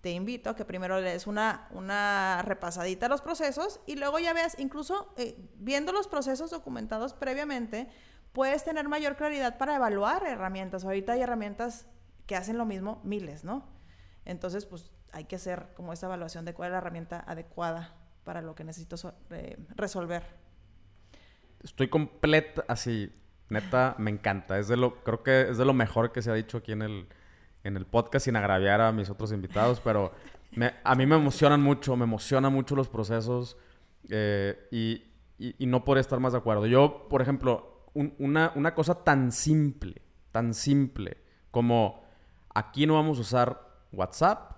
te 0.01 0.11
invito 0.11 0.49
a 0.49 0.55
que 0.55 0.65
primero 0.65 0.99
le 0.99 1.09
des 1.09 1.25
una, 1.25 1.69
una 1.71 2.41
repasadita 2.43 3.05
a 3.05 3.09
los 3.09 3.21
procesos 3.21 3.79
y 3.85 3.95
luego 3.95 4.19
ya 4.19 4.33
veas, 4.33 4.59
incluso 4.59 5.13
eh, 5.15 5.37
viendo 5.55 5.93
los 5.93 6.09
procesos 6.09 6.51
documentados 6.51 7.13
previamente, 7.13 7.87
puedes 8.33 8.65
tener 8.65 8.89
mayor 8.89 9.15
claridad 9.15 9.57
para 9.57 9.77
evaluar 9.77 10.25
herramientas. 10.25 10.83
Ahorita 10.83 11.13
hay 11.13 11.21
herramientas 11.21 11.87
que 12.25 12.35
hacen 12.35 12.57
lo 12.57 12.65
mismo, 12.65 12.99
miles, 13.05 13.45
¿no? 13.45 13.65
Entonces, 14.25 14.65
pues 14.65 14.91
hay 15.13 15.23
que 15.23 15.37
hacer 15.37 15.69
como 15.75 15.93
esa 15.93 16.07
evaluación 16.07 16.43
de 16.43 16.53
cuál 16.53 16.67
es 16.67 16.71
la 16.73 16.79
herramienta 16.79 17.23
adecuada 17.25 17.95
para 18.25 18.41
lo 18.41 18.53
que 18.53 18.65
necesito 18.65 18.97
eh, 19.29 19.57
resolver 19.75 20.46
estoy 21.63 21.87
completa, 21.87 22.63
así, 22.67 23.11
neta, 23.49 23.95
me 23.97 24.11
encanta. 24.11 24.57
Es 24.59 24.67
de 24.67 24.77
lo, 24.77 25.03
creo 25.03 25.23
que 25.23 25.49
es 25.49 25.57
de 25.57 25.65
lo 25.65 25.73
mejor 25.73 26.11
que 26.11 26.21
se 26.21 26.31
ha 26.31 26.33
dicho 26.33 26.57
aquí 26.57 26.71
en 26.71 26.81
el, 26.81 27.07
en 27.63 27.77
el 27.77 27.85
podcast, 27.85 28.25
sin 28.25 28.35
agraviar 28.35 28.81
a 28.81 28.91
mis 28.91 29.09
otros 29.09 29.31
invitados, 29.31 29.79
pero 29.79 30.11
a 30.83 30.95
mí 30.95 31.05
me 31.05 31.15
emocionan 31.15 31.61
mucho, 31.61 31.95
me 31.95 32.05
emocionan 32.05 32.53
mucho 32.53 32.75
los 32.75 32.89
procesos 32.89 33.57
eh, 34.09 34.67
y, 34.71 35.03
y, 35.37 35.65
no 35.65 35.83
podría 35.83 36.01
estar 36.01 36.19
más 36.19 36.33
de 36.33 36.39
acuerdo. 36.39 36.65
Yo, 36.65 37.07
por 37.09 37.21
ejemplo, 37.21 37.85
una, 37.93 38.51
una 38.55 38.73
cosa 38.73 39.03
tan 39.03 39.31
simple, 39.31 40.01
tan 40.31 40.53
simple 40.53 41.17
como 41.51 42.03
aquí 42.53 42.85
no 42.85 42.95
vamos 42.95 43.17
a 43.17 43.21
usar 43.21 43.67
WhatsApp, 43.91 44.51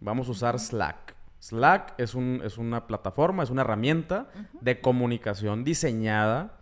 vamos 0.00 0.28
a 0.28 0.30
usar 0.32 0.58
Slack. 0.58 1.09
Slack 1.40 1.94
es, 1.98 2.14
un, 2.14 2.42
es 2.44 2.58
una 2.58 2.86
plataforma, 2.86 3.42
es 3.42 3.50
una 3.50 3.62
herramienta 3.62 4.28
de 4.60 4.80
comunicación 4.80 5.64
diseñada 5.64 6.58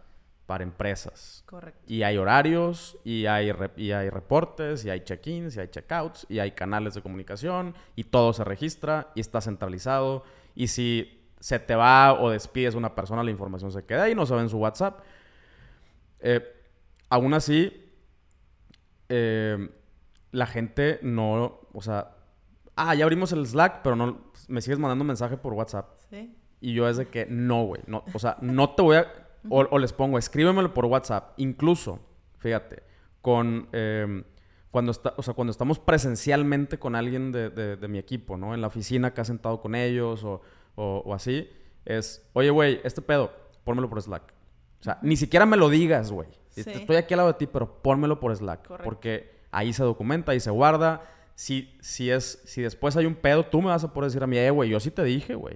para 0.47 0.65
empresas. 0.65 1.43
Correcto. 1.47 1.83
Y 1.87 2.05
hay 2.05 2.17
horarios, 2.17 2.97
y 3.05 3.27
hay, 3.27 3.53
y 3.77 3.93
hay 3.93 4.09
reportes, 4.09 4.85
y 4.85 4.91
hay 4.91 5.01
check-ins, 5.01 5.57
y 5.57 5.61
hay 5.61 5.69
check-outs, 5.69 6.27
y 6.31 6.39
hay 6.39 6.53
canales 6.53 6.95
de 6.95 7.03
comunicación, 7.03 7.75
y 7.97 8.05
todo 8.05 8.33
se 8.33 8.45
registra, 8.45 9.13
y 9.15 9.21
está 9.21 9.41
centralizado. 9.41 10.25
Y 10.55 10.69
si 10.69 11.29
se 11.41 11.59
te 11.59 11.75
va 11.75 12.15
o 12.15 12.31
despides 12.31 12.75
una 12.75 12.95
persona, 12.95 13.23
la 13.23 13.31
información 13.31 13.73
se 13.73 13.85
queda 13.85 14.05
ahí, 14.05 14.15
no 14.15 14.27
se 14.27 14.35
ve 14.35 14.41
en 14.41 14.49
su 14.49 14.59
WhatsApp. 14.59 15.01
Eh, 16.21 16.41
aún 17.11 17.35
así, 17.35 17.91
eh, 19.09 19.71
la 20.31 20.47
gente 20.47 20.99
no, 21.03 21.61
o 21.73 21.83
sea, 21.83 22.18
ah, 22.79 22.95
ya 22.95 23.05
abrimos 23.05 23.33
el 23.33 23.47
Slack, 23.47 23.83
pero 23.83 23.97
no, 23.97 24.19
me 24.49 24.63
sigues 24.63 24.79
mandando 24.79 25.03
un 25.03 25.09
mensaje 25.09 25.37
por 25.37 25.53
WhatsApp. 25.53 25.91
Sí. 26.11 26.35
Y 26.61 26.75
yo 26.75 26.89
es 26.89 26.97
de 26.97 27.09
que 27.09 27.27
no, 27.29 27.65
güey. 27.65 27.83
No, 27.87 28.05
o 28.15 28.19
sea, 28.19 28.37
no 28.41 28.71
te 28.71 28.83
voy 28.83 28.97
a. 28.97 29.07
O, 29.51 29.79
les 29.79 29.93
pongo, 29.93 30.19
escríbemelo 30.19 30.75
por 30.75 30.87
WhatsApp. 30.87 31.35
Incluso, 31.37 32.01
fíjate, 32.39 32.83
con. 33.21 33.69
Em, 33.73 34.25
cuando, 34.71 34.93
está, 34.93 35.15
o 35.17 35.23
sea, 35.23 35.35
cuando 35.35 35.51
estamos 35.51 35.79
presencialmente 35.79 36.79
con 36.79 36.95
alguien 36.95 37.33
de, 37.33 37.51
de, 37.51 37.89
mi 37.89 37.99
equipo, 37.99 38.37
¿no? 38.37 38.55
En 38.55 38.61
la 38.61 38.67
oficina 38.67 39.15
que 39.15 39.21
ha 39.21 39.25
sentado 39.25 39.61
con 39.63 39.75
ellos 39.75 40.23
o, 40.25 40.43
o, 40.75 41.15
así, 41.15 41.49
es, 41.87 42.29
oye, 42.35 42.51
güey, 42.51 42.81
este 42.85 43.01
pedo, 43.01 43.33
pónmelo 43.65 43.89
por 43.89 44.03
Slack. 44.03 44.35
O 44.81 44.83
sea, 44.83 44.99
ni 45.03 45.17
siquiera 45.17 45.47
me 45.47 45.57
lo 45.57 45.71
digas, 45.71 46.13
güey. 46.13 46.29
Estoy 46.55 46.97
aquí 46.97 47.15
al 47.15 47.19
lado 47.19 47.33
de 47.33 47.39
ti, 47.39 47.47
pero 47.47 47.81
pónmelo 47.83 48.21
por 48.21 48.37
Slack. 48.37 48.83
Porque 48.85 49.39
ahí 49.51 49.73
se 49.73 49.83
documenta, 49.85 50.33
ahí 50.33 50.41
se 50.41 50.51
guarda 50.51 51.03
si, 51.39 51.73
si, 51.81 52.11
es, 52.11 52.41
si 52.47 52.63
después 52.63 52.97
hay 52.97 53.07
un 53.07 53.15
pedo, 53.15 53.47
tú 53.47 53.63
me 53.63 53.69
vas 53.69 53.85
a 53.85 53.93
poder 53.93 54.11
decir 54.11 54.21
a 54.25 54.27
mí, 54.27 54.37
eh, 54.37 54.51
güey, 54.51 54.71
yo 54.71 54.81
sí 54.81 54.91
te 54.91 55.05
dije, 55.05 55.37
güey. 55.37 55.55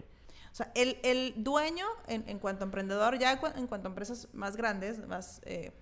O 0.52 0.54
sea, 0.54 0.70
el, 0.76 0.96
el 1.02 1.34
dueño, 1.42 1.84
en, 2.06 2.22
en, 2.28 2.38
cuanto 2.38 2.62
a 2.62 2.66
emprendedor, 2.66 3.18
ya 3.18 3.32
en 3.32 3.66
cuanto 3.66 3.88
a 3.88 3.90
empresas 3.90 4.28
más 4.32 4.56
grandes, 4.56 5.04
más 5.08 5.40
eh, 5.44 5.72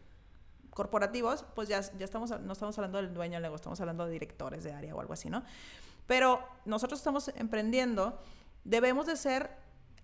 corporativos, 0.70 1.44
pues 1.54 1.68
ya, 1.68 1.82
ya 1.98 2.06
estamos, 2.06 2.30
no 2.30 2.50
estamos 2.50 2.78
hablando 2.78 2.96
del 2.96 3.12
dueño 3.12 3.34
del 3.34 3.42
negocio, 3.42 3.56
estamos 3.56 3.80
hablando 3.82 4.06
de 4.06 4.12
directores 4.12 4.64
de 4.64 4.72
área 4.72 4.94
o 4.94 5.02
algo 5.02 5.12
así, 5.12 5.28
¿no? 5.28 5.42
Pero 6.06 6.40
nosotros 6.64 6.98
estamos 6.98 7.28
emprendiendo, 7.36 8.18
debemos 8.64 9.04
de 9.04 9.16
ser 9.16 9.50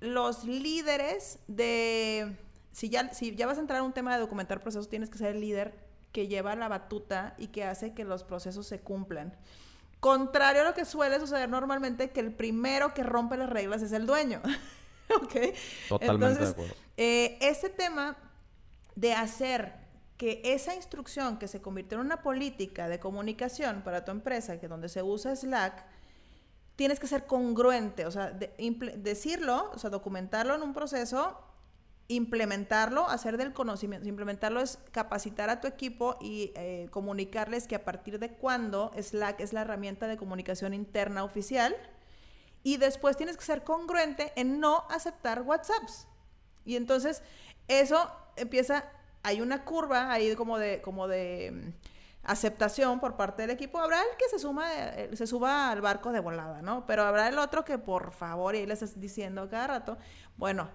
los 0.01 0.45
líderes 0.45 1.39
de... 1.49 2.37
Si 2.71 2.91
ya, 2.91 3.15
si 3.15 3.35
ya 3.35 3.47
vas 3.47 3.57
a 3.57 3.63
entrar 3.63 3.81
a 3.81 3.83
un 3.83 3.95
tema 3.95 4.13
de 4.15 4.21
documentar 4.21 4.61
procesos, 4.61 4.91
tienes 4.91 5.09
que 5.09 5.17
ser 5.17 5.37
el 5.37 5.41
líder 5.41 5.73
que 6.13 6.29
lleva 6.29 6.55
la 6.55 6.69
batuta 6.69 7.35
y 7.39 7.47
que 7.47 7.65
hace 7.65 7.95
que 7.95 8.05
los 8.05 8.25
procesos 8.25 8.67
se 8.67 8.81
cumplan. 8.81 9.35
Contrario 10.01 10.63
a 10.63 10.65
lo 10.65 10.75
que 10.75 10.85
suele 10.85 11.19
suceder 11.19 11.49
normalmente, 11.49 12.11
que 12.11 12.21
el 12.21 12.33
primero 12.33 12.95
que 12.95 13.03
rompe 13.03 13.37
las 13.37 13.51
reglas 13.51 13.83
es 13.83 13.93
el 13.93 14.07
dueño. 14.07 14.41
¿Ok? 15.23 15.35
Totalmente 15.89 16.45
de 16.45 16.51
acuerdo. 16.51 16.75
Eh, 16.97 17.39
este 17.41 17.71
tema 17.71 18.17
de 18.95 19.13
hacer 19.13 19.75
que 20.17 20.41
esa 20.45 20.75
instrucción 20.75 21.39
que 21.39 21.49
se 21.49 21.61
convirtió 21.61 21.99
en 21.99 22.07
una 22.07 22.23
política 22.23 22.89
de 22.89 22.99
comunicación 22.99 23.83
para 23.83 24.05
tu 24.05 24.11
empresa, 24.11 24.59
que 24.59 24.69
donde 24.69 24.89
se 24.89 25.03
usa 25.03 25.37
Slack, 25.37 25.85
tienes 26.75 27.01
que 27.01 27.07
ser 27.07 27.27
congruente, 27.27 28.07
o 28.07 28.11
sea, 28.11 28.31
decirlo, 28.31 29.71
o 29.75 29.79
sea, 29.79 29.91
documentarlo 29.91 30.55
en 30.55 30.63
un 30.63 30.75
proceso 30.75 31.39
implementarlo, 32.09 33.09
hacer 33.09 33.37
del 33.37 33.53
conocimiento, 33.53 34.09
implementarlo 34.09 34.61
es 34.61 34.79
capacitar 34.93 35.51
a 35.51 35.61
tu 35.61 35.67
equipo 35.67 36.17
y 36.21 36.53
eh, 36.55 36.89
comunicarles 36.91 37.67
que 37.67 37.75
a 37.75 37.85
partir 37.85 38.19
de 38.19 38.31
cuándo 38.31 38.93
Slack 38.97 39.41
es 39.41 39.53
la 39.53 39.63
herramienta 39.63 40.07
de 40.07 40.17
comunicación 40.17 40.73
interna 40.73 41.25
oficial 41.25 41.77
y 42.63 42.77
después 42.77 43.17
tienes 43.17 43.37
que 43.37 43.45
ser 43.45 43.65
congruente 43.65 44.33
en 44.37 44.61
no 44.61 44.85
aceptar 44.91 45.43
WhatsApps. 45.43 46.07
Y 46.65 46.77
entonces 46.77 47.23
eso 47.69 48.11
empieza, 48.37 48.85
hay 49.23 49.41
una 49.41 49.65
curva 49.65 50.13
ahí 50.13 50.35
como 50.37 50.59
de, 50.59 50.81
como 50.83 51.09
de 51.09 51.73
aceptación 52.23 53.01
por 53.01 53.17
parte 53.17 53.43
del 53.43 53.51
equipo. 53.51 53.79
Habrá 53.79 54.01
el 54.01 54.17
que 54.19 54.29
se, 54.29 54.39
suma 54.39 54.69
se 55.13 55.27
suba 55.27 55.71
al 55.71 55.81
barco 55.81 56.13
de 56.13 56.21
volada, 56.21 56.63
¿no? 56.63 56.87
Pero 56.87 57.05
habrá 57.05 57.29
el 57.29 57.39
otro 57.39 57.65
que, 57.65 57.79
por 57.79 58.13
favor, 58.13 58.55
y 58.55 58.59
ahí 58.59 58.67
les 58.67 58.83
estás 58.83 59.01
diciendo 59.01 59.49
cada 59.49 59.67
rato, 59.69 59.99
bueno, 60.37 60.69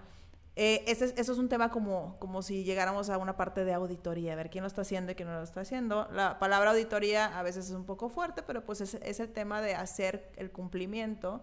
eh, 0.54 0.84
eso 0.86 1.04
es 1.32 1.38
un 1.38 1.48
tema 1.48 1.70
como, 1.70 2.18
como 2.18 2.42
si 2.42 2.64
llegáramos 2.64 3.08
a 3.08 3.18
una 3.18 3.36
parte 3.36 3.64
de 3.64 3.72
auditoría, 3.72 4.34
a 4.34 4.36
ver 4.36 4.50
quién 4.50 4.62
lo 4.62 4.68
está 4.68 4.82
haciendo 4.82 5.12
y 5.12 5.14
quién 5.14 5.28
no 5.28 5.34
lo 5.34 5.42
está 5.42 5.62
haciendo. 5.62 6.08
La 6.12 6.38
palabra 6.38 6.72
auditoría 6.72 7.38
a 7.38 7.42
veces 7.42 7.66
es 7.66 7.72
un 7.72 7.84
poco 7.84 8.08
fuerte, 8.08 8.42
pero 8.42 8.64
pues 8.64 8.80
es, 8.82 8.94
es 8.94 9.20
el 9.20 9.32
tema 9.32 9.62
de 9.62 9.74
hacer 9.74 10.30
el 10.36 10.50
cumplimiento, 10.50 11.42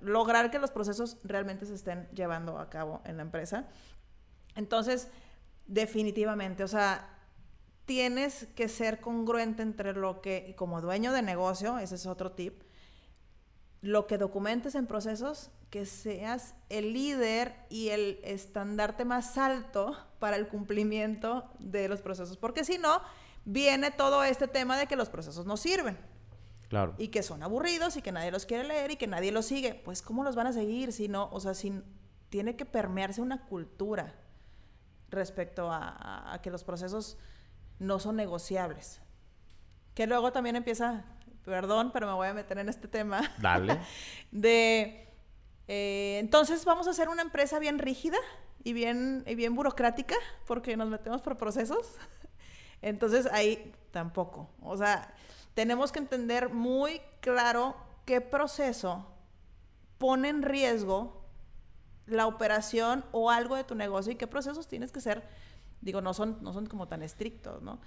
lograr 0.00 0.50
que 0.50 0.58
los 0.58 0.70
procesos 0.70 1.16
realmente 1.24 1.64
se 1.64 1.74
estén 1.74 2.08
llevando 2.12 2.58
a 2.58 2.68
cabo 2.68 3.00
en 3.04 3.16
la 3.16 3.22
empresa. 3.22 3.66
Entonces, 4.54 5.08
definitivamente, 5.66 6.64
o 6.64 6.68
sea, 6.68 7.08
tienes 7.86 8.46
que 8.54 8.68
ser 8.68 9.00
congruente 9.00 9.62
entre 9.62 9.94
lo 9.94 10.20
que, 10.20 10.54
como 10.56 10.80
dueño 10.80 11.12
de 11.12 11.22
negocio, 11.22 11.78
ese 11.78 11.94
es 11.94 12.06
otro 12.06 12.32
tip, 12.32 12.62
lo 13.82 14.06
que 14.06 14.16
documentes 14.16 14.74
en 14.76 14.86
procesos 14.86 15.50
que 15.68 15.86
seas 15.86 16.54
el 16.68 16.92
líder 16.92 17.54
y 17.68 17.88
el 17.88 18.20
estandarte 18.22 19.04
más 19.04 19.36
alto 19.36 19.96
para 20.18 20.36
el 20.36 20.48
cumplimiento 20.48 21.50
de 21.58 21.88
los 21.88 22.00
procesos, 22.00 22.36
porque 22.36 22.64
si 22.64 22.78
no, 22.78 23.02
viene 23.44 23.90
todo 23.90 24.22
este 24.22 24.46
tema 24.46 24.78
de 24.78 24.86
que 24.86 24.96
los 24.96 25.08
procesos 25.08 25.46
no 25.46 25.56
sirven. 25.56 25.98
Claro. 26.68 26.94
Y 26.96 27.08
que 27.08 27.22
son 27.22 27.42
aburridos 27.42 27.96
y 27.96 28.02
que 28.02 28.12
nadie 28.12 28.30
los 28.30 28.46
quiere 28.46 28.64
leer 28.64 28.92
y 28.92 28.96
que 28.96 29.06
nadie 29.06 29.30
los 29.30 29.44
sigue. 29.44 29.74
Pues, 29.74 30.00
¿cómo 30.00 30.24
los 30.24 30.36
van 30.36 30.46
a 30.46 30.52
seguir 30.54 30.92
si 30.92 31.06
no? 31.06 31.28
O 31.30 31.38
sea, 31.38 31.52
si 31.52 31.82
tiene 32.30 32.56
que 32.56 32.64
permearse 32.64 33.20
una 33.20 33.44
cultura 33.44 34.14
respecto 35.10 35.70
a, 35.70 36.32
a 36.32 36.40
que 36.40 36.50
los 36.50 36.64
procesos 36.64 37.18
no 37.78 37.98
son 37.98 38.16
negociables. 38.16 39.02
Que 39.94 40.06
luego 40.06 40.32
también 40.32 40.56
empieza, 40.56 41.04
perdón, 41.44 41.90
pero 41.92 42.06
me 42.06 42.12
voy 42.14 42.28
a 42.28 42.34
meter 42.34 42.58
en 42.58 42.68
este 42.68 42.88
tema. 42.88 43.22
Dale. 43.38 43.80
de 44.30 45.02
eh, 45.68 46.18
entonces 46.18 46.64
vamos 46.64 46.86
a 46.88 46.92
ser 46.92 47.08
una 47.08 47.22
empresa 47.22 47.58
bien 47.58 47.78
rígida 47.78 48.18
y 48.64 48.72
bien, 48.72 49.24
y 49.26 49.34
bien 49.34 49.54
burocrática 49.54 50.16
porque 50.46 50.76
nos 50.76 50.88
metemos 50.88 51.22
por 51.22 51.38
procesos. 51.38 51.94
Entonces 52.82 53.26
ahí 53.32 53.72
tampoco. 53.90 54.50
O 54.60 54.76
sea, 54.76 55.14
tenemos 55.54 55.92
que 55.92 56.00
entender 56.00 56.48
muy 56.48 57.00
claro 57.20 57.76
qué 58.04 58.20
proceso 58.20 59.06
pone 59.98 60.28
en 60.28 60.42
riesgo 60.42 61.22
la 62.06 62.26
operación 62.26 63.04
o 63.12 63.30
algo 63.30 63.54
de 63.56 63.64
tu 63.64 63.74
negocio 63.74 64.12
y 64.12 64.16
qué 64.16 64.26
procesos 64.26 64.66
tienes 64.66 64.90
que 64.90 65.00
ser. 65.00 65.22
Digo, 65.80 66.00
no 66.00 66.12
son, 66.12 66.38
no 66.42 66.52
son 66.52 66.66
como 66.66 66.88
tan 66.88 67.02
estrictos, 67.02 67.62
¿no? 67.62 67.80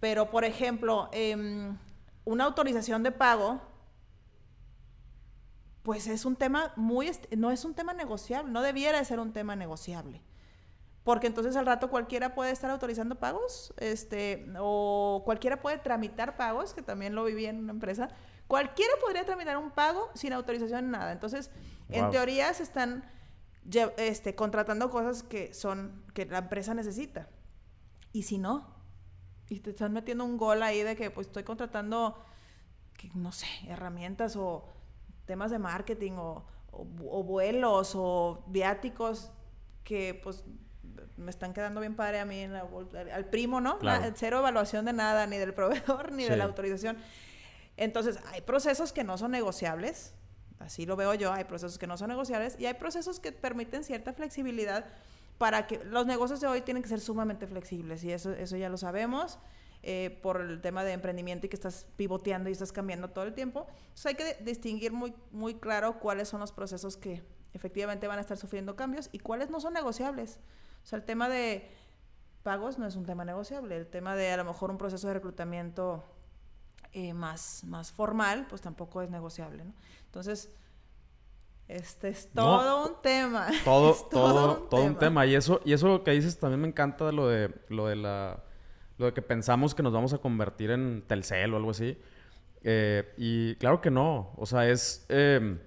Pero, 0.00 0.30
por 0.30 0.44
ejemplo, 0.44 1.08
em, 1.12 1.78
una 2.24 2.44
autorización 2.44 3.02
de 3.02 3.12
pago 3.12 3.60
pues 5.82 6.06
es 6.06 6.24
un 6.24 6.36
tema 6.36 6.72
muy, 6.76 7.10
no 7.36 7.50
es 7.50 7.64
un 7.64 7.74
tema 7.74 7.92
negociable, 7.92 8.50
no 8.50 8.62
debiera 8.62 8.98
de 8.98 9.04
ser 9.04 9.18
un 9.18 9.32
tema 9.32 9.56
negociable. 9.56 10.22
Porque 11.04 11.26
entonces 11.26 11.56
al 11.56 11.66
rato 11.66 11.90
cualquiera 11.90 12.34
puede 12.34 12.52
estar 12.52 12.70
autorizando 12.70 13.16
pagos, 13.16 13.74
este, 13.78 14.46
o 14.60 15.22
cualquiera 15.24 15.60
puede 15.60 15.78
tramitar 15.78 16.36
pagos, 16.36 16.74
que 16.74 16.82
también 16.82 17.16
lo 17.16 17.24
viví 17.24 17.46
en 17.46 17.58
una 17.58 17.72
empresa. 17.72 18.08
Cualquiera 18.46 18.92
podría 19.00 19.24
tramitar 19.24 19.56
un 19.56 19.72
pago 19.72 20.10
sin 20.14 20.32
autorización 20.32 20.84
en 20.84 20.90
nada. 20.92 21.10
Entonces, 21.10 21.50
en 21.88 22.08
teoría 22.10 22.54
se 22.54 22.62
están 22.62 23.04
este, 23.96 24.36
contratando 24.36 24.90
cosas 24.90 25.24
que 25.24 25.52
son, 25.52 26.04
que 26.14 26.26
la 26.26 26.38
empresa 26.38 26.72
necesita. 26.72 27.28
Y 28.12 28.22
si 28.22 28.38
no, 28.38 28.72
y 29.52 29.60
te 29.60 29.70
están 29.70 29.92
metiendo 29.92 30.24
un 30.24 30.38
gol 30.38 30.62
ahí 30.62 30.82
de 30.82 30.96
que 30.96 31.10
pues 31.10 31.26
estoy 31.26 31.42
contratando, 31.42 32.18
que, 32.96 33.10
no 33.14 33.32
sé, 33.32 33.46
herramientas 33.68 34.34
o 34.34 34.66
temas 35.26 35.50
de 35.50 35.58
marketing 35.58 36.12
o, 36.16 36.46
vuelos 36.72 37.92
o 37.94 38.42
viáticos 38.46 39.30
que 39.84 40.18
pues 40.24 40.42
me 41.18 41.30
están 41.30 41.52
quedando 41.52 41.82
bien 41.82 41.94
padre 41.94 42.20
a 42.20 42.24
mí 42.24 42.38
en 42.38 42.54
la, 42.54 42.66
al 43.12 43.26
primo, 43.26 43.60
¿no? 43.60 43.78
cero 44.14 44.38
evaluación 44.38 44.86
de 44.86 44.94
nada, 44.94 45.26
ni 45.26 45.36
del 45.36 45.52
proveedor, 45.52 46.12
ni 46.12 46.24
de 46.24 46.34
la 46.38 46.44
autorización. 46.44 46.96
Entonces, 47.76 48.18
hay 48.32 48.40
procesos 48.40 48.94
que 48.94 49.04
no 49.04 49.18
son 49.18 49.32
negociables, 49.32 50.14
así 50.60 50.86
lo 50.86 50.96
veo 50.96 51.12
yo, 51.12 51.30
hay 51.30 51.44
procesos 51.44 51.78
que 51.78 51.86
no 51.86 51.98
son 51.98 52.08
negociables 52.08 52.56
y 52.58 52.64
hay 52.64 52.74
procesos 52.74 53.20
que 53.20 53.32
permiten 53.32 53.84
cierta 53.84 54.14
flexibilidad 54.14 54.86
para 55.42 55.66
que 55.66 55.82
los 55.86 56.06
negocios 56.06 56.40
de 56.40 56.46
hoy 56.46 56.60
tienen 56.60 56.84
que 56.84 56.88
ser 56.88 57.00
sumamente 57.00 57.48
flexibles 57.48 58.04
y 58.04 58.12
eso, 58.12 58.30
eso 58.30 58.56
ya 58.56 58.68
lo 58.68 58.76
sabemos. 58.76 59.40
Eh, 59.82 60.20
por 60.22 60.40
el 60.40 60.60
tema 60.60 60.84
de 60.84 60.92
emprendimiento 60.92 61.46
y 61.46 61.48
que 61.48 61.56
estás 61.56 61.88
pivoteando 61.96 62.48
y 62.48 62.52
estás 62.52 62.70
cambiando 62.70 63.10
todo 63.10 63.24
el 63.24 63.34
tiempo. 63.34 63.66
Entonces 63.68 64.06
hay 64.06 64.14
que 64.14 64.34
distinguir 64.44 64.92
muy, 64.92 65.12
muy 65.32 65.54
claro 65.54 65.98
cuáles 65.98 66.28
son 66.28 66.38
los 66.38 66.52
procesos 66.52 66.96
que 66.96 67.24
efectivamente 67.54 68.06
van 68.06 68.18
a 68.18 68.20
estar 68.20 68.36
sufriendo 68.36 68.76
cambios 68.76 69.08
y 69.10 69.18
cuáles 69.18 69.50
no 69.50 69.58
son 69.58 69.72
negociables. 69.72 70.38
O 70.84 70.86
sea, 70.86 70.98
el 70.98 71.04
tema 71.04 71.28
de 71.28 71.68
pagos 72.44 72.78
no 72.78 72.86
es 72.86 72.94
un 72.94 73.04
tema 73.04 73.24
negociable. 73.24 73.76
El 73.76 73.88
tema 73.88 74.14
de 74.14 74.30
a 74.30 74.36
lo 74.36 74.44
mejor 74.44 74.70
un 74.70 74.78
proceso 74.78 75.08
de 75.08 75.14
reclutamiento 75.14 76.04
eh, 76.92 77.14
más, 77.14 77.64
más 77.64 77.90
formal, 77.90 78.46
pues 78.46 78.60
tampoco 78.60 79.02
es 79.02 79.10
negociable. 79.10 79.64
¿no? 79.64 79.74
Entonces, 80.04 80.52
este 81.76 82.08
es 82.08 82.28
todo 82.32 82.86
un 82.88 83.02
tema. 83.02 83.48
Todo, 83.64 83.94
todo, 84.10 84.62
un, 84.62 84.68
todo 84.68 84.80
tema. 84.80 84.82
un 84.82 84.98
tema. 84.98 85.26
Y 85.26 85.34
eso, 85.34 85.60
y 85.64 85.72
eso 85.72 86.04
que 86.04 86.10
dices 86.10 86.38
también 86.38 86.60
me 86.60 86.68
encanta 86.68 87.06
de 87.06 87.12
lo 87.12 87.28
de 87.28 87.50
lo 87.68 87.86
de 87.86 87.96
la 87.96 88.44
lo 88.98 89.06
de 89.06 89.12
que 89.14 89.22
pensamos 89.22 89.74
que 89.74 89.82
nos 89.82 89.92
vamos 89.92 90.12
a 90.12 90.18
convertir 90.18 90.70
en 90.70 91.02
Telcel 91.06 91.54
o 91.54 91.56
algo 91.56 91.70
así. 91.70 91.98
Eh, 92.62 93.14
y 93.16 93.54
claro 93.56 93.80
que 93.80 93.90
no. 93.90 94.32
O 94.36 94.46
sea, 94.46 94.68
es... 94.68 95.04
Em, 95.08 95.58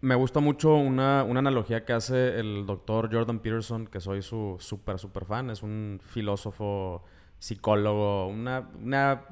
me 0.00 0.16
gusta 0.16 0.40
mucho 0.40 0.74
una, 0.74 1.20
analogía 1.20 1.84
que 1.84 1.92
hace 1.92 2.40
el 2.40 2.66
doctor 2.66 3.08
Jordan 3.12 3.38
Peterson, 3.38 3.86
que 3.86 4.00
soy 4.00 4.20
su 4.22 4.56
súper, 4.58 4.98
súper 4.98 5.24
fan. 5.24 5.48
Es 5.50 5.62
un 5.62 6.00
filósofo, 6.02 7.04
psicólogo, 7.38 8.26
una, 8.26 8.68
una, 8.82 9.22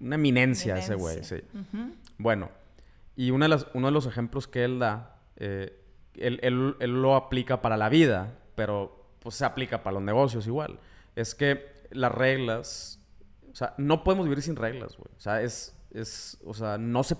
eminencia, 0.00 0.78
ese 0.78 0.94
güey, 0.94 1.24
sí. 1.24 1.42
Bueno, 2.16 2.48
y 3.16 3.30
una 3.30 3.46
de 3.46 3.50
las, 3.50 3.66
uno 3.74 3.88
de 3.88 3.92
los 3.92 4.06
ejemplos 4.06 4.48
que 4.48 4.64
él 4.64 4.78
da, 4.78 5.16
eh, 5.36 5.82
él, 6.14 6.38
él, 6.42 7.02
lo 7.02 7.16
aplica 7.16 7.62
para 7.62 7.76
la 7.76 7.88
vida, 7.88 8.38
pero 8.54 9.14
pues 9.20 9.34
se 9.34 9.44
aplica 9.44 9.82
para 9.82 9.94
los 9.94 10.02
negocios 10.02 10.46
igual. 10.46 10.78
Es 11.16 11.34
que 11.34 11.86
las 11.90 12.12
reglas, 12.12 13.00
o 13.50 13.54
sea, 13.54 13.74
no 13.78 14.04
podemos 14.04 14.26
vivir 14.26 14.42
sin 14.42 14.56
reglas, 14.56 14.96
güey. 14.96 15.10
O 15.16 15.20
sea, 15.20 15.42
es, 15.42 15.76
es, 15.92 16.38
o 16.44 16.54
sea, 16.54 16.78
no 16.78 17.02
se, 17.02 17.16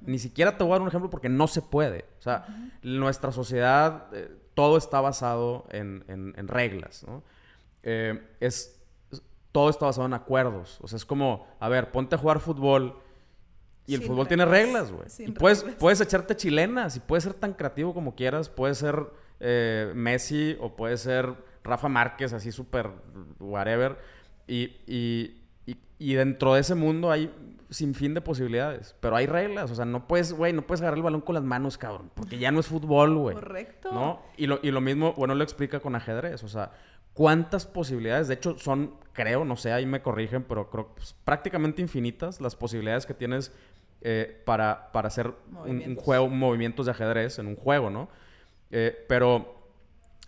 ni 0.00 0.18
siquiera 0.18 0.56
te 0.56 0.64
voy 0.64 0.72
a 0.72 0.74
dar 0.74 0.82
un 0.82 0.88
ejemplo 0.88 1.10
porque 1.10 1.28
no 1.28 1.46
se 1.48 1.62
puede. 1.62 2.06
O 2.18 2.22
sea, 2.22 2.46
nuestra 2.82 3.32
sociedad, 3.32 4.08
eh, 4.12 4.30
todo 4.54 4.76
está 4.76 5.00
basado 5.00 5.66
en, 5.70 6.04
en, 6.08 6.48
reglas, 6.48 7.04
¿no? 7.06 7.22
Eh, 7.82 8.22
es, 8.40 8.80
todo 9.50 9.70
está 9.70 9.86
basado 9.86 10.06
en 10.06 10.14
acuerdos. 10.14 10.78
O 10.82 10.88
sea, 10.88 10.96
es 10.96 11.04
como, 11.04 11.46
a 11.60 11.68
ver, 11.68 11.90
ponte 11.90 12.14
a 12.14 12.18
jugar 12.18 12.40
fútbol. 12.40 12.98
Y 13.86 13.94
el 13.94 14.02
fútbol 14.02 14.28
tiene 14.28 14.44
reglas, 14.44 14.92
güey. 14.92 15.06
Y 15.18 15.32
puedes, 15.32 15.64
puedes 15.78 16.00
echarte 16.00 16.36
chilenas 16.36 16.96
y 16.96 17.00
puedes 17.00 17.24
ser 17.24 17.34
tan 17.34 17.54
creativo 17.54 17.92
como 17.92 18.14
quieras. 18.14 18.48
Puedes 18.48 18.78
ser 18.78 19.06
eh, 19.40 19.92
Messi 19.94 20.56
o 20.60 20.76
puedes 20.76 21.00
ser 21.00 21.34
Rafa 21.64 21.88
Márquez, 21.88 22.32
así 22.32 22.52
súper 22.52 22.90
whatever. 23.40 23.98
Y, 24.46 24.76
y, 24.86 25.42
y, 25.98 26.14
dentro 26.14 26.54
de 26.54 26.60
ese 26.60 26.74
mundo 26.74 27.10
hay 27.10 27.32
sin 27.70 27.94
fin 27.94 28.14
de 28.14 28.20
posibilidades. 28.20 28.94
Pero 29.00 29.16
hay 29.16 29.26
reglas. 29.26 29.70
O 29.70 29.74
sea, 29.74 29.84
no 29.84 30.06
puedes, 30.06 30.32
güey, 30.32 30.52
no 30.52 30.62
puedes 30.62 30.80
agarrar 30.80 30.98
el 30.98 31.02
balón 31.02 31.20
con 31.20 31.34
las 31.34 31.44
manos, 31.44 31.76
cabrón. 31.76 32.10
Porque 32.14 32.38
ya 32.38 32.52
no 32.52 32.60
es 32.60 32.66
fútbol, 32.66 33.16
güey. 33.16 33.34
Correcto. 33.34 33.90
¿No? 33.92 34.22
Y 34.36 34.46
lo, 34.46 34.60
y 34.62 34.70
lo 34.70 34.80
mismo, 34.80 35.14
bueno, 35.14 35.34
lo 35.34 35.42
explica 35.42 35.80
con 35.80 35.96
ajedrez. 35.96 36.44
O 36.44 36.48
sea, 36.48 36.72
¿cuántas 37.14 37.66
posibilidades? 37.66 38.28
De 38.28 38.34
hecho, 38.34 38.58
son, 38.58 38.94
creo, 39.12 39.44
no 39.44 39.56
sé, 39.56 39.72
ahí 39.72 39.86
me 39.86 40.02
corrigen, 40.02 40.44
pero 40.44 40.70
creo 40.70 40.94
pues, 40.94 41.14
prácticamente 41.24 41.82
infinitas 41.82 42.40
las 42.40 42.56
posibilidades 42.56 43.06
que 43.06 43.14
tienes 43.14 43.52
eh, 44.02 44.42
para, 44.44 44.90
para 44.92 45.08
hacer 45.08 45.32
un, 45.64 45.96
juego, 45.96 46.28
movimientos 46.28 46.86
de 46.86 46.92
ajedrez 46.92 47.38
en 47.38 47.46
un 47.46 47.56
juego, 47.56 47.90
¿no? 47.90 48.08
Eh, 48.70 49.04
pero 49.08 49.62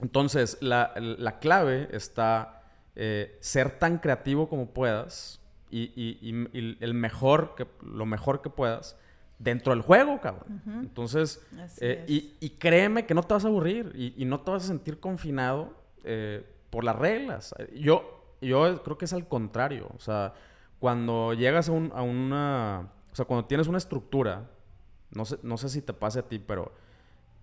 entonces, 0.01 0.59
la, 0.61 1.39
clave 1.41 1.89
está 1.93 2.63
eh, 2.97 3.37
ser 3.41 3.79
tan 3.79 3.99
creativo 3.99 4.49
como 4.49 4.67
puedas 4.67 5.41
y, 5.71 6.47
el 6.55 6.95
mejor 6.95 7.55
que, 7.57 7.67
lo 7.83 8.07
mejor 8.07 8.43
que 8.43 8.51
puedas 8.51 8.97
dentro 9.39 9.73
del 9.73 9.83
juego, 9.83 10.21
cabrón. 10.21 10.63
Entonces, 10.67 11.45
eh, 11.81 12.05
y, 12.07 12.51
créeme 12.51 13.07
que 13.07 13.15
no 13.15 13.23
te 13.23 13.35
vas 13.35 13.45
a 13.45 13.49
aburrir 13.49 13.93
y, 13.95 14.25
no 14.25 14.41
te 14.41 14.51
vas 14.51 14.65
a 14.65 14.67
sentir 14.69 15.01
confinado 15.01 15.75
eh, 16.05 16.45
por 16.71 16.85
las 16.85 16.97
reglas. 16.97 17.55
Yo, 17.75 18.37
yo 18.41 18.83
creo 18.83 18.99
que 18.99 19.05
es 19.05 19.13
al 19.13 19.27
contrario. 19.27 19.89
O 19.97 20.01
sea, 20.01 20.35
cuando 20.81 21.35
llegas 21.35 21.69
a, 21.69 21.73
a 21.73 22.03
una... 22.03 22.91
O 23.15 23.17
sea, 23.17 23.25
cuando 23.27 23.47
tienes 23.47 23.69
una 23.69 23.79
estructura, 23.79 24.51
no 25.13 25.25
sé, 25.25 25.39
no 25.45 25.57
sé 25.57 25.69
si 25.69 25.81
te 25.81 25.93
pase 25.93 26.19
a 26.19 26.29
ti, 26.29 26.41
pero 26.41 26.73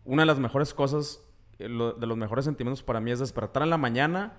una 0.03 0.23
de 0.23 0.25
las 0.25 0.37
mejores 0.37 0.73
cosas 0.73 1.21
de 1.57 1.69
los 1.69 2.17
mejores 2.17 2.43
sentimientos 2.43 2.83
para 2.83 2.99
mí 2.99 3.09
es 3.09 3.19
despertar 3.19 3.63
en 3.63 3.69
la 3.69 3.77
mañana, 3.77 4.33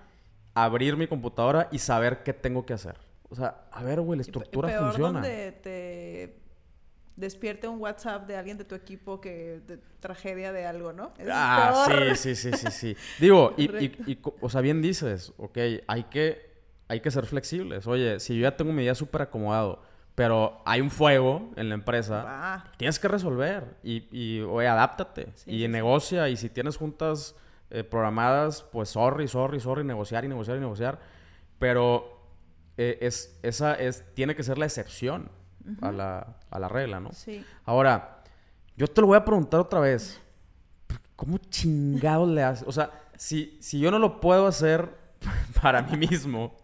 abrir 0.53 0.95
mi 0.95 1.07
computadora 1.07 1.69
y 1.71 1.79
saber 1.79 2.21
qué 2.21 2.33
tengo 2.33 2.65
que 2.67 2.73
hacer. 2.73 2.97
o 3.29 3.35
sea, 3.35 3.65
a 3.71 3.81
ver, 3.81 3.99
güey, 4.01 4.17
la 4.19 4.21
Y 4.21 4.27
estructura 4.29 4.67
peor 4.69 4.83
funciona. 4.83 5.21
donde 5.21 5.51
te 5.53 6.39
despierte 7.15 7.67
un 7.67 7.79
WhatsApp 7.81 8.27
de 8.27 8.35
alguien 8.37 8.59
de 8.59 8.65
tu 8.65 8.75
equipo 8.75 9.19
que 9.19 9.59
de 9.65 9.77
tragedia 9.99 10.51
de 10.51 10.67
algo, 10.67 10.93
¿no? 10.93 11.13
Es 11.17 11.27
Ah, 11.31 11.71
peor. 11.73 12.15
sí, 12.15 12.35
sí, 12.35 12.51
sí, 12.51 12.57
sí, 12.57 12.71
sí. 12.71 12.97
Digo, 13.19 13.55
y, 13.57 13.63
y- 13.83 14.11
y 14.11 14.19
o 14.39 14.49
sea, 14.49 14.61
bien 14.61 14.83
dices, 14.83 15.33
ok, 15.37 15.57
hay 15.87 16.03
que, 16.11 16.53
hay 16.87 16.99
que 17.01 17.09
ser 17.09 17.25
flexibles. 17.25 17.87
Oye, 17.87 18.19
si 18.19 18.35
yo 18.35 18.43
ya 18.43 18.55
tengo 18.55 18.71
mi 18.71 18.83
día 18.83 18.93
súper 18.93 19.23
acomodado, 19.23 19.81
pero 20.15 20.61
hay 20.65 20.79
un 20.81 20.91
fuego 20.91 21.51
en 21.55 21.69
la 21.69 21.75
empresa, 21.75 22.23
Va. 22.23 22.65
tienes 22.77 22.99
que 22.99 23.07
resolver 23.07 23.77
y, 23.83 24.07
y 24.11 24.41
oye, 24.41 24.67
adáptate 24.67 25.31
Sí, 25.35 25.51
y 25.51 25.53
sí, 25.57 25.61
sí. 25.63 25.67
negocia. 25.67 26.29
Y 26.29 26.37
si 26.37 26.49
tienes 26.49 26.77
juntas 26.77 27.35
eh, 27.71 27.83
programadas, 27.83 28.61
pues 28.63 28.89
sorry, 28.89 29.27
sorry, 29.27 29.59
sorry, 29.59 29.83
negociar 29.83 30.23
y 30.25 30.27
negociar 30.27 30.57
y 30.57 30.59
negociar. 30.59 30.99
Pero 31.59 32.21
eh, 32.77 32.99
es, 33.01 33.39
esa 33.41 33.73
es, 33.75 34.03
tiene 34.13 34.35
que 34.35 34.43
ser 34.43 34.57
la 34.57 34.65
excepción 34.65 35.29
a, 35.81 35.91
la, 35.91 36.37
a 36.51 36.59
la 36.59 36.67
regla, 36.67 36.99
¿no? 36.99 37.11
Sí. 37.13 37.43
Ahora, 37.65 38.21
yo 38.77 38.87
te 38.87 39.01
lo 39.01 39.07
voy 39.07 39.17
a 39.17 39.25
preguntar 39.25 39.59
otra 39.59 39.79
vez. 39.79 40.19
¿Cómo 41.15 41.37
chingados 41.37 42.27
le 42.29 42.43
haces? 42.43 42.67
O 42.67 42.71
sea, 42.71 42.91
si, 43.15 43.57
si 43.61 43.79
yo 43.79 43.89
no 43.91 43.97
lo 43.99 44.19
puedo 44.19 44.45
hacer 44.47 44.89
para 45.61 45.81
mí 45.81 45.95
mismo, 45.97 46.55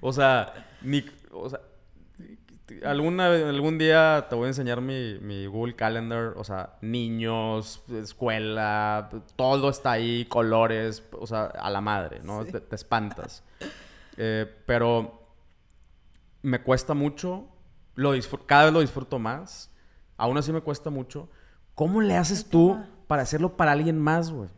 o 0.00 0.12
sea, 0.12 0.52
ni, 0.80 1.04
o 1.32 1.48
sea, 1.50 1.60
alguna, 2.84 3.26
algún 3.26 3.78
día 3.78 4.26
te 4.28 4.34
voy 4.34 4.46
a 4.46 4.48
enseñar 4.48 4.80
mi, 4.80 5.18
mi 5.20 5.46
Google 5.46 5.74
Calendar, 5.74 6.34
o 6.36 6.44
sea, 6.44 6.76
niños, 6.80 7.82
escuela, 7.92 9.08
todo 9.36 9.70
está 9.70 9.92
ahí, 9.92 10.24
colores, 10.26 11.02
o 11.12 11.26
sea, 11.26 11.44
a 11.44 11.70
la 11.70 11.80
madre, 11.80 12.20
¿no? 12.22 12.44
Sí. 12.44 12.52
Te, 12.52 12.60
te 12.60 12.76
espantas. 12.76 13.42
Eh, 14.18 14.50
pero 14.64 15.28
me 16.40 16.62
cuesta 16.62 16.94
mucho, 16.94 17.48
lo 17.96 18.12
cada 18.46 18.64
vez 18.64 18.72
lo 18.72 18.80
disfruto 18.80 19.18
más, 19.18 19.70
aún 20.16 20.38
así 20.38 20.52
me 20.52 20.62
cuesta 20.62 20.88
mucho. 20.88 21.28
¿Cómo 21.74 22.00
le 22.00 22.16
haces 22.16 22.48
tú 22.48 22.82
para 23.08 23.20
hacerlo 23.20 23.58
para 23.58 23.72
alguien 23.72 23.98
más, 23.98 24.30
güey? 24.30 24.48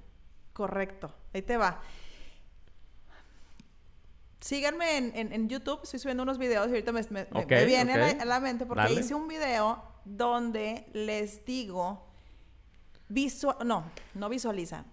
Correcto. 0.52 1.12
Ahí 1.34 1.42
te 1.42 1.56
va. 1.56 1.80
Síganme 4.40 4.96
en, 4.98 5.12
en- 5.16 5.32
en 5.32 5.48
YouTube, 5.48 5.80
estoy 5.82 5.98
subiendo 5.98 6.22
unos 6.22 6.38
videos 6.38 6.66
y 6.68 6.70
ahorita 6.70 6.92
me, 6.92 7.02
me- 7.10 7.26
me- 7.30 7.40
Ok, 7.42 7.50
me 7.50 7.64
viene 7.64 7.92
a, 7.92 7.96
ok. 7.96 8.16
la, 8.16 8.22
a 8.22 8.24
la 8.24 8.40
mente 8.40 8.66
porque 8.66 8.82
Dale. 8.84 9.00
hice 9.00 9.14
un 9.14 9.26
video 9.28 9.82
donde 10.04 10.86
les 10.92 11.44
digo, 11.44 12.06
visual, 13.08 13.56
no, 13.64 13.84
no 14.14 14.28
visualiza, 14.28 14.84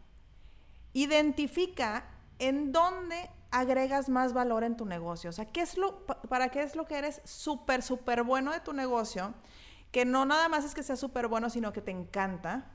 identifica 0.93 2.05
en 2.39 2.71
dónde 2.71 3.29
agregas 3.51 4.09
más 4.09 4.33
valor 4.33 4.63
en 4.63 4.75
tu 4.77 4.85
negocio. 4.85 5.29
O 5.29 5.33
sea, 5.33 5.45
¿qué 5.45 5.61
es 5.61 5.77
lo, 5.77 6.05
pa- 6.05 6.21
¿para 6.23 6.49
qué 6.49 6.63
es 6.63 6.75
lo 6.75 6.85
que 6.87 6.97
eres 6.97 7.21
súper, 7.23 7.81
súper 7.83 8.23
bueno 8.23 8.51
de 8.51 8.59
tu 8.59 8.73
negocio? 8.73 9.33
Que 9.91 10.03
no 10.05 10.25
nada 10.25 10.49
más 10.49 10.65
es 10.65 10.73
que 10.73 10.83
sea 10.83 10.95
súper 10.95 11.27
bueno, 11.27 11.49
sino 11.49 11.71
que 11.71 11.81
te 11.81 11.91
encanta 11.91 12.71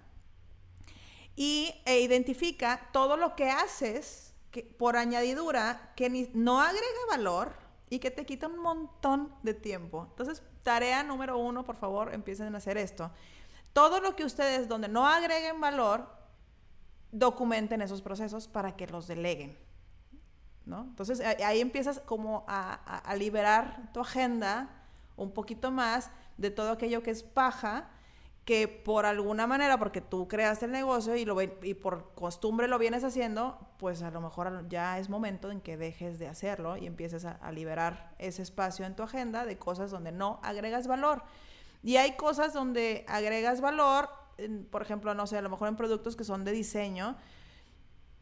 y 1.36 1.74
e 1.84 2.00
identifica 2.00 2.88
todo 2.92 3.16
lo 3.16 3.34
que 3.36 3.50
haces 3.50 4.29
que, 4.50 4.62
por 4.64 4.96
añadidura 4.96 5.92
que 5.96 6.10
ni- 6.10 6.30
no 6.34 6.60
agrega 6.60 6.84
valor 7.10 7.52
y 7.88 7.98
que 7.98 8.10
te 8.10 8.24
quita 8.26 8.46
un 8.48 8.58
montón 8.58 9.34
de 9.42 9.54
tiempo. 9.54 10.06
Entonces, 10.10 10.42
tarea 10.62 11.02
número 11.02 11.38
uno, 11.38 11.64
por 11.64 11.76
favor, 11.76 12.12
empiecen 12.14 12.54
a 12.54 12.58
hacer 12.58 12.76
esto. 12.78 13.10
Todo 13.72 14.00
lo 14.00 14.16
que 14.16 14.24
ustedes 14.24 14.68
donde 14.68 14.88
no 14.88 15.06
agreguen 15.06 15.60
valor, 15.60 16.08
documenten 17.12 17.82
esos 17.82 18.02
procesos 18.02 18.46
para 18.48 18.76
que 18.76 18.86
los 18.86 19.06
deleguen. 19.06 19.58
¿no? 20.66 20.82
Entonces 20.82 21.20
ahí 21.20 21.60
empiezas 21.60 21.98
como 22.00 22.44
a- 22.46 22.74
a 22.98 23.16
liberar 23.16 23.90
tu 23.92 24.00
agenda 24.00 24.68
un 25.16 25.32
poquito 25.32 25.70
más 25.72 26.10
de 26.36 26.50
todo 26.50 26.70
aquello 26.70 27.02
que 27.02 27.10
es 27.10 27.22
paja, 27.24 27.88
que 28.50 28.66
por 28.66 29.06
alguna 29.06 29.46
manera, 29.46 29.78
porque 29.78 30.00
tú 30.00 30.26
creaste 30.26 30.64
el 30.64 30.72
negocio 30.72 31.14
y, 31.14 31.24
lo, 31.24 31.40
y 31.40 31.74
por 31.74 32.12
costumbre 32.16 32.66
lo 32.66 32.80
vienes 32.80 33.04
haciendo, 33.04 33.56
pues 33.78 34.02
a 34.02 34.10
lo 34.10 34.20
mejor 34.20 34.68
ya 34.68 34.98
es 34.98 35.08
momento 35.08 35.52
en 35.52 35.60
que 35.60 35.76
dejes 35.76 36.18
de 36.18 36.26
hacerlo 36.26 36.76
y 36.76 36.88
empieces 36.88 37.24
a, 37.24 37.52
liberar 37.52 38.12
ese 38.18 38.42
espacio 38.42 38.86
en 38.86 38.96
tu 38.96 39.04
agenda 39.04 39.44
de 39.44 39.56
cosas 39.56 39.92
donde 39.92 40.10
no 40.10 40.40
agregas 40.42 40.88
valor. 40.88 41.22
Y 41.84 41.98
hay 41.98 42.16
cosas 42.16 42.52
donde 42.52 43.04
agregas 43.06 43.60
valor, 43.60 44.08
por 44.72 44.82
ejemplo, 44.82 45.14
no 45.14 45.28
sé, 45.28 45.38
a 45.38 45.42
lo 45.42 45.50
mejor 45.50 45.68
en 45.68 45.76
productos 45.76 46.16
que 46.16 46.24
son 46.24 46.44
de 46.44 46.50
diseño, 46.50 47.16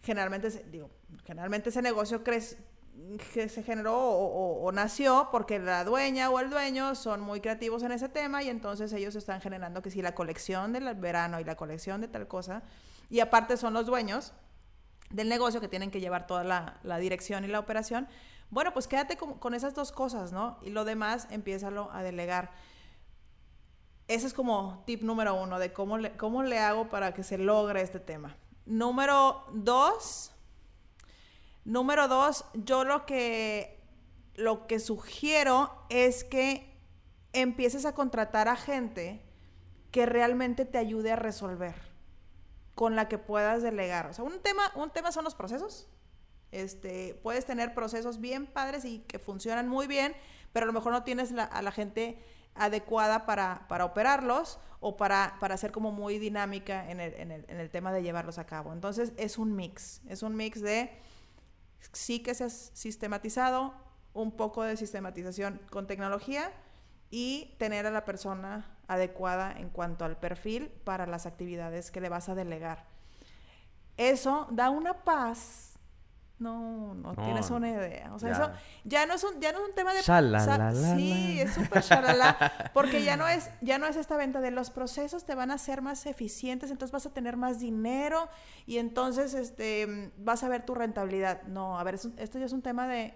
generalmente, 0.02 0.50
digo, 0.70 0.90
generalmente 1.24 1.70
ese 1.70 1.80
negocio 1.80 2.22
crece, 2.22 2.58
que 3.32 3.48
se 3.48 3.62
generó 3.62 3.96
o, 3.96 4.26
o- 4.26 4.64
o 4.66 4.72
nació 4.72 5.28
porque 5.30 5.58
la 5.58 5.84
dueña 5.84 6.30
o 6.30 6.38
el 6.40 6.50
dueño 6.50 6.94
son 6.94 7.20
muy 7.20 7.40
creativos 7.40 7.82
en 7.82 7.92
ese 7.92 8.08
tema 8.08 8.42
y 8.42 8.48
entonces 8.48 8.92
ellos 8.92 9.14
están 9.16 9.40
generando 9.40 9.80
que 9.82 9.90
si 9.90 10.02
la 10.02 10.14
colección 10.14 10.72
del 10.72 10.94
verano 10.94 11.40
y 11.40 11.44
la 11.44 11.56
colección 11.56 12.00
de 12.00 12.08
tal 12.08 12.26
cosa, 12.28 12.62
y 13.10 13.20
aparte 13.20 13.56
son 13.56 13.72
los 13.74 13.86
dueños 13.86 14.32
del 15.10 15.28
negocio 15.28 15.60
que 15.60 15.68
tienen 15.68 15.90
que 15.90 16.00
llevar 16.00 16.26
toda 16.26 16.44
la, 16.44 16.78
la 16.82 16.98
dirección 16.98 17.44
y 17.44 17.48
la 17.48 17.58
operación, 17.60 18.06
bueno, 18.50 18.72
pues 18.72 18.86
quédate 18.88 19.16
con, 19.16 19.38
con 19.38 19.54
esas 19.54 19.74
dos 19.74 19.92
cosas, 19.92 20.32
¿no? 20.32 20.58
Y 20.62 20.70
lo 20.70 20.84
demás, 20.84 21.26
empiézalo 21.30 21.90
a 21.92 22.02
delegar. 22.02 22.50
Ese 24.06 24.26
es 24.26 24.32
como 24.34 24.82
tip 24.86 25.02
número 25.02 25.34
uno 25.34 25.58
de 25.58 25.72
cómo 25.72 25.98
le, 25.98 26.16
cómo 26.16 26.42
le 26.42 26.58
hago 26.58 26.88
para 26.88 27.12
que 27.12 27.22
se 27.22 27.36
logre 27.38 27.82
este 27.82 28.00
tema. 28.00 28.36
Número 28.64 29.44
dos, 29.52 30.32
número 31.64 32.08
dos, 32.08 32.44
yo 32.54 32.84
lo 32.84 33.06
que, 33.06 33.80
lo 34.34 34.66
que 34.66 34.78
sugiero 34.78 35.70
es 35.88 36.24
que 36.24 36.76
empieces 37.32 37.84
a 37.84 37.94
contratar 37.94 38.48
a 38.48 38.56
gente 38.56 39.22
que 39.90 40.06
realmente 40.06 40.64
te 40.64 40.78
ayude 40.78 41.12
a 41.12 41.16
resolver, 41.16 41.74
con 42.74 42.96
la 42.96 43.08
que 43.08 43.18
puedas 43.18 43.62
delegar. 43.62 44.06
O 44.06 44.12
sea, 44.12 44.24
un 44.24 44.40
tema, 44.40 44.72
un 44.74 44.90
tema 44.90 45.12
son 45.12 45.24
los 45.24 45.34
procesos. 45.34 45.88
Este, 46.50 47.18
puedes 47.22 47.44
tener 47.44 47.74
procesos 47.74 48.20
bien 48.20 48.46
padres 48.46 48.84
y 48.84 49.00
que 49.00 49.18
funcionan 49.18 49.68
muy 49.68 49.86
bien, 49.86 50.14
pero 50.52 50.64
a 50.64 50.66
lo 50.66 50.72
mejor 50.72 50.92
no 50.92 51.04
tienes 51.04 51.32
a 51.32 51.62
la 51.62 51.72
gente 51.72 52.22
adecuada 52.54 53.26
para, 53.26 53.66
para 53.68 53.84
operarlos 53.84 54.58
o 54.80 54.96
para, 54.96 55.36
para 55.40 55.56
ser 55.56 55.72
como 55.72 55.92
muy 55.92 56.18
dinámica 56.18 56.90
en 56.90 57.00
el, 57.00 57.14
en, 57.14 57.30
el, 57.30 57.44
en 57.48 57.60
el 57.60 57.70
tema 57.70 57.92
de 57.92 58.02
llevarlos 58.02 58.38
a 58.38 58.46
cabo. 58.46 58.72
Entonces 58.72 59.12
es 59.16 59.38
un 59.38 59.54
mix, 59.54 60.00
es 60.08 60.22
un 60.22 60.36
mix 60.36 60.60
de 60.60 60.90
sí 61.92 62.20
que 62.20 62.34
seas 62.34 62.70
sistematizado, 62.74 63.74
un 64.14 64.32
poco 64.32 64.62
de 64.62 64.76
sistematización 64.76 65.60
con 65.70 65.86
tecnología 65.86 66.52
y 67.10 67.54
tener 67.58 67.86
a 67.86 67.90
la 67.90 68.04
persona 68.04 68.76
adecuada 68.86 69.52
en 69.52 69.70
cuanto 69.70 70.04
al 70.04 70.18
perfil 70.18 70.68
para 70.84 71.06
las 71.06 71.26
actividades 71.26 71.90
que 71.90 72.00
le 72.00 72.08
vas 72.08 72.28
a 72.28 72.34
delegar. 72.34 72.86
Eso 73.96 74.46
da 74.50 74.70
una 74.70 75.04
paz. 75.04 75.67
No, 76.38 76.94
no, 76.94 77.14
No, 77.14 77.22
tienes 77.24 77.50
una 77.50 77.68
idea. 77.68 78.14
O 78.14 78.18
sea, 78.18 78.30
ya. 78.30 78.36
eso 78.36 78.52
ya 78.84 79.06
no 79.06 79.14
es 79.14 79.24
un, 79.24 79.40
ya 79.40 79.50
no 79.52 79.58
es 79.58 79.68
un 79.68 79.74
tema 79.74 79.92
de 79.92 80.02
Shalalala. 80.02 80.96
Sí, 80.96 81.40
es 81.40 81.52
súper 81.54 81.82
shalala. 81.82 82.70
Porque 82.74 83.02
ya 83.02 83.16
no 83.16 83.26
es, 83.26 83.50
ya 83.60 83.78
no 83.78 83.86
es 83.86 83.96
esta 83.96 84.16
venta 84.16 84.40
de 84.40 84.50
los 84.52 84.70
procesos 84.70 85.24
te 85.24 85.34
van 85.34 85.50
a 85.50 85.58
ser 85.58 85.82
más 85.82 86.06
eficientes, 86.06 86.70
entonces 86.70 86.92
vas 86.92 87.06
a 87.06 87.10
tener 87.12 87.36
más 87.36 87.58
dinero 87.58 88.28
y 88.66 88.78
entonces 88.78 89.34
este 89.34 90.12
vas 90.18 90.44
a 90.44 90.48
ver 90.48 90.62
tu 90.64 90.74
rentabilidad. 90.76 91.42
No, 91.42 91.78
a 91.78 91.82
ver, 91.82 91.96
es 91.96 92.04
un- 92.04 92.14
esto 92.18 92.38
ya 92.38 92.46
es 92.46 92.52
un 92.52 92.62
tema 92.62 92.86
de 92.86 93.14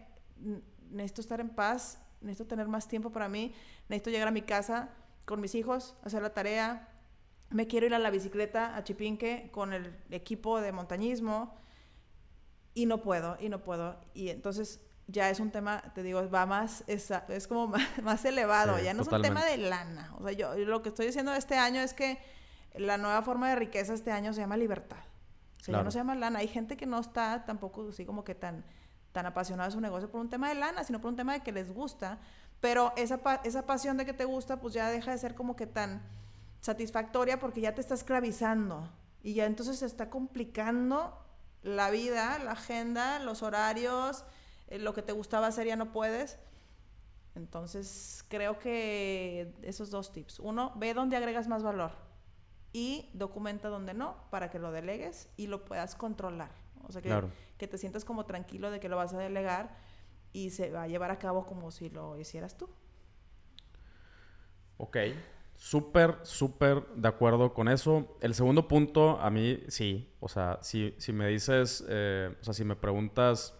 necesito 0.90 1.20
estar 1.20 1.40
en 1.40 1.50
paz, 1.50 2.00
necesito 2.20 2.46
tener 2.48 2.66
más 2.68 2.88
tiempo 2.88 3.10
para 3.12 3.28
mí, 3.28 3.54
necesito 3.88 4.10
llegar 4.10 4.28
a 4.28 4.32
mi 4.32 4.42
casa 4.42 4.88
con 5.24 5.40
mis 5.40 5.54
hijos, 5.54 5.94
hacer 6.02 6.22
la 6.22 6.30
tarea, 6.34 6.88
me 7.50 7.66
quiero 7.68 7.86
ir 7.86 7.94
a 7.94 7.98
la 8.00 8.10
bicicleta 8.10 8.74
a 8.76 8.82
Chipinque 8.82 9.48
con 9.52 9.72
el 9.72 9.94
equipo 10.10 10.60
de 10.60 10.72
montañismo 10.72 11.54
y 12.74 12.86
no 12.86 13.02
puedo, 13.02 13.36
y 13.40 13.48
no 13.48 13.62
puedo. 13.62 13.96
Y 14.14 14.28
entonces 14.30 14.80
ya 15.06 15.30
es 15.30 15.40
un 15.40 15.50
tema, 15.50 15.82
te 15.94 16.02
digo, 16.02 16.28
va 16.30 16.46
más, 16.46 16.84
es, 16.86 17.10
es 17.28 17.46
como 17.46 17.66
más, 17.68 17.82
más 18.02 18.24
elevado, 18.24 18.78
Sí, 18.78 18.84
ya 18.84 18.94
no 18.94 19.04
totalmente. 19.04 19.28
es 19.28 19.34
un 19.34 19.40
tema 19.40 19.50
de 19.50 19.68
lana. 19.68 20.14
O 20.18 20.22
sea, 20.24 20.32
yo 20.32 20.54
lo 20.54 20.82
que 20.82 20.88
estoy 20.88 21.06
diciendo 21.06 21.34
este 21.34 21.56
año 21.56 21.80
es 21.80 21.94
que 21.94 22.18
la 22.74 22.98
nueva 22.98 23.22
forma 23.22 23.50
de 23.50 23.56
riqueza 23.56 23.92
este 23.92 24.10
año 24.12 24.32
se 24.32 24.40
llama 24.40 24.56
libertad. 24.56 25.04
O 25.60 25.64
sea, 25.64 25.76
ya 25.76 25.82
no 25.84 25.90
se 25.90 25.98
llama 25.98 26.14
lana. 26.14 26.40
Hay 26.40 26.48
gente 26.48 26.76
que 26.76 26.86
no 26.86 26.98
está 26.98 27.44
tampoco 27.44 27.88
así 27.88 28.04
como 28.04 28.24
que 28.24 28.34
tan, 28.34 28.64
tan 29.12 29.26
apasionada 29.26 29.68
de 29.68 29.74
su 29.74 29.80
negocio 29.80 30.10
por 30.10 30.20
un 30.20 30.28
tema 30.28 30.48
de 30.48 30.56
lana, 30.56 30.82
sino 30.82 31.00
por 31.00 31.10
un 31.10 31.16
tema 31.16 31.34
de 31.34 31.40
que 31.40 31.52
les 31.52 31.72
gusta. 31.72 32.18
Pero 32.60 32.92
esa, 32.96 33.20
esa 33.44 33.66
pasión 33.66 33.96
de 33.96 34.04
que 34.06 34.12
te 34.12 34.24
gusta, 34.24 34.60
pues 34.60 34.74
ya 34.74 34.88
deja 34.88 35.12
de 35.12 35.18
ser 35.18 35.34
como 35.34 35.54
que 35.54 35.66
tan 35.66 36.02
satisfactoria 36.60 37.38
porque 37.38 37.60
ya 37.60 37.74
te 37.74 37.80
está 37.80 37.94
esclavizando. 37.94 38.88
Y 39.22 39.34
ya 39.34 39.46
entonces 39.46 39.78
se 39.78 39.86
está 39.86 40.10
complicando 40.10 41.21
la 41.62 41.90
vida, 41.90 42.38
la 42.38 42.52
agenda, 42.52 43.18
los 43.18 43.42
horarios, 43.42 44.24
eh, 44.68 44.78
lo 44.78 44.94
que 44.94 45.02
te 45.02 45.12
gustaba 45.12 45.46
hacer 45.46 45.66
ya 45.66 45.76
no 45.76 45.92
puedes. 45.92 46.38
Entonces, 47.34 48.24
creo 48.28 48.58
que 48.58 49.54
esos 49.62 49.90
dos 49.90 50.12
tips. 50.12 50.38
Uno, 50.40 50.72
ve 50.76 50.92
dónde 50.94 51.16
agregas 51.16 51.48
más 51.48 51.62
valor 51.62 51.92
y 52.72 53.10
documenta 53.14 53.68
donde 53.68 53.94
no 53.94 54.16
para 54.30 54.50
que 54.50 54.58
lo 54.58 54.70
delegues 54.72 55.28
y 55.36 55.46
lo 55.46 55.64
puedas 55.64 55.94
controlar. 55.94 56.50
O 56.86 56.92
sea, 56.92 57.00
que, 57.00 57.08
Claro. 57.08 57.30
que 57.58 57.68
te 57.68 57.78
sientas 57.78 58.04
como 58.04 58.26
tranquilo 58.26 58.70
de 58.70 58.80
que 58.80 58.88
lo 58.88 58.96
vas 58.96 59.14
a 59.14 59.18
delegar 59.18 59.76
y 60.32 60.50
se 60.50 60.70
va 60.70 60.82
a 60.82 60.88
llevar 60.88 61.10
a 61.10 61.18
cabo 61.18 61.46
como 61.46 61.70
si 61.70 61.90
lo 61.90 62.18
hicieras 62.18 62.56
tú. 62.56 62.68
Ok, 64.78 64.96
súper, 65.62 66.16
súper 66.22 66.84
de 66.96 67.06
acuerdo 67.06 67.54
con 67.54 67.68
eso. 67.68 68.16
El 68.20 68.34
segundo 68.34 68.66
punto, 68.66 69.20
a 69.20 69.30
mí 69.30 69.60
sí, 69.68 70.10
o 70.18 70.28
sea, 70.28 70.58
si, 70.60 70.92
si 70.98 71.12
me 71.12 71.28
dices, 71.28 71.84
eh, 71.88 72.34
o 72.40 72.44
sea, 72.44 72.52
si 72.52 72.64
me 72.64 72.74
preguntas 72.74 73.56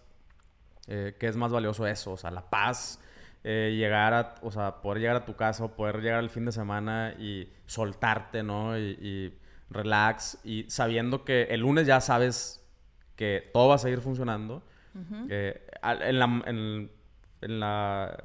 eh, 0.89 1.15
qué 1.21 1.29
es 1.29 1.37
más 1.37 1.53
valioso 1.53 1.87
eso, 1.87 2.11
o 2.11 2.17
sea, 2.17 2.33
la 2.33 2.51
paz, 2.51 3.01
eh, 3.45 3.73
llegar 3.77 4.15
a, 4.15 4.35
o 4.43 4.51
sea, 4.51 4.83
poder 4.83 5.01
llegar 5.01 5.15
a 5.15 5.25
tu 5.25 5.37
casa 5.37 5.65
o 5.65 5.77
poder 5.77 6.03
llegar 6.03 6.19
al 6.19 6.29
fin 6.29 6.45
de 6.45 6.51
semana 6.51 7.15
y 7.21 7.49
soltarte, 7.67 8.43
¿no? 8.43 8.77
Y, 8.77 8.99
y 9.01 9.39
relax 9.71 10.39
y 10.43 10.69
sabiendo 10.69 11.25
que 11.25 11.45
el 11.45 11.61
lunes 11.61 11.87
ya 11.87 12.01
sabes 12.01 12.67
que 13.15 13.49
todo 13.53 13.69
va 13.69 13.77
a 13.77 13.79
seguir 13.79 14.01
funcionando. 14.01 14.65
En, 14.95 16.19
la, 16.19 16.43
en, 16.47 16.91
en 17.41 17.61
la, 17.61 18.19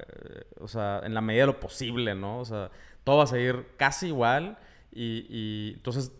o 0.60 0.68
sea, 0.68 1.00
en 1.04 1.14
la 1.14 1.20
medida 1.20 1.44
de 1.44 1.46
lo 1.46 1.60
posible, 1.60 2.14
¿no? 2.14 2.40
O 2.40 2.44
sea, 2.44 2.70
todo 3.08 3.16
va 3.18 3.24
a 3.24 3.26
seguir 3.26 3.68
casi 3.78 4.08
igual 4.08 4.58
y, 4.92 5.24
y 5.30 5.72
entonces 5.76 6.12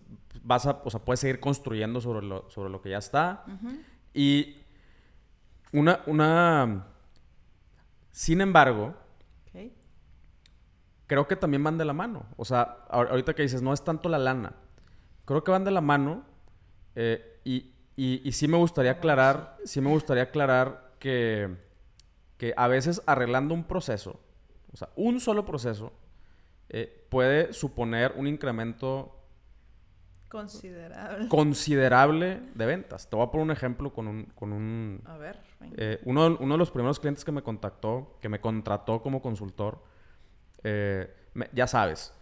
vas 0.42 0.64
a, 0.66 0.80
o 0.84 0.88
sea, 0.90 1.00
puedes 1.00 1.20
seguir 1.20 1.38
construyendo 1.38 2.00
sobre 2.00 2.24
lo, 2.26 2.48
sobre 2.48 2.70
lo 2.70 2.80
que 2.80 2.88
ya 2.90 2.98
está. 2.98 3.44
Y 4.14 4.56
una, 5.72 6.00
una, 6.06 6.86
sin 8.10 8.40
embargo, 8.40 8.94
creo 11.06 11.28
que 11.28 11.36
también 11.36 11.62
van 11.62 11.76
de 11.76 11.84
la 11.84 11.92
mano. 11.92 12.24
O 12.36 12.44
sea, 12.46 12.86
ahor- 12.88 13.10
ahorita 13.10 13.34
que 13.34 13.42
dices, 13.42 13.60
no 13.60 13.72
es 13.74 13.84
tanto 13.84 14.08
la 14.08 14.18
lana. 14.18 14.54
Creo 15.26 15.44
que 15.44 15.50
van 15.50 15.64
de 15.64 15.70
la 15.70 15.80
mano. 15.82 16.24
eh, 16.94 17.40
y, 17.44 17.72
y, 17.96 18.22
y 18.26 18.32
sí 18.32 18.48
me 18.48 18.56
gustaría 18.56 18.92
aclarar, 18.92 19.56
sí 19.64 19.80
me 19.80 19.90
gustaría 19.90 20.22
aclarar 20.24 20.94
que, 20.98 21.54
que 22.38 22.54
a 22.56 22.66
veces 22.68 23.02
arreglando 23.06 23.52
un 23.54 23.64
proceso, 23.64 24.20
o 24.72 24.76
sea, 24.76 24.88
un 24.96 25.18
solo 25.20 25.44
proceso, 25.44 25.92
eh, 26.70 27.06
puede 27.10 27.52
suponer 27.52 28.12
un 28.16 28.26
incremento 28.26 29.14
Considerable. 30.28 31.28
considerable 31.28 32.40
de 32.54 32.66
ventas. 32.66 33.08
Te 33.08 33.16
voy 33.16 33.26
a 33.26 33.30
poner 33.30 33.44
un 33.46 33.50
ejemplo 33.50 33.92
con 33.94 34.06
un, 34.06 34.24
con 34.34 34.52
un, 34.52 35.00
A 35.06 35.16
ver, 35.16 35.40
eh, 35.76 36.00
uno, 36.04 36.36
uno 36.38 36.54
de 36.54 36.58
los 36.58 36.70
primeros 36.70 37.00
clientes 37.00 37.24
que 37.24 37.32
me 37.32 37.42
contactó, 37.42 38.18
que 38.20 38.28
me 38.28 38.38
contrató 38.38 39.00
como 39.00 39.22
consultor, 39.22 39.82
eh, 40.64 41.10
me- 41.32 41.48
ya 41.54 41.66
sabes, 41.66 42.12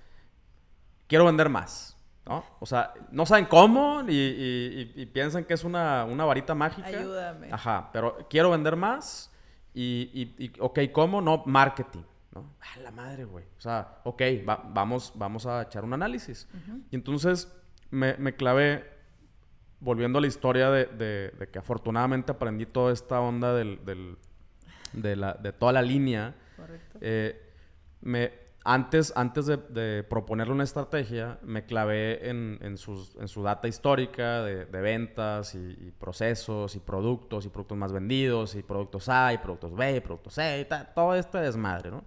quiero 1.09 1.25
vender 1.25 1.49
más, 1.49 1.97
¿no? 2.27 2.45
O 2.61 2.67
sea, 2.67 2.95
no 3.11 3.27
saben 3.27 3.47
cómo 3.47 4.03
y, 4.07 4.13
y- 4.15 4.93
y- 4.97 5.03
y 5.03 5.07
piensan 5.07 5.45
que 5.45 5.55
es 5.55 5.65
una, 5.65 6.05
una 6.05 6.25
varita 6.25 6.55
mágica. 6.55 6.87
Ayúdame. 6.87 7.49
Ajá, 7.51 7.91
pero 7.93 8.19
quiero 8.31 8.51
vender 8.51 8.77
más 8.77 9.33
y, 9.75 10.53
ok, 10.61 10.79
¿cómo? 10.93 11.21
No, 11.21 11.43
marketing, 11.45 12.03
¿no? 12.37 12.55
A 12.75 12.79
la 12.81 12.91
madre, 12.91 13.25
güey. 13.25 13.45
O 13.59 13.61
sea, 13.61 14.01
ok, 14.05 14.23
va- 14.49 14.63
vamos, 14.73 15.13
vamos 15.15 15.47
a 15.47 15.63
echar 15.63 15.85
un 15.85 15.93
análisis. 15.95 16.49
Y 16.91 16.97
entonces 16.97 17.53
me, 17.91 18.15
me 18.19 18.35
clavé 18.35 18.85
volviendo 19.81 20.19
a 20.19 20.21
la 20.23 20.27
historia 20.29 20.71
de, 20.71 20.87
de- 20.87 21.31
de 21.39 21.49
que 21.49 21.59
afortunadamente 21.59 22.33
aprendí 22.33 22.67
toda 22.67 22.93
esta 22.93 23.21
onda 23.21 23.53
del, 23.55 23.85
del- 23.85 24.17
de, 24.93 25.17
la- 25.17 25.35
de 25.35 25.53
toda 25.53 25.73
la 25.73 25.83
línea. 25.83 26.35
Correcto. 26.57 26.99
eh, 27.01 27.43
me, 28.01 28.33
antes 28.69 29.13
antes 29.15 29.47
de, 29.47 30.03
proponerle 30.09 30.53
una 30.53 30.65
estrategia, 30.65 31.39
me 31.43 31.65
clavé 31.67 32.29
en, 32.29 32.59
en 32.63 32.77
sus- 32.79 33.15
en 33.21 33.29
su 33.29 33.43
data 33.45 33.69
histórica 33.69 34.43
de, 34.43 34.65
de 34.67 34.81
ventas 34.81 35.55
y, 35.55 35.59
y 35.59 35.93
procesos 35.97 36.75
y 36.75 36.81
productos 36.81 37.47
y 37.47 37.49
productos 37.49 37.79
más 37.79 37.93
vendidos 37.93 38.57
y 38.57 38.63
productos 38.65 39.09
A 39.09 39.33
y 39.33 39.39
productos 39.39 39.73
B 39.77 39.97
y 39.97 40.01
productos 40.01 40.35
C 40.35 40.61
y 40.61 40.65
ta- 40.65 40.85
todo 40.93 41.15
este 41.15 41.39
desmadre, 41.39 41.91
¿no? 41.93 42.03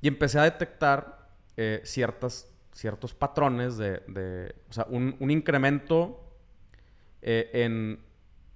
Y 0.00 0.08
empecé 0.08 0.38
a 0.38 0.44
detectar 0.44 1.28
eh, 1.56 1.80
ciertas, 1.84 2.50
ciertos 2.72 3.14
patrones 3.14 3.76
de, 3.76 4.02
de- 4.08 4.54
o 4.68 4.72
sea, 4.72 4.86
un, 4.88 5.16
un 5.20 5.30
incremento 5.30 6.20
eh, 7.22 7.50
en, 7.52 8.00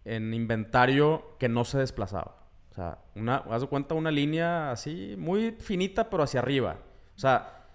en 0.04 0.32
inventario 0.34 1.36
que 1.38 1.48
no 1.48 1.64
se 1.64 1.78
desplazaba. 1.78 2.36
O 2.70 2.74
sea, 2.74 2.98
una, 3.14 3.36
haz 3.50 3.60
de 3.62 3.68
cuenta 3.68 3.94
una 3.94 4.10
línea 4.10 4.70
así, 4.70 5.14
muy 5.18 5.52
finita, 5.52 6.10
pero 6.10 6.22
hacia 6.22 6.40
arriba. 6.40 6.78
O 7.16 7.18
sea, 7.18 7.66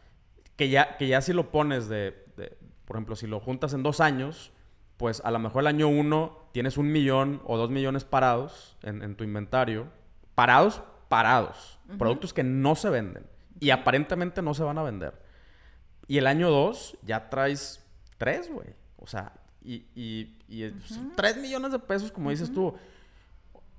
que 0.56 0.70
ya, 0.70 0.98
que 0.98 1.08
ya 1.08 1.22
si 1.22 1.32
lo 1.34 1.52
pones 1.52 1.88
de, 1.88 2.26
de- 2.36 2.58
por 2.86 2.96
ejemplo, 2.98 3.16
si 3.16 3.28
lo 3.28 3.40
juntas 3.40 3.74
en 3.74 3.84
dos 3.84 4.02
años, 4.02 4.52
pues 4.98 5.22
a 5.24 5.32
lo 5.32 5.40
mejor 5.40 5.62
el 5.64 5.68
año 5.68 5.88
uno 5.88 6.50
tienes 6.52 6.78
un 6.78 6.92
millón 6.92 7.42
o 7.46 7.58
dos 7.58 7.70
millones 7.70 8.04
parados 8.04 8.78
en, 8.84 9.02
en 9.04 9.16
tu 9.16 9.24
inventario. 9.24 9.88
Parados, 10.36 10.82
parados. 11.08 11.80
Productos 11.98 12.34
que 12.34 12.44
no 12.44 12.76
se 12.76 12.90
venden. 12.90 13.26
Y 13.60 13.72
aparentemente 13.72 14.42
no 14.42 14.54
se 14.54 14.64
van 14.64 14.78
a 14.78 14.84
vender. 14.84 15.22
Y 16.08 16.18
el 16.18 16.28
año 16.28 16.50
2 16.50 17.00
ya 17.04 17.30
traes 17.30 17.86
3, 18.18 18.52
güey. 18.52 18.70
O 18.98 19.08
sea, 19.08 19.34
y, 19.62 19.86
y, 19.96 20.38
y 20.48 20.70
pues, 20.70 21.00
3 21.16 21.38
millones 21.38 21.72
de 21.72 21.80
pesos, 21.80 22.12
como 22.12 22.30
dices 22.30 22.52
tú. 22.52 22.74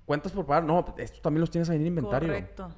Cuentas 0.05 0.33
por 0.33 0.47
pagar. 0.47 0.65
No, 0.65 0.95
estos 0.99 1.23
también 1.23 1.41
los 1.41 1.51
tienes 1.51 1.69
ahí 1.71 1.77
en 1.77 1.87
inventario. 1.87 2.29
Correcto. 2.29 2.73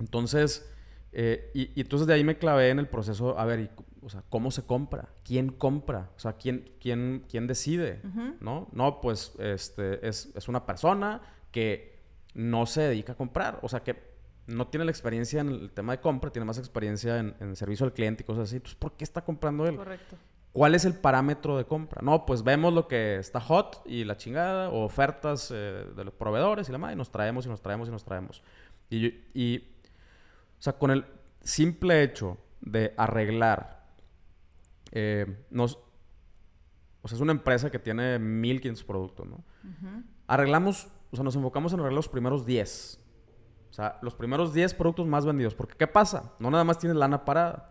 Entonces, 0.00 0.68
eh, 1.12 1.50
y, 1.54 1.72
y 1.74 1.80
entonces 1.80 2.06
de 2.06 2.14
ahí 2.14 2.24
me 2.24 2.38
clavé 2.38 2.70
en 2.70 2.78
el 2.78 2.88
proceso, 2.88 3.38
a 3.38 3.44
ver, 3.44 3.60
y, 3.60 3.70
o 4.02 4.08
sea, 4.08 4.22
¿cómo 4.28 4.50
se 4.50 4.64
compra? 4.64 5.08
¿Quién 5.24 5.50
compra? 5.50 6.10
O 6.16 6.18
sea, 6.18 6.34
¿quién, 6.34 6.70
quién, 6.80 7.24
quién 7.28 7.46
decide? 7.46 8.00
¿No? 8.40 8.68
No, 8.72 9.00
pues 9.00 9.32
este, 9.38 10.06
es, 10.06 10.30
es 10.34 10.48
una 10.48 10.64
persona 10.66 11.20
que 11.50 11.98
no 12.34 12.66
se 12.66 12.82
dedica 12.82 13.12
a 13.12 13.16
comprar. 13.16 13.58
O 13.62 13.68
sea, 13.68 13.80
que 13.80 14.07
no 14.48 14.66
tiene 14.66 14.84
la 14.84 14.90
experiencia 14.90 15.40
en 15.40 15.48
el 15.48 15.70
tema 15.70 15.92
de 15.92 16.00
compra, 16.00 16.30
tiene 16.30 16.44
más 16.44 16.58
experiencia 16.58 17.18
en, 17.18 17.36
en 17.38 17.54
servicio 17.54 17.86
al 17.86 17.92
cliente 17.92 18.24
y 18.24 18.26
cosas 18.26 18.44
así. 18.44 18.56
Entonces, 18.56 18.78
¿por 18.78 18.92
qué 18.92 19.04
está 19.04 19.24
comprando 19.24 19.66
él? 19.66 19.76
Correcto. 19.76 20.16
¿Cuál 20.52 20.74
es 20.74 20.84
el 20.84 20.94
parámetro 20.94 21.56
de 21.56 21.66
compra? 21.66 22.00
No, 22.02 22.24
pues 22.24 22.42
vemos 22.42 22.72
lo 22.72 22.88
que 22.88 23.16
está 23.16 23.40
hot 23.40 23.82
y 23.84 24.04
la 24.04 24.16
chingada, 24.16 24.70
o 24.70 24.82
ofertas 24.82 25.52
eh, 25.54 25.86
de 25.94 26.04
los 26.04 26.14
proveedores 26.14 26.68
y 26.68 26.72
la 26.72 26.78
madre, 26.78 26.94
y 26.94 26.96
nos 26.96 27.12
traemos 27.12 27.46
y 27.46 27.48
nos 27.48 27.60
traemos 27.60 27.88
y 27.88 27.92
nos 27.92 28.04
traemos. 28.04 28.42
Y, 28.90 29.58
o 29.58 30.60
sea, 30.62 30.72
con 30.72 30.90
el 30.90 31.04
simple 31.42 32.02
hecho 32.02 32.38
de 32.60 32.94
arreglar, 32.96 33.86
eh, 34.90 35.44
nos, 35.50 35.78
o 37.02 37.08
sea, 37.08 37.16
es 37.16 37.20
una 37.20 37.32
empresa 37.32 37.70
que 37.70 37.78
tiene 37.78 38.18
1500 38.18 38.84
productos, 38.84 39.26
¿no? 39.28 39.44
Arreglamos, 40.26 40.88
o 41.10 41.16
sea, 41.16 41.24
nos 41.24 41.36
enfocamos 41.36 41.72
en 41.72 41.80
arreglar 41.80 41.94
los 41.94 42.08
primeros 42.08 42.46
10. 42.46 42.98
O 43.70 43.72
sea, 43.72 43.98
los 44.02 44.14
primeros 44.14 44.52
10 44.54 44.74
productos 44.74 45.06
más 45.06 45.24
vendidos. 45.26 45.54
Porque, 45.54 45.76
¿qué 45.76 45.86
pasa? 45.86 46.32
No 46.38 46.50
nada 46.50 46.64
más 46.64 46.78
tienes 46.78 46.96
lana 46.96 47.24
parada, 47.24 47.70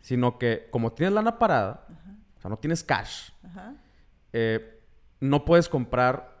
sino 0.00 0.38
que 0.38 0.68
como 0.70 0.92
tienes 0.92 1.12
lana 1.14 1.38
parada, 1.38 1.86
o 2.36 2.40
sea, 2.40 2.48
no 2.50 2.56
tienes 2.58 2.84
cash, 2.84 3.30
Ajá. 3.44 3.74
eh, 4.32 4.80
no 5.20 5.44
puedes 5.44 5.68
comprar 5.68 6.34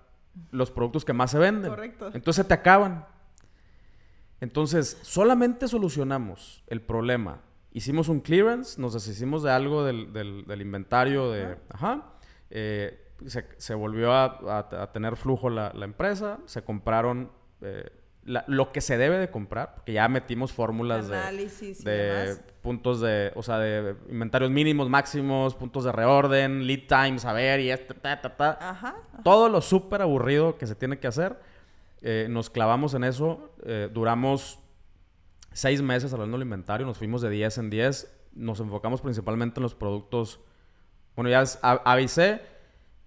los 0.50 0.70
productos 0.70 1.04
que 1.04 1.12
más 1.12 1.30
se 1.30 1.38
venden. 1.38 1.70
Correcto. 1.70 2.06
Entonces 2.14 2.36
se 2.36 2.44
te 2.44 2.54
acaban. 2.54 3.06
Entonces, 4.40 4.98
solamente 5.02 5.68
solucionamos 5.68 6.62
el 6.66 6.82
problema. 6.82 7.40
Hicimos 7.72 8.08
un 8.08 8.20
clearance, 8.20 8.80
nos 8.80 8.92
deshicimos 8.94 9.42
de 9.42 9.50
algo 9.50 9.84
del, 9.84 10.12
del- 10.12 10.44
del 10.46 10.60
inventario 10.60 11.30
de... 11.30 11.56
Ajá. 11.70 12.12
eh, 12.50 13.00
se, 13.26 13.48
se 13.56 13.74
volvió 13.74 14.12
a, 14.12 14.24
a- 14.24 14.82
a 14.82 14.92
tener 14.92 15.16
flujo 15.16 15.48
la, 15.50 15.72
la 15.74 15.84
empresa. 15.84 16.40
Se 16.46 16.62
compraron 16.62 17.30
eh, 17.62 17.90
la- 18.24 18.44
lo 18.48 18.72
que 18.72 18.80
se 18.80 18.96
debe 18.98 19.18
de 19.18 19.30
comprar. 19.30 19.74
Porque 19.74 19.92
ya 19.92 20.08
metimos 20.08 20.52
fórmulas 20.52 21.08
de 21.08 21.16
Análisis 21.16 21.80
y 21.80 21.84
de 21.84 21.92
demás. 21.92 22.40
puntos 22.62 23.00
de, 23.00 23.32
o 23.34 23.42
sea, 23.42 23.58
de 23.58 23.96
inventarios 24.08 24.50
mínimos, 24.50 24.88
máximos, 24.88 25.54
puntos 25.54 25.84
de 25.84 25.92
reorden, 25.92 26.66
lead 26.66 26.86
times, 26.88 27.24
a 27.24 27.32
ver, 27.32 27.60
y 27.60 27.70
este, 27.70 27.94
ta, 27.94 28.20
ta, 28.20 28.36
ta. 28.36 28.58
Ajá. 28.60 28.96
Todo 29.22 29.48
lo 29.48 29.60
súper 29.60 30.02
aburrido 30.02 30.56
que 30.58 30.66
se 30.66 30.74
tiene 30.74 30.98
que 30.98 31.06
hacer. 31.06 31.38
eh, 32.06 32.26
nos 32.28 32.50
clavamos 32.50 32.92
en 32.94 33.04
eso. 33.04 33.50
eh, 33.64 33.88
duramos 33.92 34.58
seis 35.52 35.80
meses 35.80 36.12
hablando 36.12 36.36
del 36.36 36.42
inventario. 36.44 36.86
Nos 36.86 36.98
fuimos 36.98 37.22
de 37.22 37.30
10 37.30 37.56
en 37.58 37.70
10. 37.70 38.10
Nos 38.34 38.60
enfocamos 38.60 39.00
principalmente 39.00 39.58
en 39.60 39.62
los 39.62 39.74
productos. 39.74 40.40
Bueno, 41.16 41.30
ya 41.30 41.40
es 41.42 41.58
A, 41.62 41.72
A, 41.84 41.94
B 41.96 42.02
y 42.02 42.08
C. 42.08 42.42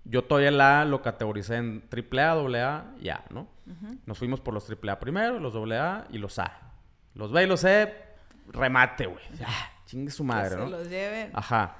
Yo 0.05 0.24
todavía 0.24 0.49
la 0.51 0.82
A 0.82 0.86
lo 0.86 1.01
categoricé 1.01 1.57
en 1.57 1.84
AAA, 1.91 2.32
AA 2.32 2.95
y 3.01 3.09
¿no? 3.68 3.97
Nos 4.05 4.18
fuimos 4.18 4.39
por 4.41 4.53
los 4.53 4.68
AAA 4.70 4.99
primero, 4.99 5.39
los 5.39 5.55
AA 5.55 6.07
y 6.09 6.18
los 6.18 6.39
A. 6.39 6.72
Los 7.13 7.32
B 7.32 7.43
y 7.43 7.47
los 7.47 7.59
C, 7.61 7.93
remate, 8.47 9.05
güey. 9.07 9.24
Ya, 9.38 9.47
chingue 9.86 10.11
su 10.11 10.24
madre, 10.24 10.51
que 10.51 10.55
¿no? 10.57 10.65
se 10.65 10.72
los 10.72 10.89
lleven. 10.89 11.32
Ajá. 11.34 11.78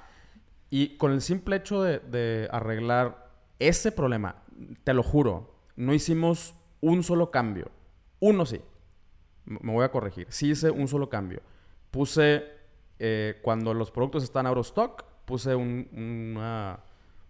Y 0.70 0.96
con 0.96 1.12
el 1.12 1.22
simple 1.22 1.56
hecho 1.56 1.82
de, 1.82 1.98
de 2.00 2.48
arreglar 2.52 3.30
ese 3.58 3.90
problema, 3.92 4.36
te 4.84 4.92
lo 4.94 5.02
juro, 5.02 5.54
no 5.76 5.94
hicimos 5.94 6.54
un 6.80 7.02
solo 7.02 7.30
cambio. 7.30 7.70
Uno 8.20 8.44
sí. 8.46 8.60
Me 9.44 9.72
voy 9.72 9.84
a 9.84 9.90
corregir. 9.90 10.26
Sí 10.30 10.50
hice 10.50 10.70
un 10.70 10.88
solo 10.88 11.08
cambio. 11.08 11.40
Puse, 11.90 12.44
eh, 12.98 13.38
cuando 13.42 13.72
los 13.72 13.90
productos 13.90 14.22
están 14.24 14.46
out 14.46 14.58
of 14.58 14.66
stock, 14.66 15.04
puse 15.24 15.54
un, 15.54 15.88
una- 16.36 16.80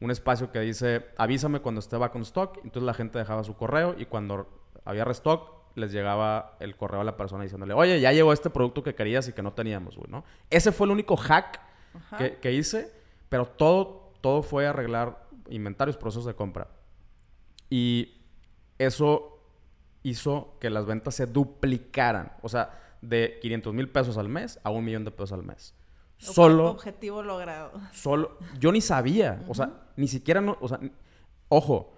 un 0.01 0.11
espacio 0.11 0.53
que 0.53 0.61
dice, 0.61 1.07
avísame 1.17 1.61
cuando 1.61 1.81
esté 1.81 1.97
back 1.97 2.15
on 2.15 2.23
stock. 2.23 2.59
Entonces 2.59 2.83
la 2.83 2.95
gente 2.95 3.19
dejaba 3.19 3.45
su 3.45 3.55
correo 3.57 3.95
y 3.99 4.07
cuando 4.07 4.49
había 4.85 5.05
restock, 5.05 5.59
les 5.75 5.93
llegaba 5.93 6.57
el 6.61 6.77
correo 6.77 7.01
a 7.01 7.05
la 7.05 7.17
persona 7.17 7.45
diciéndole, 7.45 7.75
oye, 7.75 8.01
ya 8.01 8.13
llegó 8.13 8.33
este 8.33 8.51
producto 8.51 8.83
que 8.83 8.95
querías 8.95 9.29
y 9.29 9.33
que 9.33 9.43
no 9.43 9.53
teníamos, 9.53 9.97
güey, 9.97 10.11
¿no? 10.11 10.25
Ese 10.51 10.73
fue 10.73 10.87
el 10.87 10.93
único 10.93 11.17
hack 11.17 11.61
que, 12.17 12.37
que, 12.37 12.53
hice, 12.53 12.93
pero 13.29 13.47
todo, 13.47 14.13
todo 14.21 14.43
fue 14.43 14.67
arreglar 14.67 15.27
inventarios, 15.49 15.97
procesos 15.97 16.27
de 16.27 16.35
compra. 16.35 16.69
Y 17.71 18.23
eso 18.79 19.41
hizo 20.03 20.57
que 20.61 20.71
las 20.71 20.87
ventas 20.87 21.15
se 21.15 21.27
duplicaran. 21.27 22.33
O 22.43 22.49
sea, 22.49 22.79
de 23.01 23.39
500 23.43 23.75
mil 23.75 23.89
pesos 23.89 24.19
al 24.19 24.29
mes 24.29 24.59
a 24.63 24.71
un 24.71 24.85
millón 24.85 25.05
de 25.05 25.11
pesos 25.11 25.33
al 25.33 25.45
mes. 25.45 25.75
Solo. 26.19 26.71
Objetivo 26.71 27.23
logrado. 27.23 27.73
Solo. 27.93 28.39
Yo 28.59 28.73
ni 28.73 28.81
sabía. 28.81 29.43
O 29.49 29.55
sea, 29.55 29.71
ni 29.97 30.09
siquiera. 30.09 30.41
No, 30.41 30.59
o 30.61 30.69
sea, 30.69 30.81
ojo. 31.49 31.95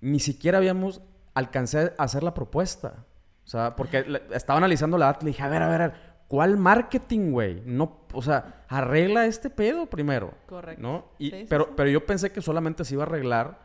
Ni 0.00 0.18
siquiera 0.18 0.58
habíamos 0.58 1.02
alcanzado 1.34 1.92
a 1.98 2.04
hacer 2.04 2.22
la 2.22 2.34
propuesta. 2.34 3.04
O 3.44 3.48
sea, 3.48 3.76
porque 3.76 4.22
estaba 4.32 4.58
analizando 4.58 4.96
la 4.96 5.16
y 5.20 5.24
le 5.24 5.30
dije, 5.30 5.42
a 5.42 5.48
ver, 5.48 5.62
a 5.62 5.68
ver, 5.68 5.82
a 5.82 5.88
ver 5.88 6.10
¿cuál 6.30 6.56
marketing, 6.56 7.32
güey? 7.32 7.60
No, 7.66 8.06
o 8.12 8.22
sea, 8.22 8.64
arregla 8.68 9.26
este 9.26 9.50
pedo 9.50 9.86
primero. 9.86 10.32
Correcto. 10.46 10.80
¿No? 10.80 11.04
Y, 11.18 11.44
pero, 11.46 11.74
pero 11.74 11.90
yo 11.90 12.06
pensé 12.06 12.30
que 12.30 12.40
solamente 12.40 12.84
se 12.84 12.94
iba 12.94 13.02
a 13.02 13.06
arreglar 13.06 13.58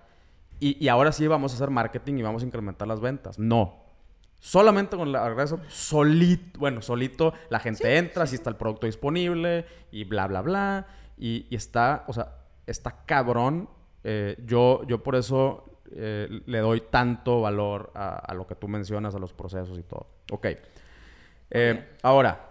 y, 0.60 0.84
y, 0.84 0.88
ahora 0.88 1.12
sí 1.12 1.28
vamos 1.28 1.52
a 1.52 1.56
hacer 1.58 1.70
marketing 1.70 2.16
y 2.16 2.22
vamos 2.24 2.42
a 2.42 2.46
incrementar 2.46 2.88
las 2.88 3.02
ventas. 3.02 3.38
No. 3.38 3.85
Solamente 4.46 4.96
con 4.96 5.12
la 5.12 5.28
regreso, 5.28 5.60
solito, 5.70 6.60
bueno, 6.60 6.80
solito 6.84 7.34
la 7.50 7.58
gente 7.58 7.98
entra, 7.98 8.28
si 8.28 8.36
está 8.36 8.52
el 8.52 8.56
producto 8.56 8.86
disponible 8.86 9.66
y 9.90 10.04
bla, 10.04 10.28
bla, 10.28 10.44
bla. 10.44 10.88
Y, 11.18 11.48
está, 11.50 12.04
o 12.06 12.14
sea, 12.14 12.36
está 12.68 13.06
cabrón. 13.08 13.68
Eh, 14.04 14.38
yo, 14.46 14.84
yo 14.86 15.02
por 15.02 15.16
eso 15.16 15.66
eh, 15.92 16.44
le 16.46 16.60
doy 16.60 16.82
tanto 16.92 17.42
valor 17.42 17.92
a, 17.96 18.32
lo 18.36 18.46
que 18.46 18.54
tú 18.54 18.68
mencionas, 18.68 19.16
a 19.16 19.18
los 19.18 19.34
procesos 19.34 19.80
y 19.80 19.82
todo. 19.82 20.06
Ok. 20.32 20.46
Eh, 21.50 21.96
ahora, 22.04 22.48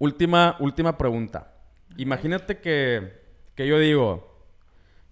última, 0.00 0.56
última 0.58 0.98
pregunta. 0.98 1.52
Imagínate 1.98 2.58
que, 2.58 3.22
que 3.54 3.64
yo 3.64 3.78
digo, 3.78 4.42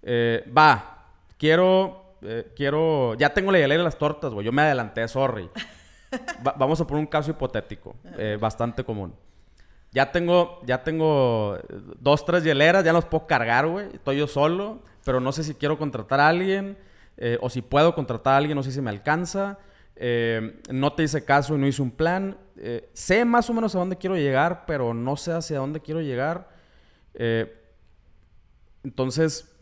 va, 0.05 1.05
quiero, 1.37 2.17
quiero, 2.53 3.13
ya 3.13 3.33
tengo 3.33 3.49
la 3.53 3.59
hielera 3.59 3.77
de 3.77 3.85
las 3.85 3.97
tortas, 3.97 4.33
güey, 4.33 4.45
yo 4.45 4.51
me 4.51 4.63
adelanté, 4.63 5.07
sorry 5.07 5.49
vamos 6.57 6.79
a 6.81 6.87
poner 6.87 7.01
un 7.01 7.07
caso 7.07 7.31
hipotético, 7.31 7.95
eh, 8.17 8.37
bastante 8.39 8.83
común. 8.83 9.13
Ya 9.91 10.11
tengo, 10.11 10.61
ya 10.65 10.83
tengo 10.83 11.57
dos, 11.99 12.25
tres 12.25 12.43
hieleras, 12.43 12.83
ya 12.83 12.91
los 12.91 13.05
puedo 13.05 13.27
cargar, 13.27 13.67
güey. 13.67 13.87
Estoy 13.93 14.17
yo 14.17 14.27
solo, 14.27 14.81
pero 15.05 15.19
no 15.19 15.31
sé 15.31 15.43
si 15.43 15.55
quiero 15.55 15.77
contratar 15.77 16.19
a 16.19 16.27
alguien 16.27 16.77
eh, 17.17 17.37
o 17.41 17.49
si 17.49 17.61
puedo 17.61 17.95
contratar 17.95 18.33
a 18.33 18.37
alguien, 18.37 18.57
no 18.57 18.63
sé 18.63 18.71
si 18.71 18.81
me 18.81 18.89
alcanza. 18.89 19.57
Eh, 19.95 20.59
no 20.69 20.91
te 20.91 21.03
hice 21.03 21.23
caso 21.23 21.55
y 21.55 21.59
no 21.59 21.67
hice 21.67 21.81
un 21.81 21.91
plan. 21.91 22.37
sé 22.93 23.23
más 23.23 23.49
o 23.49 23.53
menos 23.53 23.73
a 23.75 23.79
dónde 23.79 23.95
quiero 23.95 24.17
llegar, 24.17 24.65
pero 24.65 24.93
no 24.93 25.15
sé 25.15 25.31
hacia 25.31 25.59
dónde 25.59 25.79
quiero 25.79 26.01
llegar. 26.01 26.49
entonces, 28.83 29.55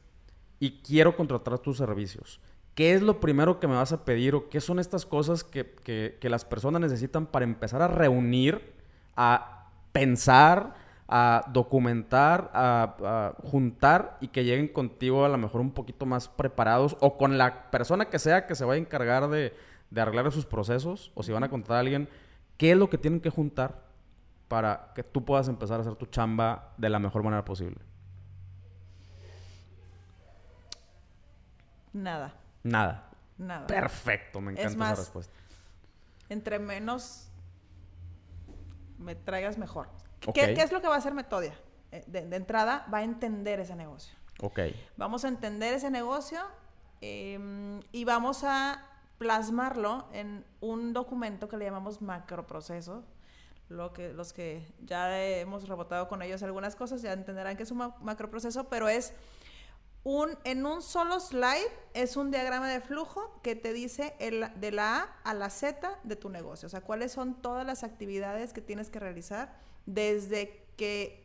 y 0.59 0.81
quiero 0.81 1.15
contratar 1.15 1.59
tus 1.59 1.77
servicios. 1.77 2.39
¿Qué 2.75 2.93
es 2.93 3.03
lo 3.03 3.19
primero 3.19 3.59
que 3.59 3.67
me 3.67 3.75
vas 3.75 3.91
a 3.91 4.03
pedir 4.03 4.33
o 4.33 4.49
qué 4.49 4.59
son 4.59 4.79
estas 4.79 5.05
cosas 5.05 5.43
que, 5.43 6.17
las 6.21 6.45
personas 6.45 6.81
necesitan 6.81 7.27
para 7.27 7.45
empezar 7.45 7.83
a 7.83 7.87
reunir, 7.87 8.73
a 9.15 9.69
pensar, 9.91 10.73
a 11.07 11.45
documentar, 11.53 12.49
a, 12.53 13.35
juntar 13.43 14.17
y 14.21 14.29
que 14.29 14.43
lleguen 14.43 14.67
contigo 14.67 15.23
a 15.23 15.29
lo 15.29 15.37
mejor 15.37 15.61
un 15.61 15.71
poquito 15.71 16.07
más 16.07 16.27
preparados 16.27 16.97
o 16.99 17.17
con 17.17 17.37
la 17.37 17.69
persona 17.69 18.05
que 18.05 18.17
sea 18.17 18.47
que 18.47 18.55
se 18.55 18.65
vaya 18.65 18.79
a 18.79 18.85
encargar 18.85 19.29
de, 19.29 19.53
de 19.91 20.01
arreglar 20.01 20.31
sus 20.31 20.47
procesos 20.47 21.11
o 21.13 21.21
si 21.21 21.31
van 21.31 21.43
a 21.43 21.49
contratar 21.49 21.77
a 21.77 21.79
alguien, 21.81 22.09
¿qué 22.57 22.71
es 22.71 22.77
lo 22.77 22.89
que 22.89 22.97
tienen 22.97 23.19
que 23.19 23.29
juntar 23.29 23.83
para 24.47 24.91
que 24.95 25.03
tú 25.03 25.23
puedas 25.23 25.47
empezar 25.47 25.77
a 25.77 25.81
hacer 25.81 25.95
tu 25.95 26.07
chamba 26.07 26.73
de 26.77 26.89
la 26.89 26.97
mejor 26.97 27.21
manera 27.21 27.45
posible? 27.45 27.77
Nada. 31.93 32.42
Nada. 32.63 33.09
Nada. 33.37 33.67
Perfecto, 33.67 34.41
me 34.41 34.53
encanta 34.53 34.71
esa 34.71 34.95
respuesta. 34.95 35.33
Entre 36.29 36.59
menos 36.59 37.29
me 38.97 39.15
traigas 39.15 39.57
mejor. 39.57 39.89
¿Qué, 40.33 40.53
es 40.53 40.71
lo 40.71 40.81
que 40.81 40.87
va 40.87 40.95
a 40.95 40.97
hacer 40.97 41.13
Metodia? 41.13 41.53
Eh, 41.91 42.03
de, 42.07 42.35
entrada, 42.35 42.87
va 42.91 42.99
a 42.99 43.03
entender 43.03 43.59
ese 43.59 43.75
negocio. 43.75 44.15
Ok. 44.41 44.59
Vamos 44.97 45.25
a 45.25 45.27
entender 45.27 45.73
ese 45.73 45.91
negocio 45.91 46.39
em, 47.01 47.81
y 47.91 48.05
vamos 48.05 48.43
a 48.43 48.89
plasmarlo 49.17 50.07
en 50.11 50.45
un 50.61 50.93
documento 50.93 51.47
que 51.47 51.57
le 51.57 51.65
llamamos 51.65 52.01
macroproceso. 52.01 53.03
Lo 53.69 53.93
que, 53.93 54.13
los 54.13 54.33
que 54.33 54.65
ya 54.81 55.21
hemos 55.21 55.67
rebotado 55.67 56.07
con 56.07 56.21
ellos 56.21 56.43
algunas 56.43 56.75
cosas 56.75 57.01
ya 57.01 57.13
entenderán 57.13 57.57
que 57.57 57.63
es 57.63 57.71
un 57.71 57.93
macroproceso, 58.01 58.69
pero 58.69 58.89
es 58.89 59.13
un, 60.03 60.37
en 60.43 60.65
un 60.65 60.81
solo 60.81 61.19
slide 61.19 61.71
es 61.93 62.17
un 62.17 62.29
diagrama 62.29 62.69
de 62.69 62.81
flujo 62.81 63.39
que 63.41 63.55
te 63.55 63.71
dice 63.71 64.15
el, 64.19 64.45
de 64.59 64.71
la 64.71 64.97
A 64.97 65.03
a 65.23 65.33
la 65.33 65.49
Z 65.49 65.99
de 66.03 66.15
tu 66.15 66.29
negocio. 66.29 66.67
O 66.67 66.69
sea, 66.69 66.81
cuáles 66.81 67.11
son 67.11 67.41
todas 67.41 67.65
las 67.65 67.83
actividades 67.83 68.51
que 68.51 68.61
tienes 68.61 68.89
que 68.89 68.99
realizar 68.99 69.57
desde 69.85 70.65
que 70.75 71.23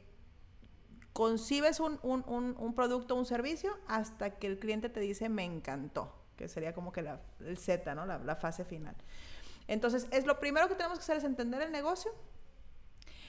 concibes 1.12 1.80
un, 1.80 1.98
un, 2.02 2.22
un, 2.28 2.54
un 2.58 2.74
producto 2.74 3.16
un 3.16 3.26
servicio 3.26 3.76
hasta 3.88 4.38
que 4.38 4.46
el 4.46 4.60
cliente 4.60 4.88
te 4.88 5.00
dice 5.00 5.28
me 5.28 5.44
encantó, 5.44 6.14
que 6.36 6.46
sería 6.46 6.72
como 6.72 6.92
que 6.92 7.02
la, 7.02 7.20
el 7.40 7.58
Z, 7.58 7.92
¿no? 7.96 8.06
La, 8.06 8.18
la 8.18 8.36
fase 8.36 8.64
final. 8.64 8.94
Entonces, 9.66 10.06
es 10.12 10.26
lo 10.26 10.38
primero 10.38 10.68
que 10.68 10.76
tenemos 10.76 10.98
que 10.98 11.02
hacer 11.02 11.16
es 11.16 11.24
entender 11.24 11.60
el 11.62 11.72
negocio, 11.72 12.12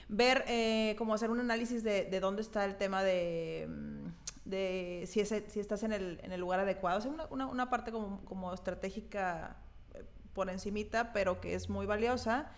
ver 0.08 0.44
eh, 0.46 0.94
cómo 0.98 1.14
hacer 1.14 1.30
un 1.30 1.40
análisis 1.40 1.82
de, 1.82 2.04
de, 2.04 2.20
dónde 2.20 2.42
está 2.42 2.64
el 2.64 2.76
tema 2.76 3.02
de 3.02 3.66
mm, 3.68 4.06
de 4.44 5.04
si, 5.06 5.24
si 5.24 5.60
estás 5.60 5.82
en 5.82 5.92
el, 5.92 6.20
en 6.22 6.32
el 6.32 6.40
lugar 6.40 6.60
adecuado. 6.60 6.98
Es 6.98 7.06
una, 7.06 7.46
una, 7.46 7.70
parte 7.70 7.92
como, 7.92 8.24
como, 8.24 8.52
estratégica 8.52 9.56
eh, 9.94 10.04
por 10.32 10.50
encimita, 10.50 11.12
pero 11.12 11.40
que 11.40 11.54
es 11.54 11.68
muy 11.68 11.86
valiosa. 11.86 12.50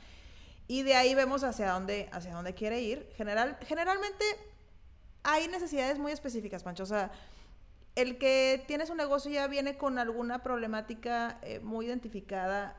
Y 0.69 0.83
de 0.83 0.95
ahí 0.95 1.15
vemos 1.15 1.45
hacia 1.45 1.73
dónde, 1.73 2.09
hacia 2.13 2.35
dónde 2.35 2.55
quiere 2.55 2.81
ir. 2.81 3.11
General, 3.17 3.59
generalmente 3.67 4.25
hay 5.23 5.49
necesidades 5.49 5.99
muy 5.99 6.13
específicas, 6.13 6.63
Pancho. 6.63 6.85
O 6.85 6.87
sea, 6.87 7.11
el 7.95 8.19
que 8.19 8.65
tienes 8.67 8.91
un 8.91 8.97
negocio 8.97 9.31
ya 9.31 9.47
viene 9.49 9.77
con 9.77 9.99
alguna 9.99 10.43
problemática 10.43 11.39
eh, 11.43 11.61
muy 11.61 11.87
identificada 11.87 12.77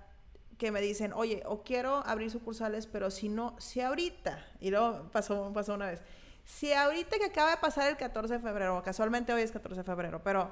que 0.58 0.72
me 0.72 0.82
dicen, 0.82 1.14
oye, 1.14 1.44
o 1.46 1.64
quiero 1.64 2.06
abrir 2.06 2.32
sucursales, 2.32 2.88
pero 2.88 3.12
si 3.12 3.30
no, 3.30 3.56
si 3.60 3.82
ahorita, 3.82 4.46
y 4.60 4.70
luego 4.70 5.10
pasó, 5.12 5.52
pasó 5.54 5.74
una 5.74 5.88
vez, 5.88 6.02
si 6.46 6.74
ahorita 6.74 7.18
que 7.18 7.26
acaba 7.26 7.52
de 7.52 7.58
pasar 7.58 7.90
el 7.90 7.98
14 7.98 8.36
de 8.36 8.40
febrero, 8.40 8.82
casualmente 8.84 9.34
hoy 9.34 9.42
es 9.42 9.52
14 9.52 9.82
de 9.82 9.84
febrero, 9.84 10.22
pero 10.24 10.52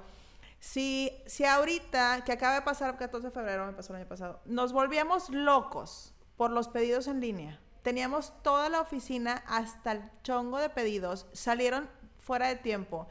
si, 0.60 1.12
si 1.26 1.44
ahorita 1.44 2.24
que 2.24 2.32
acaba 2.32 2.56
de 2.56 2.62
pasar 2.62 2.92
el 2.92 2.98
14 2.98 3.28
de 3.28 3.32
febrero, 3.34 3.66
me 3.66 3.74
pasó 3.74 3.94
el 3.94 4.02
año 4.02 4.08
pasado, 4.08 4.42
nos 4.46 4.74
volvíamos 4.74 5.30
locos 5.30 6.14
por 6.38 6.52
los 6.52 6.68
pedidos 6.68 7.08
en 7.08 7.20
línea. 7.20 7.60
Teníamos 7.82 8.32
toda 8.44 8.70
la 8.70 8.82
oficina 8.82 9.44
hasta 9.48 9.92
el 9.94 10.04
chongo 10.24 10.60
de 10.60 10.70
pedidos, 10.70 11.26
salieron 11.34 11.90
fuera 12.20 12.48
de 12.48 12.56
tiempo 12.56 13.08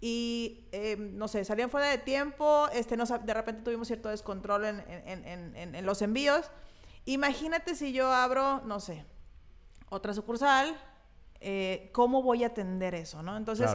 y 0.00 0.66
eh, 0.72 0.96
no 0.98 1.28
sé, 1.28 1.44
salían 1.44 1.70
fuera 1.70 1.88
de 1.88 1.96
tiempo, 1.96 2.68
este, 2.72 2.96
de 2.96 3.34
repente 3.34 3.62
tuvimos 3.62 3.86
cierto 3.86 4.10
descontrol 4.10 4.66
en, 4.66 4.80
en, 4.88 5.24
en, 5.56 5.74
en, 5.74 5.86
los 5.86 6.02
envíos. 6.02 6.50
Imagínate 7.06 7.74
si 7.74 7.92
yo 7.92 8.12
abro, 8.12 8.60
no 8.66 8.80
sé, 8.80 9.06
otra 9.88 10.12
sucursal, 10.12 10.76
eh, 11.46 11.90
¿cómo 11.92 12.22
voy 12.22 12.42
a 12.42 12.48
atender 12.48 12.94
eso? 12.94 13.22
¿no? 13.22 13.36
Entonces, 13.36 13.70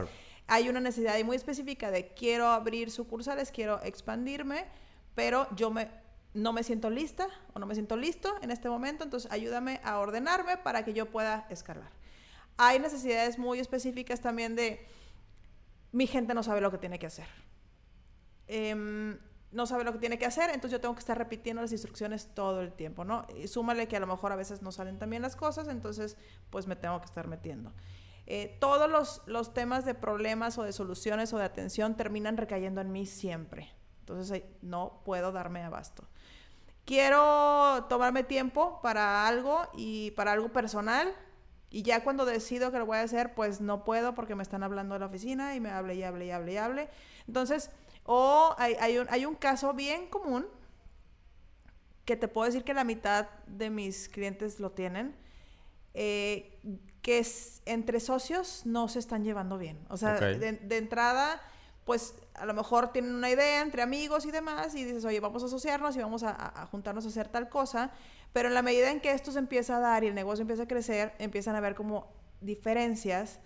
hay 0.48 0.68
una 0.68 0.80
necesidad 0.80 1.22
muy 1.24 1.36
específica 1.36 1.92
de 1.92 2.08
quiero 2.08 2.48
abrir 2.48 2.90
sucursales, 2.90 3.52
quiero 3.52 3.80
expandirme, 3.82 4.66
pero 5.14 5.46
yo 5.54 5.70
me, 5.70 5.88
no 6.34 6.52
me 6.52 6.64
siento 6.64 6.90
lista 6.90 7.28
o 7.54 7.60
no 7.60 7.66
me 7.66 7.74
siento 7.74 7.96
listo 7.96 8.34
en 8.42 8.50
este 8.50 8.68
momento, 8.68 9.04
entonces 9.04 9.30
ayúdame 9.30 9.80
a 9.84 9.98
ordenarme 10.00 10.56
para 10.56 10.84
que 10.84 10.92
yo 10.92 11.06
pueda 11.06 11.46
escalar. 11.48 11.92
Hay 12.56 12.80
necesidades 12.80 13.38
muy 13.38 13.60
específicas 13.60 14.20
también 14.20 14.56
de 14.56 14.84
mi 15.92 16.08
gente 16.08 16.34
no 16.34 16.42
sabe 16.42 16.60
lo 16.60 16.72
que 16.72 16.78
tiene 16.78 16.98
que 16.98 17.06
hacer. 17.06 17.26
Eh, 18.48 19.16
no 19.52 19.66
sabe 19.66 19.84
lo 19.84 19.92
que 19.92 19.98
tiene 19.98 20.18
que 20.18 20.26
hacer, 20.26 20.50
entonces 20.50 20.72
yo 20.72 20.80
tengo 20.80 20.94
que 20.94 21.00
estar 21.00 21.18
repitiendo 21.18 21.62
las 21.62 21.72
instrucciones 21.72 22.28
todo 22.34 22.60
el 22.60 22.72
tiempo, 22.72 23.04
¿no? 23.04 23.26
Y 23.36 23.48
súmale 23.48 23.88
que 23.88 23.96
a 23.96 24.00
lo 24.00 24.06
mejor 24.06 24.32
a 24.32 24.36
veces 24.36 24.62
no 24.62 24.70
salen 24.72 24.98
también 24.98 25.22
las 25.22 25.36
cosas, 25.36 25.68
entonces 25.68 26.16
pues 26.50 26.66
me 26.66 26.76
tengo 26.76 27.00
que 27.00 27.06
estar 27.06 27.26
metiendo. 27.26 27.72
Eh, 28.26 28.56
todos 28.60 28.88
los, 28.88 29.22
los, 29.26 29.52
temas 29.52 29.84
de 29.84 29.94
problemas 29.94 30.56
o 30.56 30.62
de 30.62 30.72
soluciones 30.72 31.32
o 31.32 31.38
de 31.38 31.44
atención 31.44 31.96
terminan 31.96 32.36
recayendo 32.36 32.80
en 32.80 32.92
mí 32.92 33.04
siempre. 33.06 33.74
Entonces 34.00 34.44
no 34.62 35.02
puedo 35.04 35.32
darme 35.32 35.64
abasto. 35.64 36.08
Quiero 36.84 37.86
tomarme 37.88 38.22
tiempo 38.22 38.80
para 38.82 39.26
algo 39.26 39.68
y 39.74 40.12
para 40.12 40.32
algo 40.32 40.52
personal. 40.52 41.12
Y 41.70 41.82
ya 41.82 42.02
cuando 42.02 42.24
decido 42.24 42.72
que 42.72 42.78
lo 42.78 42.86
voy 42.86 42.98
a 42.98 43.02
hacer, 43.02 43.34
pues 43.34 43.60
no 43.60 43.84
puedo 43.84 44.14
porque 44.14 44.34
me 44.34 44.42
están 44.42 44.62
hablando 44.62 44.94
de 44.94 45.00
la 45.00 45.06
oficina 45.06 45.54
y 45.54 45.60
me 45.60 45.70
hable 45.70 45.94
y 45.94 46.02
hable 46.02 46.26
y 46.26 46.30
hable 46.30 46.52
y 46.52 46.56
hable. 46.56 46.88
Entonces, 47.28 47.70
o 48.04 48.54
hay, 48.58 48.98
un, 48.98 49.06
hay 49.10 49.24
un 49.26 49.34
caso 49.34 49.72
bien 49.74 50.06
común 50.08 50.46
que 52.04 52.16
te 52.16 52.28
puedo 52.28 52.46
decir 52.46 52.64
que 52.64 52.74
la 52.74 52.84
mitad 52.84 53.28
de 53.46 53.70
mis 53.70 54.08
clientes 54.08 54.58
lo 54.58 54.72
tienen, 54.72 55.14
eh, 55.94 56.58
que 57.02 57.18
es, 57.18 57.62
entre 57.66 58.00
socios 58.00 58.62
no 58.66 58.88
se 58.88 58.98
están 58.98 59.22
llevando 59.24 59.58
bien. 59.58 59.78
O 59.88 59.96
sea, 59.96 60.14
de, 60.38 60.52
de 60.52 60.76
entrada, 60.76 61.40
pues 61.84 62.14
a 62.34 62.46
lo 62.46 62.54
mejor 62.54 62.92
tienen 62.92 63.14
una 63.14 63.30
idea 63.30 63.62
entre 63.62 63.82
amigos 63.82 64.26
y 64.26 64.30
demás 64.30 64.74
y 64.74 64.84
dices, 64.84 65.04
oye, 65.04 65.20
vamos 65.20 65.42
a 65.42 65.46
asociarnos 65.46 65.96
y 65.96 66.00
vamos 66.00 66.22
a, 66.22 66.30
a- 66.30 66.66
juntarnos 66.66 67.04
a 67.04 67.08
hacer 67.08 67.28
tal 67.28 67.48
cosa, 67.48 67.90
pero 68.32 68.48
en 68.48 68.54
la 68.54 68.62
medida 68.62 68.90
en 68.90 69.00
que 69.00 69.12
esto 69.12 69.30
se 69.32 69.38
empieza 69.38 69.76
a 69.76 69.80
dar 69.80 70.04
y 70.04 70.08
el 70.08 70.14
negocio 70.14 70.42
empieza 70.42 70.64
a 70.64 70.68
crecer, 70.68 71.14
empiezan 71.18 71.54
a 71.54 71.58
haber 71.58 71.74
como 71.74 72.08
diferencias 72.40 73.40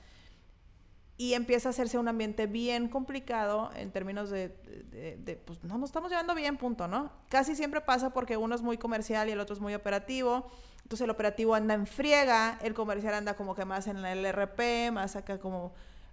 y 1.17 1.35
empieza 1.35 1.69
a 1.69 1.71
hacerse 1.71 1.97
un 1.99 2.09
ambiente 2.09 2.47
bien 2.47 2.89
complicado 2.89 3.71
en 3.77 3.93
términos 3.93 4.31
de, 4.31 4.49
de- 4.91 5.17
de, 5.17 5.37
pues 5.37 5.62
no 5.62 5.79
nos 5.79 5.91
estamos 5.91 6.11
llevando 6.11 6.35
bien, 6.35 6.57
punto, 6.57 6.89
¿no? 6.89 7.12
Casi 7.29 7.55
siempre 7.55 7.81
pasa 7.81 8.11
porque 8.11 8.37
uno 8.37 8.55
es 8.55 8.62
muy 8.62 8.79
comercial 8.79 9.29
y 9.29 9.33
el 9.33 9.41
otro 9.41 9.55
es 9.55 9.61
muy 9.61 9.75
operativo. 9.75 10.51
Entonces 10.83 11.05
el 11.05 11.11
operativo 11.11 11.55
anda 11.55 11.75
en 11.75 11.87
friega, 11.87 12.59
el 12.62 12.75
comercial 12.75 13.15
anda 13.15 13.37
como 13.37 13.55
que 13.55 13.65
más 13.65 13.87
en 13.87 14.05
el 14.05 14.25
RP, 14.27 14.91
más 14.93 15.15
acá 15.17 15.39
como 15.39 15.73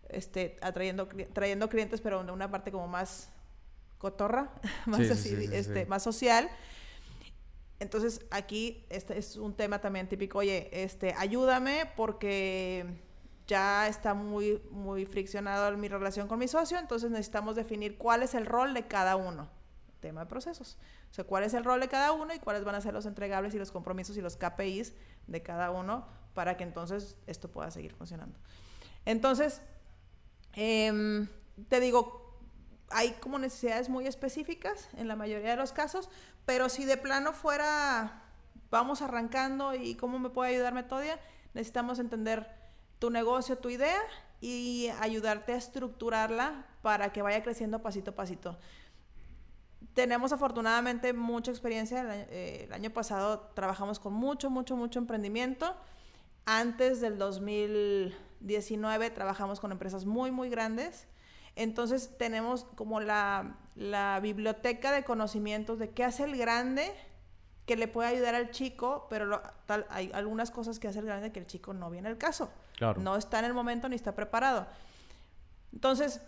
este, 0.10 0.58
atrayendo, 0.62 1.08
trayendo 1.34 1.68
clientes, 1.68 2.00
pero 2.00 2.22
una 2.22 2.50
parte 2.52 2.72
como 2.72 2.88
más 2.88 3.30
cotorra, 3.98 4.50
más 4.86 5.00
Sí, 5.00 5.06
sí, 5.08 5.12
así, 5.14 5.30
sí, 5.30 5.48
sí, 5.48 5.56
este, 5.56 5.86
más 5.88 6.04
social. 6.04 6.50
Entonces 7.80 8.22
aquí 8.30 8.86
este 8.90 9.18
es 9.18 9.36
un 9.38 9.56
tema 9.56 9.80
también 9.82 10.08
típico, 10.08 10.38
oye, 10.38 10.70
este, 10.72 11.16
ayúdame 11.18 11.92
porque 11.98 12.86
ya 13.52 13.90
está 13.90 14.14
muy, 14.14 14.62
muy 14.72 15.06
friccionado 15.06 15.76
mi 15.76 15.90
relación 15.90 16.30
con 16.30 16.40
mi 16.40 16.48
socio, 16.48 16.80
entonces 16.80 17.12
necesitamos 17.12 17.58
definir 17.58 17.98
cuál 17.98 18.24
es 18.24 18.34
el 18.34 18.46
rol 18.46 18.74
de 18.74 18.88
cada 18.88 19.18
uno. 19.18 19.50
Tema 20.00 20.22
de 20.22 20.28
procesos. 20.28 20.78
O 21.10 21.14
sea, 21.14 21.26
cuál 21.26 21.44
es 21.44 21.54
el 21.54 21.66
rol 21.66 21.82
de 21.82 21.90
cada 21.90 22.14
uno 22.14 22.34
y 22.34 22.40
cuáles 22.40 22.64
van 22.64 22.76
a 22.76 22.82
ser 22.82 22.94
los 22.94 23.06
entregables 23.06 23.54
y 23.54 23.60
los 23.60 23.74
compromisos 23.74 24.16
y 24.16 24.22
los 24.22 24.38
KPIs 24.38 24.94
de 25.28 25.44
cada 25.44 25.70
uno 25.70 26.08
para 26.34 26.56
que 26.56 26.64
entonces 26.64 27.18
esto 27.28 27.52
pueda 27.52 27.70
seguir 27.72 27.94
funcionando. 27.94 28.40
Entonces, 29.04 29.62
em, 30.54 31.28
te 31.68 31.82
digo, 31.82 32.40
hay 32.88 33.12
como 33.20 33.38
necesidades 33.38 33.90
muy 33.90 34.08
específicas 34.08 34.88
en 34.96 35.10
la 35.10 35.18
mayoría 35.18 35.50
de 35.50 35.58
los 35.58 35.74
casos, 35.74 36.10
pero 36.46 36.70
si 36.70 36.86
de 36.86 36.96
plano 36.96 37.34
fuera, 37.34 38.24
vamos 38.70 39.02
arrancando 39.02 39.76
y 39.76 39.96
cómo 39.96 40.20
me 40.20 40.30
puede 40.30 40.52
ayudar 40.52 40.74
Metodia, 40.74 41.20
necesitamos 41.54 42.00
entender 42.00 42.61
tu 43.02 43.10
negocio, 43.10 43.58
tu 43.58 43.70
idea 43.70 44.00
y 44.42 44.90
ayudarte 45.00 45.54
a 45.54 45.56
estructurarla 45.56 46.68
para 46.84 47.12
que 47.12 47.24
vaya 47.24 47.42
creciendo 47.42 47.82
pasito 47.82 48.12
a 48.12 48.16
pasito. 48.16 48.60
Tenemos 49.96 50.32
afortunadamente 50.32 51.12
mucha 51.12 51.50
experiencia. 51.50 52.02
El 52.02 52.72
año, 52.72 52.90
eh, 52.90 52.94
pasado 52.94 53.40
trabajamos 53.56 54.00
con 54.00 54.14
mucho, 54.14 54.52
mucho, 54.52 54.76
mucho 54.76 55.00
emprendimiento. 55.00 55.76
Antes 56.46 57.02
del 57.02 57.18
2019 57.18 59.10
trabajamos 59.10 59.60
con 59.60 59.72
empresas 59.72 60.06
muy, 60.06 60.30
muy 60.30 60.52
grandes. 60.52 61.08
Entonces 61.56 62.16
tenemos 62.20 62.66
como 62.76 63.00
la, 63.00 63.58
la 63.76 64.20
biblioteca 64.20 64.92
de 64.92 65.04
conocimientos 65.04 65.80
de 65.80 65.90
qué 65.90 66.04
hace 66.04 66.26
el 66.26 66.38
grande 66.38 66.94
que 67.72 67.78
le 67.78 67.88
puede 67.88 68.10
ayudar 68.10 68.36
al 68.36 68.52
chico, 68.52 69.08
pero 69.10 69.26
lo- 69.26 69.42
tal, 69.66 69.86
hay 69.90 70.12
algunas 70.14 70.52
cosas 70.52 70.78
que 70.78 70.90
hace 70.90 71.00
el 71.00 71.06
grande 71.06 71.32
que 71.32 71.40
el 71.40 71.48
chico 71.48 71.74
no 71.74 71.90
viene 71.90 72.10
al 72.10 72.18
caso. 72.18 72.52
Claro. 72.76 73.00
No 73.00 73.16
está 73.16 73.40
en 73.40 73.46
el 73.46 73.54
momento 73.54 73.88
ni 73.88 73.96
está 73.96 74.14
preparado. 74.14 74.68
Entonces, 75.72 76.20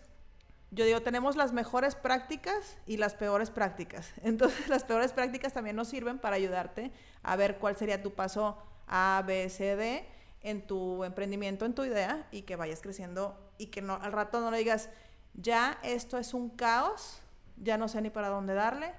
yo 0.71 0.85
digo, 0.85 1.01
tenemos 1.01 1.35
las 1.35 1.51
mejores 1.51 1.95
prácticas 1.95 2.77
y 2.87 2.95
las 2.95 3.13
peores 3.13 3.49
prácticas. 3.49 4.13
Entonces, 4.23 4.69
las 4.69 4.85
peores 4.85 5.11
prácticas 5.11 5.51
también 5.51 5.75
nos 5.75 5.89
sirven 5.89 6.17
para 6.17 6.37
ayudarte 6.37 6.93
a 7.23 7.35
ver 7.35 7.57
cuál 7.57 7.75
sería 7.75 8.01
tu 8.01 8.13
paso 8.13 8.57
A, 8.87 9.21
B, 9.27 9.49
C, 9.49 9.75
D 9.75 10.05
en 10.43 10.65
tu 10.65 11.03
emprendimiento, 11.03 11.65
en 11.65 11.73
tu 11.75 11.83
idea 11.83 12.25
y 12.31 12.43
que 12.43 12.55
vayas 12.55 12.81
creciendo 12.81 13.37
y 13.57 13.67
que 13.67 13.81
no, 13.81 13.95
al 14.01 14.13
rato 14.13 14.39
no 14.39 14.49
le 14.49 14.59
digas, 14.59 14.89
ya 15.33 15.77
esto 15.83 16.17
es 16.17 16.33
un 16.33 16.49
caos, 16.51 17.19
ya 17.57 17.77
no 17.77 17.89
sé 17.89 18.01
ni 18.01 18.09
para 18.09 18.29
dónde 18.29 18.53
darle 18.53 18.93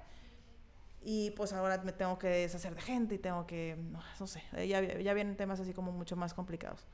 y 1.05 1.31
pues 1.33 1.53
ahora 1.53 1.81
me 1.85 1.93
tengo 1.93 2.19
que 2.19 2.29
deshacer 2.29 2.75
de 2.75 2.81
gente 2.81 3.15
y 3.15 3.19
tengo 3.19 3.47
que, 3.47 3.77
no, 3.79 4.01
no 4.19 4.27
sé, 4.27 4.43
ya, 4.67 4.81
ya 4.83 5.13
vienen 5.15 5.37
temas 5.37 5.61
así 5.61 5.73
como 5.73 5.93
mucho 5.93 6.17
más 6.17 6.33
complicados. 6.35 6.87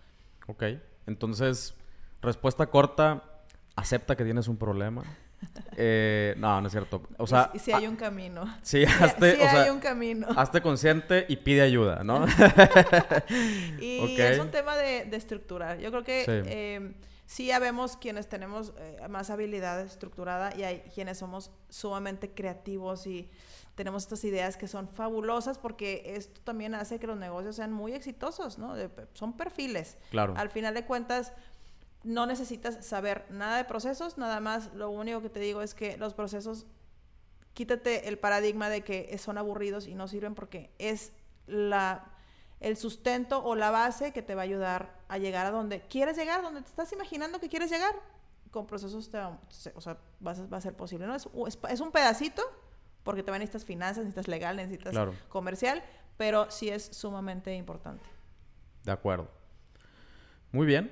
Ok. 0.49 0.65
Entonces, 1.07 1.75
respuesta 2.21 2.67
corta, 2.67 3.23
acepta 3.77 4.17
que 4.17 4.25
tienes 4.25 4.49
un 4.49 4.57
problema. 4.57 5.03
Eh, 5.79 6.35
no, 6.37 6.61
no 6.61 6.67
es 6.67 6.73
cierto. 6.73 7.03
O 7.17 7.27
sea, 7.27 7.51
si 7.59 7.73
hay 7.73 7.87
un 7.87 7.97
camino. 7.97 8.45
sí, 8.61 8.85
Sí, 8.87 8.93
hazte, 9.03 9.33
o 9.33 9.37
sea, 9.37 9.63
hay 9.63 9.71
un 9.71 9.81
camino. 9.81 10.27
hazte 10.37 10.61
consciente 10.61 11.25
y 11.31 11.37
pide 11.37 11.63
ayuda, 11.63 12.05
¿no? 12.05 12.27
Y 13.81 14.21
es 14.21 14.39
un 14.39 14.51
tema 14.51 14.77
de, 14.77 15.05
de 15.07 15.17
estructurar. 15.17 15.79
Yo 15.79 15.91
creo 15.91 16.05
que 16.05 16.25
Sí. 16.25 16.31
eh, 16.51 16.93
sí 17.27 17.47
ya 17.47 17.59
vemos 17.59 17.97
quienes 17.97 18.29
tenemos 18.29 18.73
eh, 18.79 18.99
más 19.09 19.31
habilidad 19.31 19.81
estructurada 19.81 20.55
y 20.57 20.65
hay 20.65 20.81
quienes 20.95 21.19
somos 21.19 21.51
sumamente 21.69 22.31
creativos 22.31 23.07
y 23.07 23.31
tenemos 23.81 24.03
estas 24.03 24.23
ideas 24.25 24.59
que 24.59 24.69
son 24.69 24.87
fabulosas 24.89 25.57
porque 25.57 26.03
esto 26.17 26.39
también 26.45 26.75
hace 26.75 26.99
que 26.99 27.07
los 27.07 27.17
negocios 27.17 27.57
sean 27.57 27.73
muy 27.73 27.93
exitosos, 27.95 28.59
¿no? 28.59 28.75
De- 28.75 28.91
son 29.15 29.33
perfiles. 29.39 29.97
Claro. 30.11 30.35
Al 30.37 30.51
final 30.51 30.75
de 30.75 30.85
cuentas, 30.85 31.33
no 32.05 32.27
necesitas 32.27 32.85
saber 32.85 33.25
nada 33.31 33.57
de 33.57 33.65
procesos, 33.65 34.19
nada 34.19 34.39
más 34.41 34.75
lo 34.75 34.91
único 34.91 35.23
que 35.23 35.31
te 35.31 35.41
digo 35.41 35.63
es 35.63 35.73
que 35.75 35.97
los 35.97 36.13
procesos, 36.13 36.67
quítate 37.55 38.09
el 38.09 38.19
paradigma 38.19 38.69
de 38.69 38.83
que 38.83 39.17
son 39.17 39.39
aburridos 39.39 39.87
y 39.87 39.95
no 39.95 40.09
sirven 40.09 40.35
porque 40.35 40.71
es 40.79 41.13
la, 41.47 42.05
el 42.61 42.77
sustento 42.77 43.43
o 43.43 43.55
la 43.55 43.71
base 43.71 44.13
que 44.13 44.21
te 44.23 44.35
va 44.35 44.43
a 44.43 44.45
ayudar 44.45 44.95
a 45.09 45.17
llegar 45.17 45.47
a 45.47 45.51
donde 45.51 45.81
quieres 45.89 46.17
llegar, 46.19 46.43
donde 46.43 46.61
te 46.61 46.69
estás 46.69 46.93
imaginando 46.93 47.41
que 47.41 47.49
quieres 47.49 47.71
llegar. 47.71 47.95
Con 48.51 48.67
procesos 48.67 49.11
te 49.11 49.17
va, 49.19 49.39
o 49.75 49.81
sea, 49.81 49.97
vas 50.21 50.39
a- 50.41 50.47
va 50.47 50.57
a 50.59 50.61
ser 50.61 50.75
posible. 50.75 51.07
¿no? 51.07 51.15
Es, 51.17 51.29
es 51.71 51.81
un 51.81 51.91
pedacito 51.93 52.43
porque 53.03 53.23
te 53.23 53.31
necesitas 53.33 53.65
finanzas, 53.65 54.05
necesitas 54.05 54.29
legal, 54.29 54.57
necesitas 54.57 54.93
Claro. 54.93 55.15
comercial, 55.29 55.83
pero 56.17 56.51
sí 56.51 56.69
es 56.69 56.85
sumamente 56.85 57.55
importante. 57.55 58.05
De 58.85 58.93
acuerdo. 58.93 59.29
Muy 60.53 60.67
bien. 60.67 60.91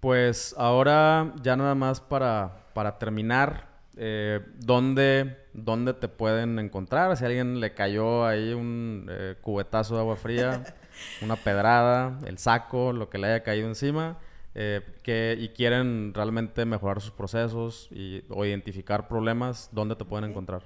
Pues 0.00 0.54
ahora 0.58 1.32
ya 1.42 1.56
nada 1.56 1.74
más 1.74 2.00
para, 2.00 2.66
para 2.74 2.98
terminar, 2.98 3.68
eh, 3.96 4.40
¿dónde, 4.56 5.38
¿dónde 5.52 5.94
te 5.94 6.08
pueden 6.08 6.58
encontrar? 6.58 7.16
Si 7.16 7.24
a 7.24 7.28
alguien 7.28 7.60
le 7.60 7.72
cayó 7.74 8.26
ahí 8.26 8.52
un 8.52 9.06
eh, 9.08 9.36
cubetazo 9.40 9.94
de 9.94 10.00
agua 10.00 10.16
fría, 10.16 10.64
una 11.22 11.36
pedrada, 11.36 12.18
el 12.26 12.38
saco, 12.38 12.92
lo 12.92 13.08
que 13.10 13.18
le 13.18 13.28
haya 13.28 13.42
caído 13.44 13.68
encima, 13.68 14.18
eh, 14.54 14.82
que, 15.02 15.36
y 15.38 15.48
quieren 15.50 16.12
realmente 16.14 16.64
mejorar 16.64 17.00
sus 17.00 17.12
procesos 17.12 17.88
y, 17.92 18.24
o 18.28 18.44
identificar 18.44 19.08
problemas, 19.08 19.70
¿dónde 19.72 19.94
te 19.96 20.04
pueden 20.04 20.30
encontrar? 20.30 20.62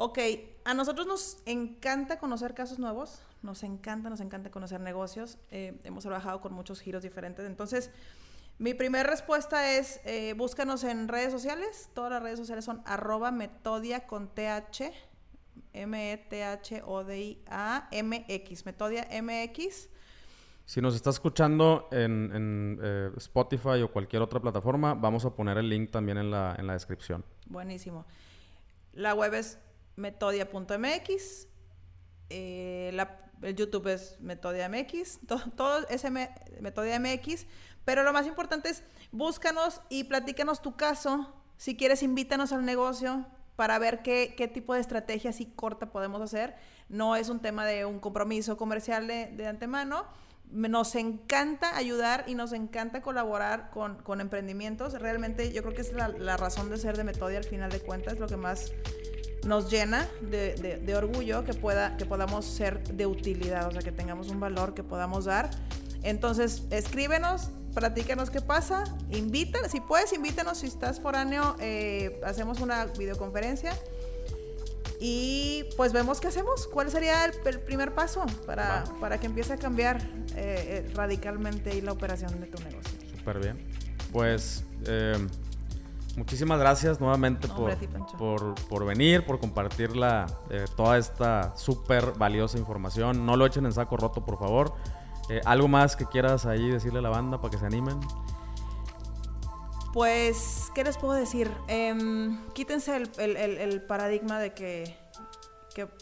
Ok, 0.00 0.20
a 0.64 0.74
nosotros 0.74 1.08
nos 1.08 1.38
encanta 1.44 2.20
conocer 2.20 2.54
casos 2.54 2.78
nuevos, 2.78 3.20
nos 3.42 3.64
encanta, 3.64 4.08
nos 4.08 4.20
encanta 4.20 4.48
conocer 4.48 4.80
negocios. 4.80 5.38
eh, 5.50 5.76
hemos 5.82 6.04
trabajado 6.04 6.40
con 6.40 6.52
muchos 6.52 6.80
giros 6.80 7.02
diferentes. 7.02 7.44
Entonces, 7.44 7.90
mi 8.58 8.74
primera 8.74 9.10
respuesta 9.10 9.72
es, 9.76 10.00
eh, 10.04 10.34
búscanos 10.36 10.84
en 10.84 11.08
redes 11.08 11.32
sociales. 11.32 11.90
Todas 11.94 12.12
las 12.12 12.22
redes 12.22 12.38
sociales 12.38 12.64
son 12.64 12.80
arroba 12.84 13.32
metodia 13.32 14.06
con 14.06 14.28
TH, 14.28 14.92
M-E-T-H-O-D-I-A, 15.72 17.08
M-X, 17.90 18.66
metodia 18.66 19.08
MX. 19.20 19.88
Si 20.64 20.80
nos 20.80 20.94
está 20.94 21.10
escuchando 21.10 21.88
en, 21.90 22.30
en, 22.32 22.78
eh, 22.80 23.10
Spotify 23.16 23.82
o 23.82 23.90
cualquier 23.90 24.22
otra 24.22 24.38
plataforma, 24.38 24.94
vamos 24.94 25.24
a 25.24 25.34
poner 25.34 25.58
el 25.58 25.68
link 25.68 25.90
también 25.90 26.18
en 26.18 26.30
la, 26.30 26.54
en 26.56 26.68
la 26.68 26.74
descripción. 26.74 27.24
Buenísimo. 27.46 28.06
La 28.92 29.14
web 29.14 29.34
es 29.34 29.58
metodia.mx. 29.98 31.46
eh, 32.30 32.96
el 33.42 33.54
YouTube 33.54 33.86
es 33.88 34.18
Metodia 34.20 34.68
MX. 34.68 35.20
to- 35.26 35.50
todo 35.56 35.86
es 35.88 36.04
Metodia 36.60 36.98
MX. 36.98 37.46
Pero 37.84 38.02
lo 38.02 38.12
más 38.12 38.26
importante 38.26 38.68
es 38.68 38.82
búscanos 39.12 39.80
y 39.88 40.04
platícanos 40.04 40.60
tu 40.60 40.76
caso. 40.76 41.32
Si 41.56 41.76
quieres, 41.76 42.02
invítanos 42.02 42.52
al 42.52 42.64
negocio 42.64 43.26
para 43.56 43.78
ver 43.78 44.02
qué, 44.02 44.34
qué 44.36 44.46
tipo 44.48 44.74
de 44.74 44.80
estrategia 44.80 45.30
así 45.30 45.46
corta 45.46 45.90
podemos 45.90 46.20
hacer. 46.20 46.54
No 46.88 47.16
es 47.16 47.28
un 47.28 47.40
tema 47.40 47.64
de 47.66 47.84
un 47.86 47.98
compromiso 48.00 48.56
comercial 48.56 49.06
de, 49.06 49.26
de 49.26 49.46
antemano. 49.46 50.04
Nos 50.50 50.94
encanta 50.94 51.76
ayudar 51.76 52.24
y 52.26 52.34
nos 52.34 52.52
encanta 52.52 53.02
colaborar 53.02 53.70
con, 53.70 54.02
con 54.02 54.20
emprendimientos. 54.20 54.94
Realmente 54.94 55.52
yo 55.52 55.62
creo 55.62 55.74
que 55.74 55.82
es 55.82 55.92
la, 55.92 56.08
la 56.08 56.36
razón 56.36 56.70
de 56.70 56.76
ser 56.78 56.96
de 56.96 57.04
Metodia 57.04 57.38
al 57.38 57.44
final 57.44 57.70
de 57.70 57.80
cuentas, 57.80 58.18
lo 58.18 58.26
que 58.26 58.36
más 58.36 58.72
nos 59.44 59.70
llena 59.70 60.06
de, 60.20 60.54
de- 60.54 60.76
de 60.78 60.96
orgullo 60.96 61.44
que, 61.44 61.54
pueda, 61.54 61.96
que 61.96 62.04
podamos 62.06 62.44
ser 62.44 62.82
de 62.84 63.06
utilidad, 63.06 63.66
o 63.68 63.70
sea, 63.72 63.82
que 63.82 63.92
tengamos 63.92 64.28
un 64.28 64.40
valor 64.40 64.74
que 64.74 64.82
podamos 64.82 65.24
dar. 65.26 65.50
Entonces, 66.02 66.62
escríbenos, 66.70 67.50
platícanos 67.74 68.30
qué 68.30 68.40
pasa, 68.40 68.84
invítanos, 69.10 69.70
si 69.70 69.80
puedes, 69.80 70.12
invítanos, 70.12 70.58
si 70.58 70.66
estás 70.66 71.00
foráneo, 71.00 71.56
eh, 71.60 72.20
hacemos 72.24 72.60
una 72.60 72.86
videoconferencia 72.86 73.72
Y 75.00 75.64
pues 75.76 75.92
vemos 75.92 76.18
qué 76.20 76.26
hacemos. 76.26 76.66
¿Cuál 76.66 76.90
sería 76.90 77.24
el, 77.24 77.60
primer 77.60 77.94
paso 77.94 78.26
para, 78.46 78.82
para, 79.00 79.18
que 79.20 79.26
empiece 79.26 79.52
a 79.52 79.56
cambiar 79.56 80.02
eh, 80.34 80.84
eh, 80.86 80.90
radicalmente 80.94 81.80
la 81.82 81.92
operación 81.92 82.40
de 82.40 82.46
tu 82.48 82.60
negocio? 82.64 82.98
Súper 83.16 83.38
bien. 83.38 83.56
Pues 84.12 84.64
eh, 84.86 85.16
muchísimas 86.18 86.58
gracias 86.58 87.00
nuevamente 87.00 87.48
por, 87.48 87.74
por, 88.18 88.54
por, 88.68 88.84
venir, 88.84 89.24
por 89.24 89.38
compartir 89.38 89.96
la, 89.96 90.26
toda 90.76 90.98
esta 90.98 91.56
súper 91.56 92.12
valiosa 92.12 92.58
información. 92.58 93.24
No 93.24 93.36
lo 93.36 93.46
echen 93.46 93.64
en 93.64 93.72
saco 93.72 93.96
roto, 93.96 94.24
por 94.24 94.38
favor. 94.38 94.74
¿Algo 95.44 95.68
más 95.68 95.96
que 95.96 96.06
quieras 96.06 96.46
ahí 96.46 96.70
decirle 96.70 96.98
a 96.98 97.02
la 97.02 97.10
banda 97.10 97.40
para 97.40 97.50
que 97.50 97.58
se 97.58 97.66
animen? 97.66 98.00
Pues, 99.92 100.70
¿qué 100.74 100.84
les 100.84 100.98
puedo 100.98 101.14
decir? 101.14 101.50
Em, 101.66 102.44
quítense 102.52 102.96
el, 102.96 103.82
paradigma 103.82 104.38
de 104.38 104.52
que 104.52 104.96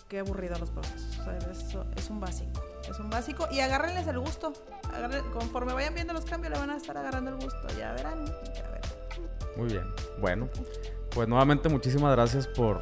qué 0.09 0.19
aburrido 0.19 0.59
los 0.59 0.71
procesos. 0.71 1.19
es 1.97 2.11
un 2.11 2.21
básico. 2.21 2.61
Es 2.89 2.99
un 3.01 3.11
básico. 3.11 3.49
Y 3.51 3.61
agárrenles 3.61 4.07
el 4.07 4.19
gusto. 4.19 4.53
conforme 5.33 5.73
vayan 5.73 5.95
viendo 5.95 6.13
los 6.13 6.25
cambios, 6.25 6.53
le 6.53 6.59
van 6.59 6.71
a 6.71 6.77
estar 6.77 6.97
agarrando 6.97 7.31
el 7.31 7.37
gusto. 7.37 7.67
Ya 7.79 7.93
verán, 7.93 8.25
ya 8.27 8.63
verán. 8.63 8.76
Muy 9.57 9.69
bien. 9.69 9.85
Bueno, 10.21 10.49
pues 11.11 11.29
nuevamente 11.29 11.69
muchísimas 11.69 12.15
gracias 12.15 12.47
por, 12.47 12.81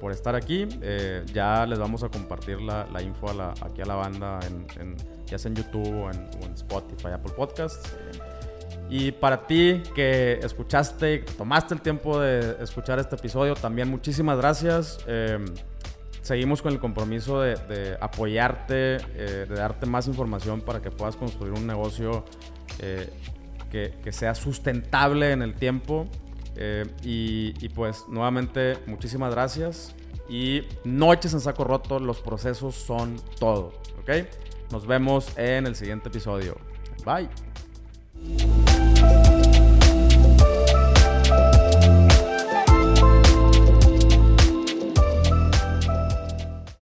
por, 0.00 0.12
estar 0.12 0.34
aquí. 0.34 0.66
Eh, 0.80 1.24
ya 1.32 1.66
les 1.66 1.78
vamos 1.78 2.02
a 2.02 2.08
compartir 2.08 2.60
la, 2.60 2.86
info 3.02 3.28
aquí 3.60 3.82
a 3.82 3.86
la 3.86 3.94
banda, 3.94 4.40
en, 4.46 4.96
ya 5.26 5.38
sea 5.38 5.50
en 5.50 5.56
YouTube 5.56 5.88
o 5.88 6.10
en, 6.10 6.30
o 6.40 6.46
en 6.46 6.54
Spotify, 6.54 7.08
Apple 7.12 7.32
Podcasts. 7.36 7.94
Y 8.90 9.12
para 9.12 9.46
ti 9.46 9.82
que 9.94 10.40
escuchaste, 10.42 11.20
tomaste 11.38 11.74
el 11.74 11.80
tiempo 11.80 12.18
de 12.18 12.56
escuchar 12.60 12.98
este 12.98 13.14
episodio, 13.14 13.54
también 13.54 13.88
muchísimas 13.88 14.36
gracias. 14.36 14.98
Em, 15.06 15.44
seguimos 16.22 16.60
con 16.60 16.72
el 16.72 16.80
compromiso 16.80 17.40
de, 17.40 17.96
apoyarte, 18.00 18.96
eh, 18.96 19.46
de 19.48 19.54
darte 19.54 19.86
más 19.86 20.08
información 20.08 20.60
para 20.60 20.82
que 20.82 20.90
puedas 20.90 21.14
construir 21.14 21.52
un 21.52 21.68
negocio 21.68 22.24
eh, 22.80 23.08
que, 23.70 24.12
sea 24.12 24.34
sustentable 24.34 25.32
en 25.32 25.42
el 25.42 25.54
tiempo. 25.54 26.08
Eh, 26.56 26.84
y, 27.02 27.68
pues 27.70 28.04
nuevamente 28.08 28.76
muchísimas 28.86 29.32
gracias. 29.32 29.94
Y 30.28 30.62
no 30.84 31.12
eches 31.12 31.32
en 31.32 31.40
saco 31.40 31.64
roto, 31.64 31.98
los 31.98 32.20
procesos 32.20 32.74
son 32.74 33.16
todo. 33.38 33.72
¿Ok? 34.00 34.26
Nos 34.70 34.86
vemos 34.86 35.36
en 35.36 35.66
el 35.66 35.74
siguiente 35.74 36.08
episodio. 36.08 36.56
Bye. 37.04 37.28